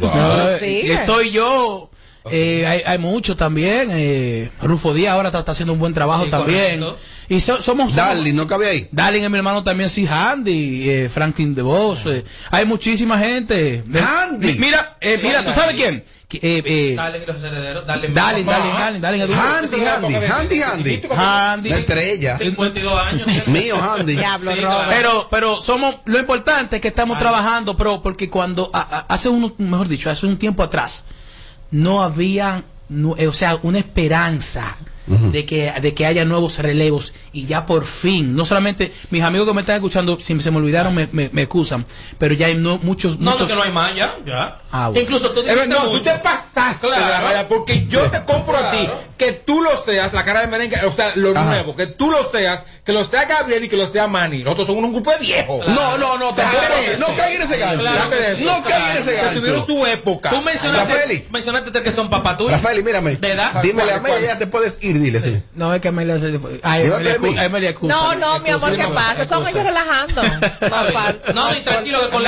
Estoy 0.62 1.32
yo. 1.32 1.90
eh, 2.32 2.66
hay, 2.68 2.82
hay 2.86 2.98
muchos 2.98 3.36
también. 3.38 3.90
eh, 3.92 4.50
Rufo 4.62 4.94
Díaz 4.94 5.14
ahora 5.14 5.30
está, 5.30 5.40
está 5.40 5.52
haciendo 5.52 5.74
un 5.74 5.80
buen 5.80 5.94
trabajo 5.94 6.26
Sí, 6.26 6.32
también. 6.32 6.80
correcto. 6.80 6.98
Y 7.28 7.40
so- 7.42 7.62
somos. 7.62 7.94
Darling, 7.96 8.34
¿no 8.34 8.48
cabe 8.48 8.68
ahí? 8.68 8.88
Darling 8.92 9.24
es 9.24 9.30
mi 9.30 9.38
hermano 9.38 9.64
también, 9.64 9.90
sí, 9.90 10.08
Handy, 10.08 10.90
eh, 10.90 11.10
Franklin 11.10 11.54
de 11.56 11.62
Vos. 11.62 12.06
eh, 12.08 12.24
hay 12.52 12.66
muchísima 12.66 13.20
gente. 13.20 13.84
Handy. 13.94 14.56
Mira, 14.60 14.98
eh, 15.02 15.20
mira, 15.22 15.44
¿tú 15.44 15.52
sabes 15.52 15.76
quién? 15.76 16.04
Eh, 16.32 16.62
eh, 16.64 16.94
Dale, 16.96 17.26
los 17.26 17.44
herederos, 17.44 17.86
dale. 17.88 18.08
Darling, 18.10 18.46
Darling. 18.46 19.22
es 19.22 19.28
duro. 19.28 19.40
Handy, 19.42 19.78
Handy, 19.84 20.16
Handy, 20.28 20.62
Handy. 20.62 21.02
Handy. 21.10 21.70
La 21.70 21.78
estrella. 21.80 22.38
52 22.38 23.02
años. 23.02 23.28
Mío, 23.48 23.76
Handy. 23.82 24.16
Diablo, 24.16 24.52
Sí. 24.54 24.62
Pero, 24.90 25.28
pero 25.32 25.60
somos, 25.60 25.96
lo 26.06 26.20
importante 26.20 26.76
es 26.76 26.82
que 26.84 26.90
estamos 26.90 27.18
trabajando, 27.18 27.76
pero 27.76 28.04
porque 28.04 28.30
cuando, 28.30 28.70
a- 28.74 28.82
a- 28.82 29.06
hace 29.14 29.28
uno, 29.28 29.56
mejor 29.58 29.88
dicho, 29.88 30.12
hace 30.12 30.28
un 30.28 30.38
tiempo 30.38 30.62
atrás, 30.62 31.06
no 31.72 32.04
había, 32.04 32.64
no, 32.90 33.16
eh, 33.18 33.28
o 33.28 33.34
sea, 33.34 33.58
una 33.64 33.80
esperanza 33.80 34.78
de 35.32 35.44
que, 35.44 35.74
de 35.82 35.96
que 35.96 36.06
haya 36.06 36.24
nuevos 36.24 36.60
relevos 36.60 37.16
y 37.34 37.48
ya 37.48 37.66
por 37.66 37.84
fin, 37.86 38.36
no 38.36 38.46
solamente 38.46 38.94
mis 39.10 39.24
amigos 39.24 39.48
que 39.48 39.54
me 39.56 39.62
están 39.62 39.78
escuchando, 39.78 40.20
si 40.20 40.40
se 40.40 40.52
me 40.52 40.58
olvidaron, 40.58 40.94
me, 40.94 41.10
me, 41.12 41.32
me 41.34 41.42
excusan, 41.42 41.84
pero 42.20 42.36
ya 42.36 42.46
hay 42.46 42.54
no, 42.54 42.78
muchos, 42.84 43.18
No, 43.18 43.32
muchos, 43.32 43.48
que 43.50 43.56
no 43.56 43.64
hay 43.64 43.72
más, 43.72 43.96
ya. 43.96 44.16
ya. 44.24 44.62
Ah, 44.72 44.90
bueno. 44.90 45.02
Incluso 45.02 45.32
tú 45.32 45.42
Eh, 45.42 45.44
dijiste 45.46 45.68
no, 45.68 45.90
tú 45.90 46.00
te 46.02 46.12
pasaste 46.20 46.88
de 46.88 46.92
la 46.92 46.98
Claro. 47.08 47.28
raya 47.28 47.48
porque 47.48 47.88
yo 47.88 48.02
te 48.12 48.24
compro 48.24 48.56
a 48.58 48.72
ti 48.72 48.78
Claro. 48.80 49.00
que 49.18 49.32
tú 49.34 49.62
lo 49.62 49.84
seas, 49.84 50.14
la 50.14 50.24
cara 50.24 50.42
de 50.42 50.48
merengue, 50.48 50.78
o 50.86 50.92
sea, 50.92 51.12
lo 51.16 51.32
Ajá. 51.32 51.46
nuevo, 51.46 51.76
que 51.76 51.88
tú 51.88 52.12
lo 52.12 52.30
seas, 52.32 52.64
que 52.86 52.94
lo 52.94 53.04
sea 53.06 53.26
Gabriel 53.26 53.64
y 53.64 53.70
que 53.70 53.78
lo 53.78 53.88
sea 53.88 54.08
Manny. 54.08 54.44
Nosotros 54.44 54.68
somos 54.68 54.84
un 54.84 54.94
grupo 54.94 55.12
de 55.12 55.18
viejos. 55.20 55.68
No, 55.68 55.98
no, 55.98 56.18
no, 56.18 56.34
tampoco. 56.34 56.64
Claro. 56.66 56.76
No 57.00 57.08
caigan 57.16 57.32
en 57.34 57.42
ese 57.42 57.58
gancho. 57.58 57.80
Claro. 57.80 58.04
No 58.40 58.64
caigan 58.64 58.92
en 58.92 58.98
ese 58.98 59.16
Que 59.16 59.22
tuvieron 59.40 59.60
gancho. 59.60 59.66
su 59.74 59.86
época. 59.88 60.30
Tú 60.30 60.42
mencionaste, 60.42 60.94
Rafaeli. 60.94 61.28
mencionaste 61.32 61.72
tres 61.72 61.84
que 61.84 61.92
son 61.92 62.10
papá 62.10 62.38
tuyos. 62.38 62.54
Rafael, 62.54 62.84
mírame. 62.84 63.16
¿De 63.18 63.32
edad? 63.32 63.62
Dímele 63.62 63.92
a. 63.92 63.96
Amelia, 63.98 64.20
ya 64.28 64.38
te 64.38 64.48
puedes 64.48 64.82
ir, 64.84 65.00
dile. 65.00 65.20
sí. 65.20 65.42
no 65.56 65.74
es 65.74 65.82
que 65.82 65.92
me 65.92 66.06
le 66.06 66.14
hace, 66.14 66.40
ay, 66.64 66.86
Amelia 66.86 67.46
Amelia. 67.46 67.76
No, 67.82 68.16
no, 68.16 68.40
mi 68.40 68.50
amor, 68.50 68.76
¿qué 68.76 68.88
pasa? 68.88 69.26
Son 69.28 69.48
ellos 69.48 69.64
relajando. 69.64 70.22
No, 71.34 71.34
no, 71.34 71.56
y 71.58 71.62
tranquilo, 71.62 72.00
que 72.02 72.10
con 72.10 72.24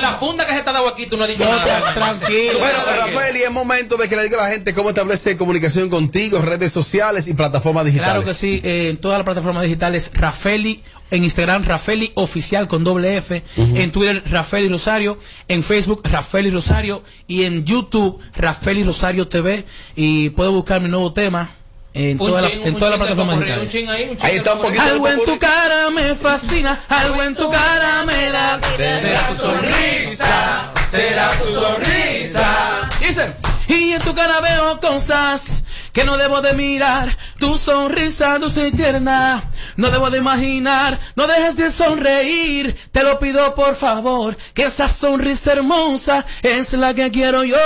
la, 0.00 0.12
funda 0.14 0.46
que 0.46 0.54
se 0.54 0.62
te 0.62 0.70
ha 0.70 0.72
dado 0.72 0.88
aquí 0.88 1.06
tú 1.06 1.16
no 1.16 1.24
has 1.24 1.30
dicho 1.30 1.44
nada. 1.44 1.63
Tranquilo. 1.94 2.58
Bueno, 2.58 2.78
Rafael, 2.96 3.36
y 3.36 3.42
es 3.42 3.50
momento 3.50 3.96
de 3.96 4.08
que 4.08 4.16
le 4.16 4.24
diga 4.24 4.38
a 4.38 4.44
la 4.44 4.50
gente 4.50 4.74
cómo 4.74 4.90
establece 4.90 5.36
comunicación 5.36 5.88
contigo, 5.88 6.40
redes 6.40 6.72
sociales 6.72 7.26
y 7.28 7.34
plataformas 7.34 7.84
digitales. 7.84 8.12
Claro 8.12 8.26
que 8.26 8.34
sí, 8.34 8.60
eh, 8.64 8.88
en 8.90 8.96
todas 8.96 9.18
las 9.18 9.24
plataformas 9.24 9.62
digitales, 9.64 10.10
Rafeli, 10.14 10.82
en 11.10 11.24
Instagram, 11.24 11.62
Rafeli 11.64 12.12
Oficial 12.14 12.68
con 12.68 12.84
doble 12.84 13.16
F, 13.16 13.42
en 13.56 13.92
Twitter, 13.92 14.22
Rafeli 14.30 14.68
Rosario, 14.68 15.18
en 15.48 15.62
Facebook, 15.62 16.02
Rafeli 16.04 16.50
Rosario, 16.50 17.02
y 17.26 17.44
en 17.44 17.64
YouTube, 17.64 18.18
Rafeli 18.34 18.82
Rosario 18.84 19.28
TV, 19.28 19.64
y 19.94 20.30
puedo 20.30 20.52
buscar 20.52 20.80
mi 20.80 20.88
nuevo 20.88 21.12
tema 21.12 21.50
en 21.94 22.18
todas 22.18 22.42
las 22.42 22.52
en 22.52 22.62
chin 22.62 22.74
de 22.74 22.78
plataformas 22.78 23.38
digitales. 23.38 23.74
ahí, 24.20 24.36
está 24.36 24.54
un 24.54 24.62
poquito. 24.62 24.82
Algo 24.82 25.08
en 25.08 25.24
tu 25.24 25.38
cara 25.38 25.90
me 25.90 26.14
fascina, 26.14 26.80
algo 26.88 27.22
en 27.22 27.34
tu 27.36 27.48
cara 27.50 28.04
me 28.04 28.30
da. 28.30 28.60
Será 28.76 29.28
tu 29.28 29.34
sonrisa, 29.36 30.72
será 30.94 31.30
tu 31.38 31.52
sonrisa. 31.52 32.88
Dicen, 33.00 33.34
y 33.68 33.92
en 33.92 34.00
tu 34.00 34.14
cara 34.14 34.40
veo 34.40 34.80
cosas 34.80 35.64
que 35.92 36.04
no 36.04 36.16
debo 36.16 36.40
de 36.40 36.52
mirar. 36.52 37.16
Tu 37.38 37.56
sonrisa 37.58 38.38
dulce 38.38 38.68
y 38.68 38.72
tierna, 38.72 39.42
no 39.76 39.90
debo 39.90 40.10
de 40.10 40.18
imaginar. 40.18 40.98
No 41.16 41.26
dejes 41.26 41.56
de 41.56 41.70
sonreír, 41.70 42.76
te 42.92 43.02
lo 43.02 43.18
pido 43.18 43.54
por 43.54 43.74
favor. 43.74 44.36
Que 44.54 44.64
esa 44.64 44.88
sonrisa 44.88 45.52
hermosa 45.52 46.24
es 46.42 46.72
la 46.74 46.94
que 46.94 47.10
quiero 47.10 47.44
yo. 47.44 47.56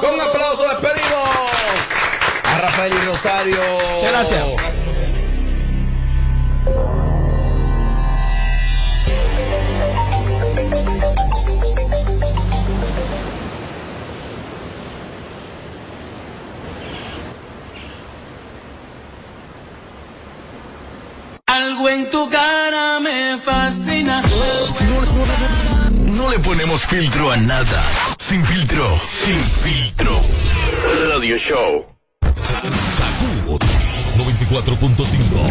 Con 0.00 0.14
un 0.14 0.20
aplauso 0.20 0.62
despedimos 0.62 1.28
a 2.44 2.58
Rafael 2.60 2.92
y 2.92 3.06
Rosario. 3.06 3.58
Muchas 3.94 4.10
gracias. 4.10 4.89
Algo 21.50 21.88
en 21.88 22.08
tu 22.10 22.28
cara 22.30 23.00
me 23.00 23.36
fascina. 23.38 24.22
No 26.16 26.30
le 26.30 26.38
ponemos 26.38 26.86
filtro 26.86 27.32
a 27.32 27.36
nada. 27.36 27.90
Sin 28.18 28.44
filtro, 28.44 28.96
sin 29.24 29.42
filtro. 29.42 30.20
Radio 31.12 31.36
Show. 31.36 31.86
Kaku 32.22 33.58
94.5. 34.16 35.50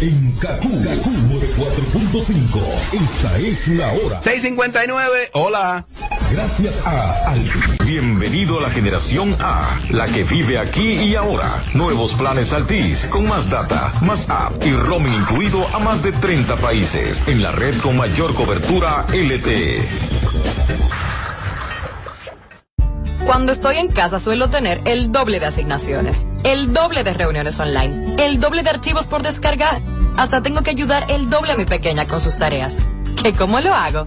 En 0.00 0.32
Kaku, 0.38 0.82
Kaku 0.82 1.10
94.5. 1.10 3.04
Esta 3.04 3.38
es 3.38 3.68
la 3.68 3.92
hora. 3.92 4.22
659, 4.22 5.30
hola. 5.34 5.84
Gracias 6.32 6.84
a 6.86 7.30
Altis. 7.30 7.78
Bienvenido 7.84 8.58
a 8.58 8.62
la 8.62 8.70
generación 8.70 9.36
A, 9.40 9.80
la 9.90 10.06
que 10.06 10.24
vive 10.24 10.58
aquí 10.58 10.92
y 10.92 11.14
ahora. 11.14 11.62
Nuevos 11.72 12.14
planes 12.14 12.52
Altis, 12.52 13.06
con 13.06 13.28
más 13.28 13.48
data, 13.48 13.92
más 14.02 14.28
app 14.28 14.52
y 14.64 14.72
roaming 14.72 15.12
incluido 15.14 15.66
a 15.68 15.78
más 15.78 16.02
de 16.02 16.12
30 16.12 16.56
países, 16.56 17.22
en 17.28 17.42
la 17.42 17.52
red 17.52 17.78
con 17.80 17.96
mayor 17.96 18.34
cobertura 18.34 19.06
LTE. 19.12 19.88
Cuando 23.24 23.52
estoy 23.52 23.76
en 23.76 23.88
casa 23.88 24.18
suelo 24.18 24.50
tener 24.50 24.80
el 24.84 25.12
doble 25.12 25.38
de 25.38 25.46
asignaciones, 25.46 26.26
el 26.44 26.72
doble 26.72 27.04
de 27.04 27.14
reuniones 27.14 27.58
online, 27.60 28.16
el 28.18 28.40
doble 28.40 28.62
de 28.62 28.70
archivos 28.70 29.06
por 29.06 29.22
descargar. 29.22 29.80
Hasta 30.16 30.42
tengo 30.42 30.62
que 30.62 30.70
ayudar 30.70 31.06
el 31.08 31.30
doble 31.30 31.52
a 31.52 31.56
mi 31.56 31.66
pequeña 31.66 32.06
con 32.06 32.20
sus 32.20 32.36
tareas. 32.36 32.78
¿Qué 33.22 33.32
cómo 33.32 33.60
lo 33.60 33.74
hago? 33.74 34.06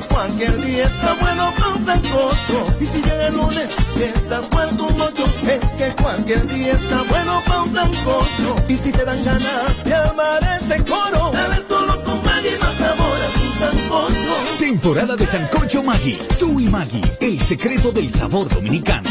Que 0.00 0.14
cualquier 0.14 0.64
día 0.64 0.84
está 0.84 1.14
bueno 1.14 1.52
para 1.56 1.74
un 1.74 1.86
sancocho. 1.86 2.76
Y 2.80 2.84
si 2.84 3.02
llega 3.02 3.28
el 3.28 3.34
lunes, 3.34 3.68
y 3.96 4.02
estás 4.02 4.50
muerto 4.50 4.86
un 4.86 4.98
mocho, 4.98 5.24
es 5.42 5.58
que 5.76 6.02
cualquier 6.02 6.46
día 6.46 6.72
está 6.72 7.02
bueno 7.08 7.42
para 7.46 7.62
un 7.62 7.74
sancocho. 7.74 8.56
Y 8.68 8.76
si 8.76 8.92
te 8.92 9.04
dan 9.04 9.22
ganas 9.24 9.84
de 9.84 9.94
armar 9.94 10.58
ese 10.60 10.84
coro, 10.84 11.30
dale 11.32 11.56
solo 11.66 12.02
con 12.04 12.22
Maggi 12.24 12.50
más 12.60 12.74
sabor 12.74 13.18
a 13.18 13.38
tu 13.38 13.78
sancocho. 13.78 14.58
Temporada 14.58 15.16
de 15.16 15.26
Sancocho 15.26 15.82
Maggi. 15.82 16.18
Tú 16.38 16.60
y 16.60 16.68
Maggi, 16.68 17.02
el 17.20 17.40
secreto 17.42 17.90
del 17.92 18.12
sabor 18.12 18.48
dominicano. 18.48 19.10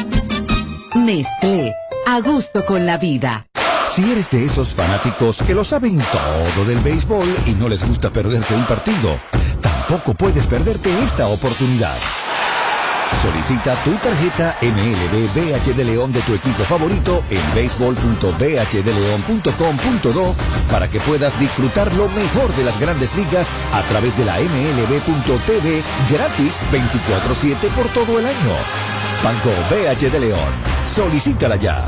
Nestlé, 0.96 1.74
a 2.06 2.22
gusto 2.22 2.66
con 2.66 2.86
la 2.86 2.98
vida. 2.98 3.44
Si 3.88 4.12
eres 4.12 4.30
de 4.30 4.46
esos 4.46 4.76
fanáticos 4.76 5.42
que 5.42 5.56
lo 5.56 5.64
saben 5.64 5.98
todo 5.98 6.66
del 6.66 6.80
béisbol 6.80 7.28
y 7.48 7.52
no 7.54 7.68
les 7.68 7.86
gusta 7.86 8.12
perderse 8.12 8.54
un 8.54 8.66
partido, 8.68 9.18
tampoco 9.88 10.14
puedes 10.14 10.46
perderte 10.48 10.90
esta 11.02 11.28
oportunidad. 11.28 11.96
Solicita 13.22 13.74
tu 13.86 13.92
tarjeta 13.92 14.58
MLB 14.62 15.30
BH 15.34 15.74
de 15.76 15.86
León 15.86 16.12
de 16.12 16.20
tu 16.22 16.34
equipo 16.34 16.64
favorito 16.64 17.24
en 17.30 17.40
béisbol.bhdeleon.com.do 17.56 20.36
para 20.70 20.90
que 20.90 21.00
puedas 21.00 21.40
disfrutar 21.40 21.94
lo 21.94 22.10
mejor 22.10 22.54
de 22.56 22.66
las 22.66 22.82
grandes 22.82 23.16
ligas 23.16 23.48
a 23.74 23.82
través 23.84 24.18
de 24.18 24.26
la 24.26 24.40
MLB.tv 24.40 25.84
gratis 26.12 26.62
24-7 26.72 27.56
por 27.74 27.88
todo 27.90 28.20
el 28.20 28.26
año. 28.26 28.56
Banco 29.24 29.52
BH 29.70 30.12
de 30.12 30.20
León. 30.20 30.52
Solicítala 30.86 31.56
ya. 31.56 31.88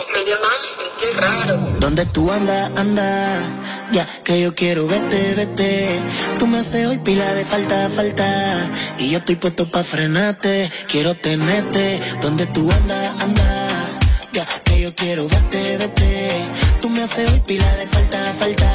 me 0.13 0.25
llamaste, 0.25 0.83
qué 0.99 1.13
raro. 1.13 1.57
¿Dónde 1.79 2.05
tú 2.07 2.31
andas, 2.31 2.71
anda? 2.77 3.39
Ya 3.91 4.05
que 4.23 4.41
yo 4.41 4.55
quiero 4.55 4.87
verte, 4.87 5.33
vete. 5.35 5.99
Tú 6.39 6.47
me 6.47 6.59
haces 6.59 6.87
hoy 6.87 6.97
pila 6.99 7.33
de 7.33 7.45
falta, 7.45 7.89
falta. 7.89 8.27
Y 8.97 9.09
yo 9.09 9.17
estoy 9.19 9.35
puesto 9.35 9.69
pa' 9.69 9.83
frenarte. 9.83 10.71
Quiero 10.87 11.13
tenerte. 11.15 11.99
¿Dónde 12.21 12.45
tú 12.47 12.71
andas, 12.71 13.21
anda? 13.21 13.43
Ya 14.33 14.45
que 14.63 14.81
yo 14.81 14.95
quiero 14.95 15.27
verte, 15.27 15.77
vete. 15.77 16.31
Tú 16.81 16.89
me 16.89 17.03
haces 17.03 17.29
hoy 17.31 17.39
pila 17.41 17.69
de 17.75 17.87
falta, 17.87 18.33
falta. 18.39 18.71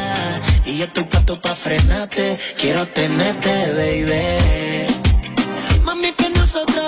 Y 0.65 0.79
yo 0.79 0.85
estoy 0.85 1.05
puesto 1.05 1.41
pa' 1.41 1.55
frenarte. 1.55 2.39
Quiero 2.59 2.87
tenerte, 2.87 3.51
baby. 3.79 5.83
Mami, 5.85 6.13
que 6.13 6.29
nosotros 6.31 6.85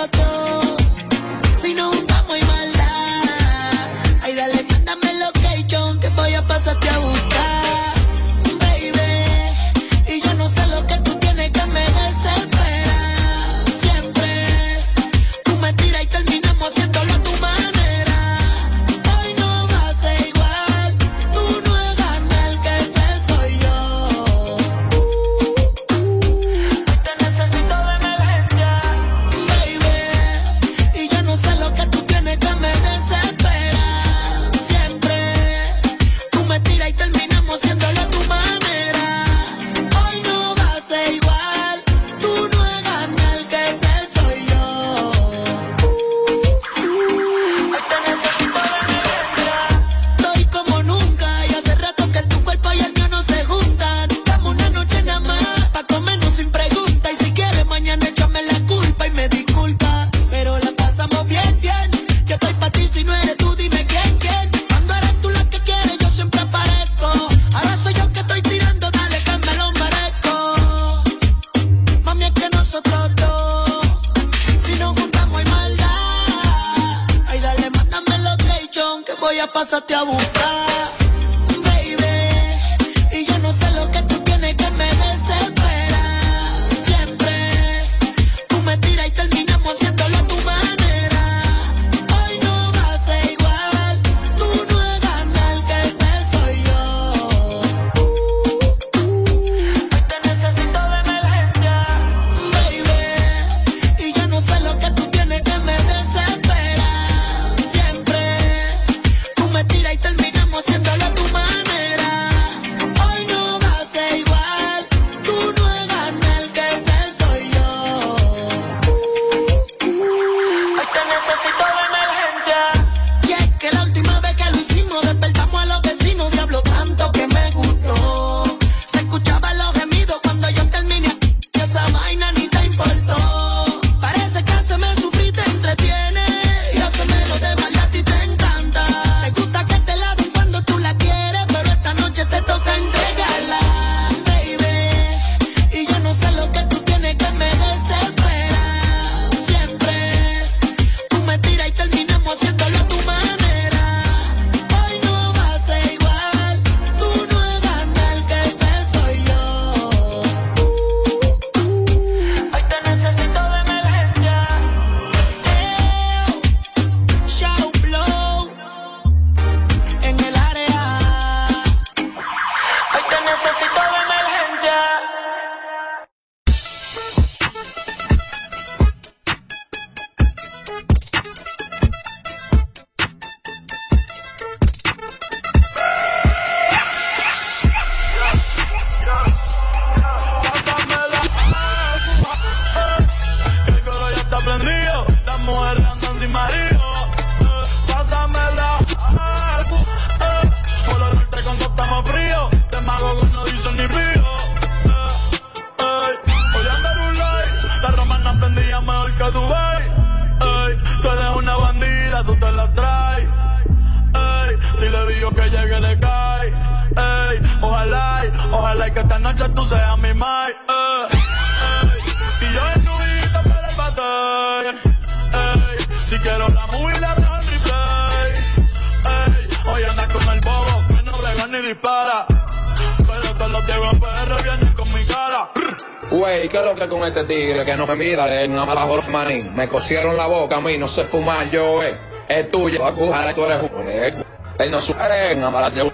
este 237.09 237.23
tigre 237.25 237.65
que 237.65 237.75
no 237.75 237.85
me 237.85 237.95
mira 237.95 238.41
es 238.41 238.47
una 238.47 238.65
mala 238.65 238.85
manín. 239.11 239.53
Me 239.53 239.67
cosieron 239.67 240.15
la 240.15 240.27
boca 240.27 240.57
a 240.57 240.61
mí, 240.61 240.77
no 240.77 240.87
sé 240.87 241.03
fumar, 241.03 241.49
yo 241.49 241.83
es. 241.83 241.95
Es 242.27 242.49
tuyo, 242.51 242.79
tú 242.93 243.45
eres 243.45 243.61
un 243.63 244.71
no 244.71 244.81
suena, 244.81 245.31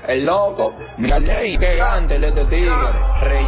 el 0.08 0.26
loco. 0.26 0.76
Mira, 0.98 1.20
ley, 1.20 1.58
que 1.58 1.76
gante, 1.76 2.16
el 2.16 2.22
de 2.34 2.46
tigre. 2.46 2.72
Rey 3.22 3.46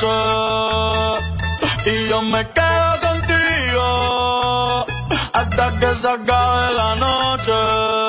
noche 0.00 1.20
y 1.86 2.08
yo 2.08 2.22
me 2.22 2.46
quedo 2.48 3.00
contigo 3.00 4.86
hasta 5.32 5.78
que 5.78 5.86
se 5.94 6.08
acabe 6.08 6.74
la 6.74 6.96
noche. 6.96 7.99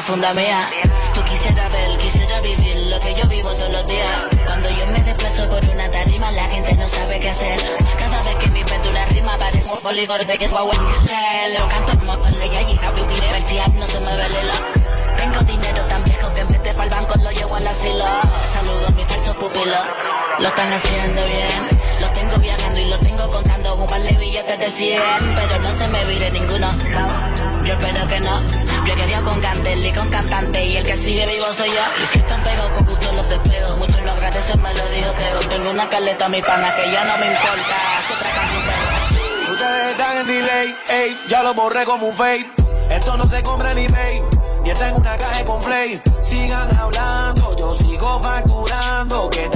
la 0.00 0.06
funda 0.06 0.32
mía. 0.32 0.70
Tú 1.12 1.22
quisieras 1.24 1.70
ver, 1.70 1.98
quisiera 1.98 2.40
vivir 2.40 2.76
lo 2.86 2.98
que 3.00 3.12
yo 3.12 3.28
vivo 3.28 3.50
todos 3.50 3.70
los 3.70 3.86
días. 3.86 4.16
Cuando 4.46 4.70
yo 4.70 4.86
me 4.86 5.00
desplazo 5.02 5.46
por 5.50 5.62
una 5.68 5.90
tarima, 5.90 6.32
la 6.32 6.48
gente 6.48 6.72
no 6.72 6.88
sabe 6.88 7.20
qué 7.20 7.28
hacer. 7.28 7.60
Cada 7.98 8.22
vez 8.22 8.36
que 8.36 8.48
me 8.48 8.60
invento 8.60 8.88
una 8.88 9.04
rima, 9.06 9.36
parece 9.36 9.70
un 9.70 9.78
polígono 9.80 10.24
de 10.24 10.38
que 10.38 10.44
es 10.46 10.50
guau. 10.50 10.70
Lo 10.72 11.68
canto 11.68 11.98
como 11.98 12.16
ley 12.16 12.50
y 12.72 12.78
cambio 12.78 13.04
diversidad, 13.04 13.66
no 13.68 13.84
se 13.84 14.00
me 14.00 14.16
velela. 14.16 14.54
Tengo 15.18 15.40
dinero 15.40 15.82
tan 15.84 16.04
viejo 16.04 16.34
que 16.34 16.40
en 16.40 16.48
vez 16.48 16.62
de 16.62 16.74
pa'l 16.74 16.90
banco 16.90 17.14
lo 17.16 17.30
llevo 17.32 17.54
al 17.56 17.66
asilo. 17.66 18.04
Saludo 18.42 18.86
a 18.88 18.90
mis 18.92 19.06
falsos 19.06 19.36
pupilos, 19.36 19.84
lo 20.38 20.48
están 20.48 20.72
haciendo 20.72 21.24
bien. 21.26 21.80
Lo 22.00 22.08
tengo 22.12 22.36
viajando 22.38 22.80
y 22.80 22.84
lo 22.86 22.98
tengo 23.00 23.30
contando 23.30 23.74
un 23.74 23.86
par 23.86 24.00
billetes 24.00 24.58
de 24.58 24.68
100, 24.70 25.02
pero 25.34 25.58
no 25.60 25.70
se 25.70 25.88
me 25.88 26.04
vire 26.06 26.30
ninguno. 26.30 26.68
Yo 27.66 27.74
espero 27.74 28.08
que 28.08 28.20
no. 28.20 28.69
Yo 28.86 28.96
quería 28.96 29.20
con 29.22 29.40
Gandel 29.40 29.86
y 29.86 29.92
con 29.92 30.08
cantante 30.08 30.64
y 30.64 30.76
el 30.76 30.84
que 30.86 30.96
sigue 30.96 31.26
vivo 31.26 31.52
soy 31.52 31.70
yo. 31.70 32.02
Y 32.02 32.06
si 32.06 32.18
están 32.18 32.42
pegados 32.42 32.70
con 32.72 32.86
gusto 32.86 33.12
los 33.12 33.28
despego, 33.28 33.76
muchos 33.76 34.02
lo 34.02 34.12
agradecen, 34.12 34.62
me 34.62 34.74
lo 34.74 34.86
digo, 34.88 35.12
teo. 35.12 35.38
Tengo 35.48 35.70
una 35.70 35.88
caleta, 35.88 36.28
mi 36.28 36.42
pana, 36.42 36.74
que 36.74 36.90
ya 36.90 37.04
no 37.04 37.16
me 37.18 37.26
importa. 37.26 37.76
Canción, 38.34 38.62
pero... 38.66 39.52
Ustedes 39.52 39.90
están 39.92 40.16
en 40.16 40.26
delay, 40.26 40.76
ey, 40.88 41.18
ya 41.28 41.42
lo 41.42 41.54
borré 41.54 41.84
como 41.84 42.06
un 42.06 42.14
fade. 42.14 42.50
Esto 42.90 43.16
no 43.16 43.28
se 43.28 43.42
compra 43.42 43.74
ni 43.74 43.86
pay. 43.88 44.22
Y 44.64 44.70
está 44.70 44.88
en 44.88 44.96
una 44.96 45.16
caja 45.16 45.44
con 45.44 45.62
flay. 45.62 46.00
Sigan 46.22 46.76
hablando, 46.76 47.56
yo 47.56 47.74
sigo 47.74 48.20
facturando. 48.22 49.30
Que 49.30 49.48